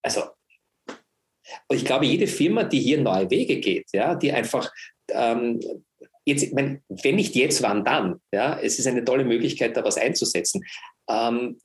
Also, 0.03 0.22
ich 1.72 1.86
glaube, 1.86 2.05
jede 2.05 2.28
Firma, 2.28 2.64
die 2.64 2.80
hier 2.80 3.01
neue 3.01 3.30
Wege 3.30 3.59
geht, 3.59 3.88
ja, 3.93 4.16
die 4.16 4.32
einfach 4.32 4.72
ähm, 5.09 5.59
jetzt, 6.26 6.55
wenn, 6.55 6.82
wenn 6.88 7.16
nicht 7.16 7.36
jetzt, 7.36 7.62
wann 7.62 7.84
dann? 7.84 8.20
Ja, 8.34 8.57
es 8.59 8.80
ist 8.80 8.88
eine 8.88 9.03
tolle 9.03 9.26
Möglichkeit, 9.26 9.76
da 9.76 9.84
was 9.84 9.97
einzusetzen. 9.97 10.64
Ähm, 11.09 11.57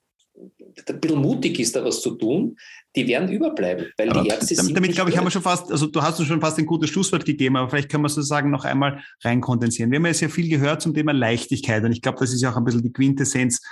ein 0.89 1.01
bisschen 1.01 1.21
mutig 1.21 1.59
ist, 1.61 1.75
da 1.75 1.83
was 1.83 2.03
zu 2.03 2.11
tun, 2.17 2.57
die 2.95 3.07
werden 3.09 3.31
überbleiben, 3.31 3.87
weil 3.97 4.11
aber 4.11 4.23
die 4.23 4.29
Ärzte 4.29 4.55
damit, 4.55 4.67
sind. 4.67 4.77
Damit, 4.77 4.93
glaube 4.93 5.11
ich, 5.11 5.17
haben 5.17 5.25
wir 5.25 5.31
schon 5.31 5.41
fast, 5.41 5.71
also 5.71 5.87
du 5.87 6.03
hast 6.03 6.19
uns 6.19 6.29
schon 6.29 6.43
fast 6.43 6.59
ein 6.59 6.67
gutes 6.67 6.91
Schlusswort 6.91 7.25
gegeben, 7.25 7.57
aber 7.57 7.71
vielleicht 7.71 7.91
können 7.91 8.03
wir 8.03 8.11
sozusagen 8.11 8.51
noch 8.51 8.65
einmal 8.65 9.03
reinkondensieren. 9.23 9.91
Wir 9.91 9.99
haben 9.99 10.07
ja 10.07 10.13
sehr 10.13 10.29
viel 10.29 10.51
gehört 10.51 10.83
zum 10.83 10.93
Thema 10.93 11.13
Leichtigkeit 11.13 11.83
und 11.85 11.93
ich 11.93 12.03
glaube, 12.03 12.19
das 12.19 12.35
ist 12.35 12.43
ja 12.43 12.53
auch 12.53 12.57
ein 12.57 12.65
bisschen 12.65 12.83
die 12.83 12.93
Quintessenz 12.93 13.63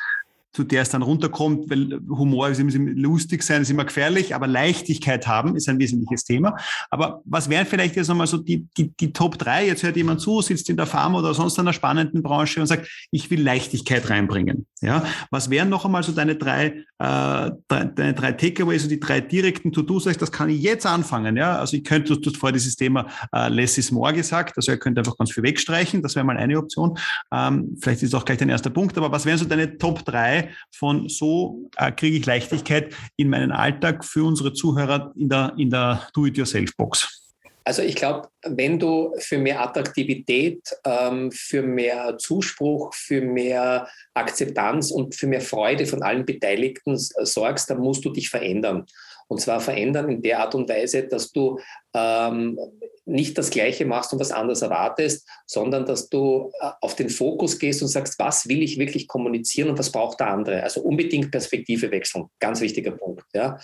zu 0.55 0.63
der 0.63 0.83
es 0.83 0.89
dann 0.89 1.03
runterkommt, 1.03 1.69
weil 1.69 2.01
Humor 2.09 2.49
ist 2.49 2.61
immer 2.61 2.71
lustig 2.73 3.43
sein, 3.43 3.63
ist 3.63 3.71
immer 3.71 3.85
gefährlich, 3.85 4.35
aber 4.35 4.47
Leichtigkeit 4.47 5.27
haben 5.27 5.57
ist 5.57 5.69
ein 5.69 5.81
wesentliches 5.81 6.25
Thema. 6.25 6.57
Aber 6.91 7.23
was 7.25 7.51
wären 7.51 7.67
vielleicht 7.67 7.97
jetzt 7.97 8.09
nochmal 8.09 8.29
so 8.29 8.39
die, 8.39 8.69
die, 8.77 8.91
die 8.97 9.13
Top 9.13 9.37
drei? 9.37 9.67
Jetzt 9.67 9.83
hört 9.83 9.97
jemand 9.97 10.21
zu, 10.21 10.41
sitzt 10.43 10.71
in 10.71 10.77
der 10.77 10.87
Pharma 10.87 11.19
oder 11.19 11.35
sonst 11.35 11.59
einer 11.59 11.73
spannenden 11.73 12.23
Branche 12.23 12.61
und 12.61 12.69
sagt, 12.69 12.89
ich 13.11 13.31
will 13.31 13.43
Leichtigkeit 13.43 14.09
reinbringen. 14.09 14.67
Ja, 14.81 15.03
was 15.31 15.51
wären 15.51 15.71
noch 15.71 15.85
einmal 15.85 16.03
so 16.03 16.13
deine 16.13 16.37
drei, 16.37 16.85
äh, 16.99 17.51
deine 17.69 18.15
drei 18.15 18.33
Takeaways, 18.33 18.83
so 18.83 18.89
die 18.89 19.01
drei 19.01 19.21
direkten 19.21 19.73
To-Dos? 19.73 20.05
Das 20.05 20.31
kann 20.31 20.51
ich 20.51 20.61
jetzt 20.63 20.87
anfangen. 20.87 21.37
Ja, 21.37 21.59
also 21.59 21.77
ich 21.77 21.85
könnte, 21.85 22.17
du 22.17 22.31
hast 22.31 22.37
vorher 22.37 22.53
dieses 22.53 22.77
Thema 22.77 23.07
äh, 23.33 23.49
Less 23.49 23.77
is 23.79 23.91
more 23.91 24.13
gesagt, 24.13 24.57
also 24.57 24.71
ihr 24.71 24.79
könnt 24.79 24.99
einfach 24.99 25.17
ganz 25.17 25.33
viel 25.33 25.43
wegstreichen. 25.43 26.03
Das 26.03 26.15
wäre 26.15 26.25
mal 26.25 26.37
eine 26.37 26.59
Option. 26.59 26.97
Ähm, 27.33 27.77
vielleicht 27.81 28.03
ist 28.03 28.15
auch 28.15 28.25
gleich 28.25 28.39
dein 28.39 28.51
erster 28.51 28.71
Punkt. 28.71 28.97
Aber 28.99 29.11
was 29.11 29.25
wären 29.25 29.39
so 29.39 29.47
deine 29.47 29.79
Top 29.79 30.05
drei 30.05 30.44
von 30.75 31.09
so 31.09 31.69
äh, 31.77 31.93
kriege 31.93 32.17
ich 32.17 32.27
Leichtigkeit 32.27 32.95
in 33.17 33.31
meinen 33.31 33.53
Alltag 33.53 34.05
für 34.05 34.25
unsere 34.25 34.53
Zuhörer 34.53 35.13
in 35.17 35.29
der, 35.29 35.53
in 35.57 35.71
der 35.71 36.09
Do-it-yourself-Box? 36.15 37.25
Also 37.67 37.81
ich 37.81 37.95
glaube, 37.95 38.29
wenn 38.43 38.79
du 38.79 39.15
für 39.19 39.39
mehr 39.39 39.63
Attraktivität, 39.63 40.61
ähm, 40.85 41.33
für 41.33 41.63
mehr 41.63 42.19
Zuspruch, 42.19 42.93
für 42.93 43.23
mehr 43.23 43.89
Akzeptanz 44.13 44.91
und 44.91 45.15
für 45.15 45.27
mehr 45.27 45.41
Freude 45.41 45.87
von 45.87 46.03
allen 46.03 46.27
Beteiligten 46.27 46.97
sorgst, 46.99 47.71
dann 47.71 47.79
musst 47.79 48.05
du 48.05 48.11
dich 48.11 48.29
verändern. 48.29 48.85
Und 49.29 49.41
zwar 49.41 49.61
verändern 49.61 50.09
in 50.09 50.23
der 50.23 50.41
Art 50.41 50.55
und 50.55 50.69
Weise, 50.69 51.07
dass 51.07 51.33
du 51.33 51.59
ähm, 51.95 52.59
nicht 53.07 53.37
das 53.37 53.51
Gleiche 53.51 53.85
machst 53.85 54.13
und 54.13 54.21
was 54.21 54.33
anderes 54.33 54.63
erwartest, 54.63 55.29
sondern 55.47 55.85
dass 55.87 56.09
du 56.09 56.51
äh, 56.61 56.71
auf 56.81 56.97
den 56.97 57.11
Fokus 57.11 57.59
gehst 57.59 57.83
und 57.83 57.89
sagst, 57.89 58.19
was 58.19 58.49
will 58.49 58.63
ich 58.63 58.79
wirklich 58.79 59.09
kommunizieren 59.09 59.71
und 59.71 59.79
was 59.79 59.93
braucht 59.93 60.21
der 60.21 60.29
andere? 60.29 60.63
Also 60.63 60.81
unbedingt 60.81 61.31
Perspektive 61.31 61.91
wechseln. 61.91 62.27
Ganz 62.41 62.61
wichtiger 62.61 62.93
Punkt. 62.93 63.25
Ja. 63.35 63.59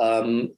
Ähm, 0.00 0.56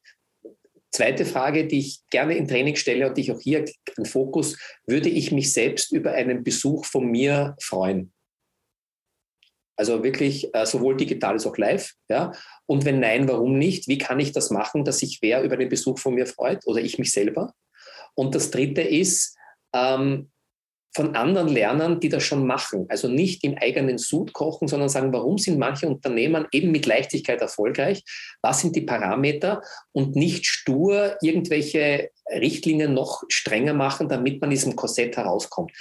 Zweite 0.95 1.25
Frage, 1.25 1.67
die 1.67 1.79
ich 1.79 2.01
gerne 2.11 2.37
im 2.37 2.47
Training 2.47 2.77
stelle 2.77 3.09
und 3.09 3.17
die 3.17 3.23
ich 3.23 3.33
auch 3.33 3.41
hier 3.41 3.65
im 3.97 4.05
Fokus, 4.05 4.59
würde 4.87 5.09
ich 5.09 5.33
mich 5.33 5.51
selbst 5.51 5.91
über 5.91 6.13
einen 6.13 6.45
Besuch 6.45 6.85
von 6.85 7.07
mir 7.07 7.57
freuen? 7.63 8.12
Also 9.83 10.05
wirklich 10.05 10.55
äh, 10.55 10.65
sowohl 10.65 10.97
digital 10.97 11.33
als 11.33 11.45
auch 11.45 11.57
live. 11.57 11.93
Ja? 12.09 12.31
Und 12.67 12.85
wenn 12.85 13.01
nein, 13.01 13.27
warum 13.27 13.59
nicht? 13.59 13.89
Wie 13.89 13.99
kann 13.99 14.21
ich 14.21 14.31
das 14.31 14.51
machen, 14.51 14.85
dass 14.85 15.01
sich 15.01 15.19
wer 15.23 15.43
über 15.43 15.57
den 15.57 15.69
Besuch 15.69 15.99
von 15.99 16.15
mir 16.15 16.27
freut 16.27 16.65
oder 16.67 16.81
ich 16.81 17.01
mich 17.01 17.11
selber? 17.11 17.53
Und 18.15 18.37
das 18.37 18.53
Dritte 18.53 18.83
ist, 18.83 19.37
ähm, 19.75 20.31
von 20.95 21.17
anderen 21.17 21.49
lernen, 21.49 21.99
die 21.99 22.11
das 22.11 22.23
schon 22.23 22.47
machen. 22.47 22.87
Also 22.91 23.09
nicht 23.09 23.43
im 23.43 23.59
eigenen 23.59 23.99
Sud 23.99 24.33
kochen, 24.33 24.69
sondern 24.69 24.89
sagen, 24.89 25.13
warum 25.13 25.37
sind 25.37 25.59
manche 25.59 25.89
Unternehmen 25.89 26.47
eben 26.53 26.71
mit 26.71 26.87
Leichtigkeit 26.87 27.41
erfolgreich? 27.41 28.05
Was 28.41 28.61
sind 28.61 28.77
die 28.77 28.83
Parameter? 28.83 29.63
Und 29.91 30.15
nicht 30.15 30.47
stur 30.47 31.17
irgendwelche 31.23 32.11
Richtlinien 32.31 32.95
noch 32.95 33.25
strenger 33.29 33.75
machen, 33.75 34.09
damit 34.09 34.41
man 34.41 34.51
diesem 34.51 34.77
Korsett 34.77 35.17
herauskommt 35.17 35.73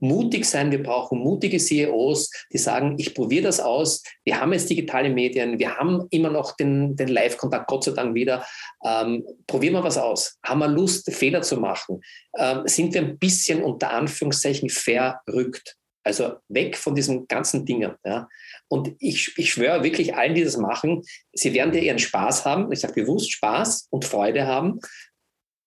mutig 0.00 0.44
sein. 0.44 0.70
Wir 0.70 0.82
brauchen 0.82 1.18
mutige 1.18 1.58
CEOs, 1.58 2.30
die 2.52 2.58
sagen, 2.58 2.96
ich 2.98 3.14
probiere 3.14 3.44
das 3.44 3.60
aus. 3.60 4.02
Wir 4.24 4.40
haben 4.40 4.52
jetzt 4.52 4.70
digitale 4.70 5.10
Medien, 5.10 5.58
wir 5.58 5.76
haben 5.76 6.06
immer 6.10 6.30
noch 6.30 6.56
den, 6.56 6.96
den 6.96 7.08
Live-Kontakt, 7.08 7.68
Gott 7.68 7.84
sei 7.84 7.92
Dank 7.92 8.14
wieder. 8.14 8.46
Ähm, 8.84 9.24
probieren 9.46 9.74
wir 9.74 9.84
was 9.84 9.98
aus. 9.98 10.38
Haben 10.44 10.60
wir 10.60 10.68
Lust, 10.68 11.12
Fehler 11.12 11.42
zu 11.42 11.58
machen? 11.58 12.00
Ähm, 12.36 12.62
sind 12.66 12.94
wir 12.94 13.02
ein 13.02 13.18
bisschen 13.18 13.62
unter 13.62 13.90
Anführungszeichen 13.90 14.68
verrückt? 14.68 15.76
Also 16.04 16.36
weg 16.48 16.76
von 16.76 16.94
diesen 16.94 17.28
ganzen 17.28 17.66
Dingen. 17.66 17.94
Ja. 18.04 18.28
Und 18.68 18.94
ich, 18.98 19.34
ich 19.36 19.52
schwöre 19.52 19.82
wirklich 19.82 20.14
allen, 20.14 20.34
die 20.34 20.44
das 20.44 20.56
machen, 20.56 21.02
sie 21.32 21.52
werden 21.52 21.72
dir 21.72 21.82
ihren 21.82 21.98
Spaß 21.98 22.46
haben. 22.46 22.72
Ich 22.72 22.80
sage 22.80 22.94
bewusst 23.02 23.32
Spaß 23.32 23.88
und 23.90 24.04
Freude 24.04 24.46
haben, 24.46 24.80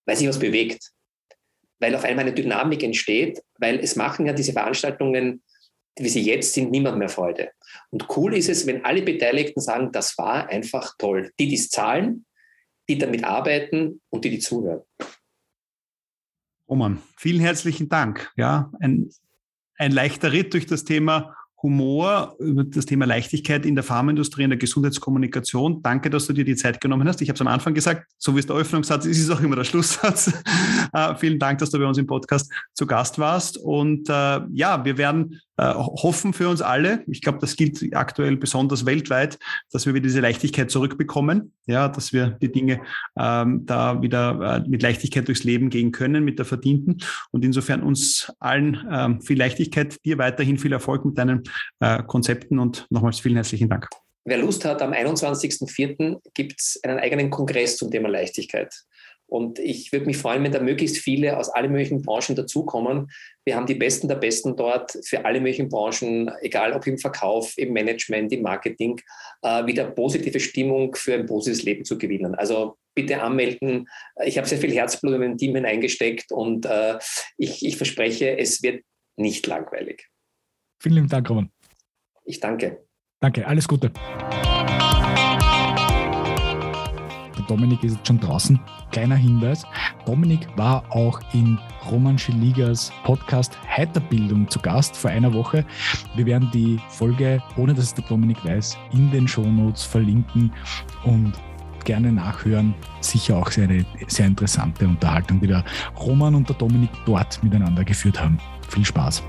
weil 0.06 0.16
sich 0.16 0.28
was 0.28 0.40
bewegt 0.40 0.92
weil 1.82 1.96
auf 1.96 2.06
einmal 2.06 2.26
eine 2.26 2.34
Dynamik 2.34 2.84
entsteht, 2.84 3.42
weil 3.58 3.80
es 3.80 3.96
machen 3.96 4.28
ja 4.28 4.34
diese 4.34 4.54
Veranstaltungen, 4.54 5.44
wie 5.98 6.10
sie 6.10 6.22
jetzt 6.22 6.54
sind, 6.54 6.72
niemand 6.72 6.98
mehr 6.98 7.10
Freude. 7.10 7.52
Und 7.90 8.06
cool 8.16 8.36
ist 8.36 8.50
es, 8.50 8.66
wenn 8.68 8.86
alle 8.86 9.02
Beteiligten 9.02 9.60
sagen, 9.60 9.92
das 9.92 10.18
war 10.18 10.48
einfach 10.48 10.96
toll. 10.98 11.32
Die, 11.40 11.48
die 11.48 11.56
es 11.56 11.70
zahlen, 11.70 12.26
die 12.88 12.98
damit 12.98 13.24
arbeiten 13.24 14.02
und 14.10 14.24
die, 14.24 14.30
die 14.30 14.40
zuhören. 14.40 14.82
Roman, 16.70 17.02
vielen 17.18 17.42
herzlichen 17.42 17.90
Dank. 17.90 18.32
Ja, 18.38 18.72
ein, 18.80 19.10
ein 19.76 19.92
leichter 19.92 20.32
Ritt 20.32 20.54
durch 20.54 20.68
das 20.68 20.86
Thema 20.86 21.36
Humor, 21.64 22.36
über 22.40 22.64
das 22.64 22.86
Thema 22.86 23.06
Leichtigkeit 23.06 23.66
in 23.66 23.76
der 23.76 23.84
Pharmaindustrie, 23.84 24.44
in 24.44 24.50
der 24.50 24.58
Gesundheitskommunikation. 24.58 25.82
Danke, 25.84 26.10
dass 26.10 26.26
du 26.26 26.34
dir 26.34 26.44
die 26.44 26.56
Zeit 26.56 26.82
genommen 26.82 27.08
hast. 27.08 27.22
Ich 27.22 27.30
habe 27.30 27.36
es 27.36 27.42
am 27.42 27.48
Anfang 27.48 27.74
gesagt, 27.74 28.08
so 28.18 28.36
wie 28.36 28.40
es 28.40 28.48
der 28.48 28.56
Öffnungssatz 28.56 29.06
ist, 29.06 29.18
ist 29.18 29.26
es 29.26 29.30
auch 29.30 29.42
immer 29.42 29.56
der 29.56 29.64
Schlusssatz. 29.64 30.34
äh, 30.94 31.16
vielen 31.16 31.38
Dank, 31.38 31.60
dass 31.60 31.70
du 31.70 31.78
bei 31.78 31.86
uns 31.86 31.98
im 31.98 32.08
Podcast 32.08 32.52
zu 32.74 32.88
Gast 32.88 33.20
warst. 33.20 33.58
Und 33.58 34.10
äh, 34.10 34.42
ja, 34.52 34.84
wir 34.84 34.98
werden 34.98 35.40
hoffen 35.66 36.34
für 36.34 36.50
uns 36.50 36.62
alle, 36.62 37.04
ich 37.08 37.22
glaube, 37.22 37.40
das 37.40 37.56
gilt 37.56 37.96
aktuell 37.96 38.38
besonders 38.38 38.86
weltweit, 38.86 39.38
dass 39.72 39.86
wir 39.86 39.94
wieder 39.94 40.04
diese 40.04 40.20
Leichtigkeit 40.20 40.72
zurückbekommen, 40.72 41.54
ja, 41.68 41.88
dass 41.88 42.14
wir 42.14 42.38
die 42.42 42.52
Dinge 42.52 42.82
ähm, 43.18 43.66
da 43.66 44.02
wieder 44.02 44.64
äh, 44.66 44.70
mit 44.70 44.82
Leichtigkeit 44.82 45.28
durchs 45.28 45.44
Leben 45.44 45.70
gehen 45.70 45.92
können, 45.92 46.24
mit 46.24 46.40
der 46.40 46.46
verdienten. 46.46 46.98
Und 47.32 47.46
insofern 47.46 47.84
uns 47.84 48.32
allen 48.40 48.88
ähm, 48.92 49.22
viel 49.22 49.38
Leichtigkeit, 49.38 50.04
dir 50.06 50.18
weiterhin 50.18 50.58
viel 50.58 50.74
Erfolg 50.74 51.06
mit 51.06 51.18
deinen 51.18 51.44
äh, 51.80 52.02
Konzepten 52.04 52.60
und 52.60 52.88
nochmals 52.90 53.20
vielen 53.20 53.36
herzlichen 53.36 53.70
Dank. 53.70 53.88
Wer 54.24 54.38
Lust 54.38 54.66
hat, 54.66 54.82
am 54.82 54.94
21.04. 54.94 56.20
gibt 56.34 56.60
es 56.60 56.80
einen 56.84 57.00
eigenen 57.00 57.30
Kongress 57.32 57.78
zum 57.78 57.90
Thema 57.90 58.10
Leichtigkeit. 58.10 58.72
Und 59.32 59.60
ich 59.60 59.94
würde 59.94 60.08
mich 60.08 60.18
freuen, 60.18 60.44
wenn 60.44 60.52
da 60.52 60.62
möglichst 60.62 60.98
viele 60.98 61.38
aus 61.38 61.48
allen 61.48 61.72
möglichen 61.72 62.02
Branchen 62.02 62.36
dazukommen. 62.36 63.10
Wir 63.46 63.56
haben 63.56 63.66
die 63.66 63.76
Besten 63.76 64.10
der 64.10 64.16
Besten 64.16 64.58
dort 64.58 64.98
für 65.06 65.24
alle 65.24 65.40
möglichen 65.40 65.70
Branchen, 65.70 66.30
egal 66.42 66.74
ob 66.74 66.86
im 66.86 66.98
Verkauf, 66.98 67.54
im 67.58 67.72
Management, 67.72 68.34
im 68.34 68.42
Marketing, 68.42 69.00
äh, 69.42 69.66
wieder 69.66 69.86
positive 69.86 70.42
Stimmung 70.42 70.96
für 70.96 71.14
ein 71.14 71.28
positives 71.28 71.64
Leben 71.64 71.86
zu 71.86 71.98
gewinnen. 71.98 72.36
Also 72.36 72.76
bitte 72.94 73.22
anmelden. 73.22 73.88
Ich 74.26 74.38
habe 74.38 74.50
sehr 74.50 74.58
viel 74.58 74.74
Herzblut 74.74 75.14
in 75.14 75.20
mein 75.22 75.38
Team 75.38 75.56
hineingesteckt 75.56 76.34
und 76.34 76.66
äh, 76.66 77.00
ich, 77.38 77.66
ich 77.66 77.78
verspreche, 77.78 78.38
es 78.38 78.62
wird 78.64 78.84
nicht 79.16 79.48
langweilig. 79.48 80.10
Vielen 80.84 81.08
Dank, 81.08 81.30
Roman. 81.30 81.50
Ich 82.26 82.42
danke. 82.42 82.84
Danke, 83.22 83.48
alles 83.48 83.66
Gute. 83.66 83.94
Dominik 87.52 87.84
ist 87.84 87.98
jetzt 87.98 88.08
schon 88.08 88.20
draußen. 88.22 88.58
Kleiner 88.92 89.18
Hinweis, 89.18 89.66
Dominik 90.06 90.48
war 90.56 90.86
auch 90.90 91.20
in 91.34 91.60
Roman 91.92 92.18
Schiligas 92.18 92.94
Podcast 93.04 93.58
Heiterbildung 93.68 94.50
zu 94.50 94.58
Gast 94.60 94.96
vor 94.96 95.12
einer 95.12 95.34
Woche. 95.34 95.66
Wir 96.16 96.26
werden 96.26 96.50
die 96.54 96.80
Folge, 96.88 97.44
ohne 97.58 97.74
dass 97.74 97.86
es 97.86 97.94
der 97.94 98.06
Dominik 98.06 98.46
weiß, 98.46 98.78
in 98.94 99.12
den 99.12 99.28
Shownotes 99.28 99.84
verlinken 99.84 100.54
und 101.04 101.34
gerne 101.84 102.14
nachhören. 102.14 102.74
Sicher 103.02 103.36
auch 103.36 103.52
sehr, 103.52 103.68
sehr 104.08 104.28
interessante 104.28 104.88
Unterhaltung, 104.88 105.42
die 105.42 105.48
der 105.48 105.66
Roman 106.00 106.36
und 106.36 106.48
der 106.48 106.56
Dominik 106.56 106.92
dort 107.06 107.44
miteinander 107.44 107.84
geführt 107.84 108.22
haben. 108.22 108.38
Viel 108.70 108.86
Spaß. 108.86 109.24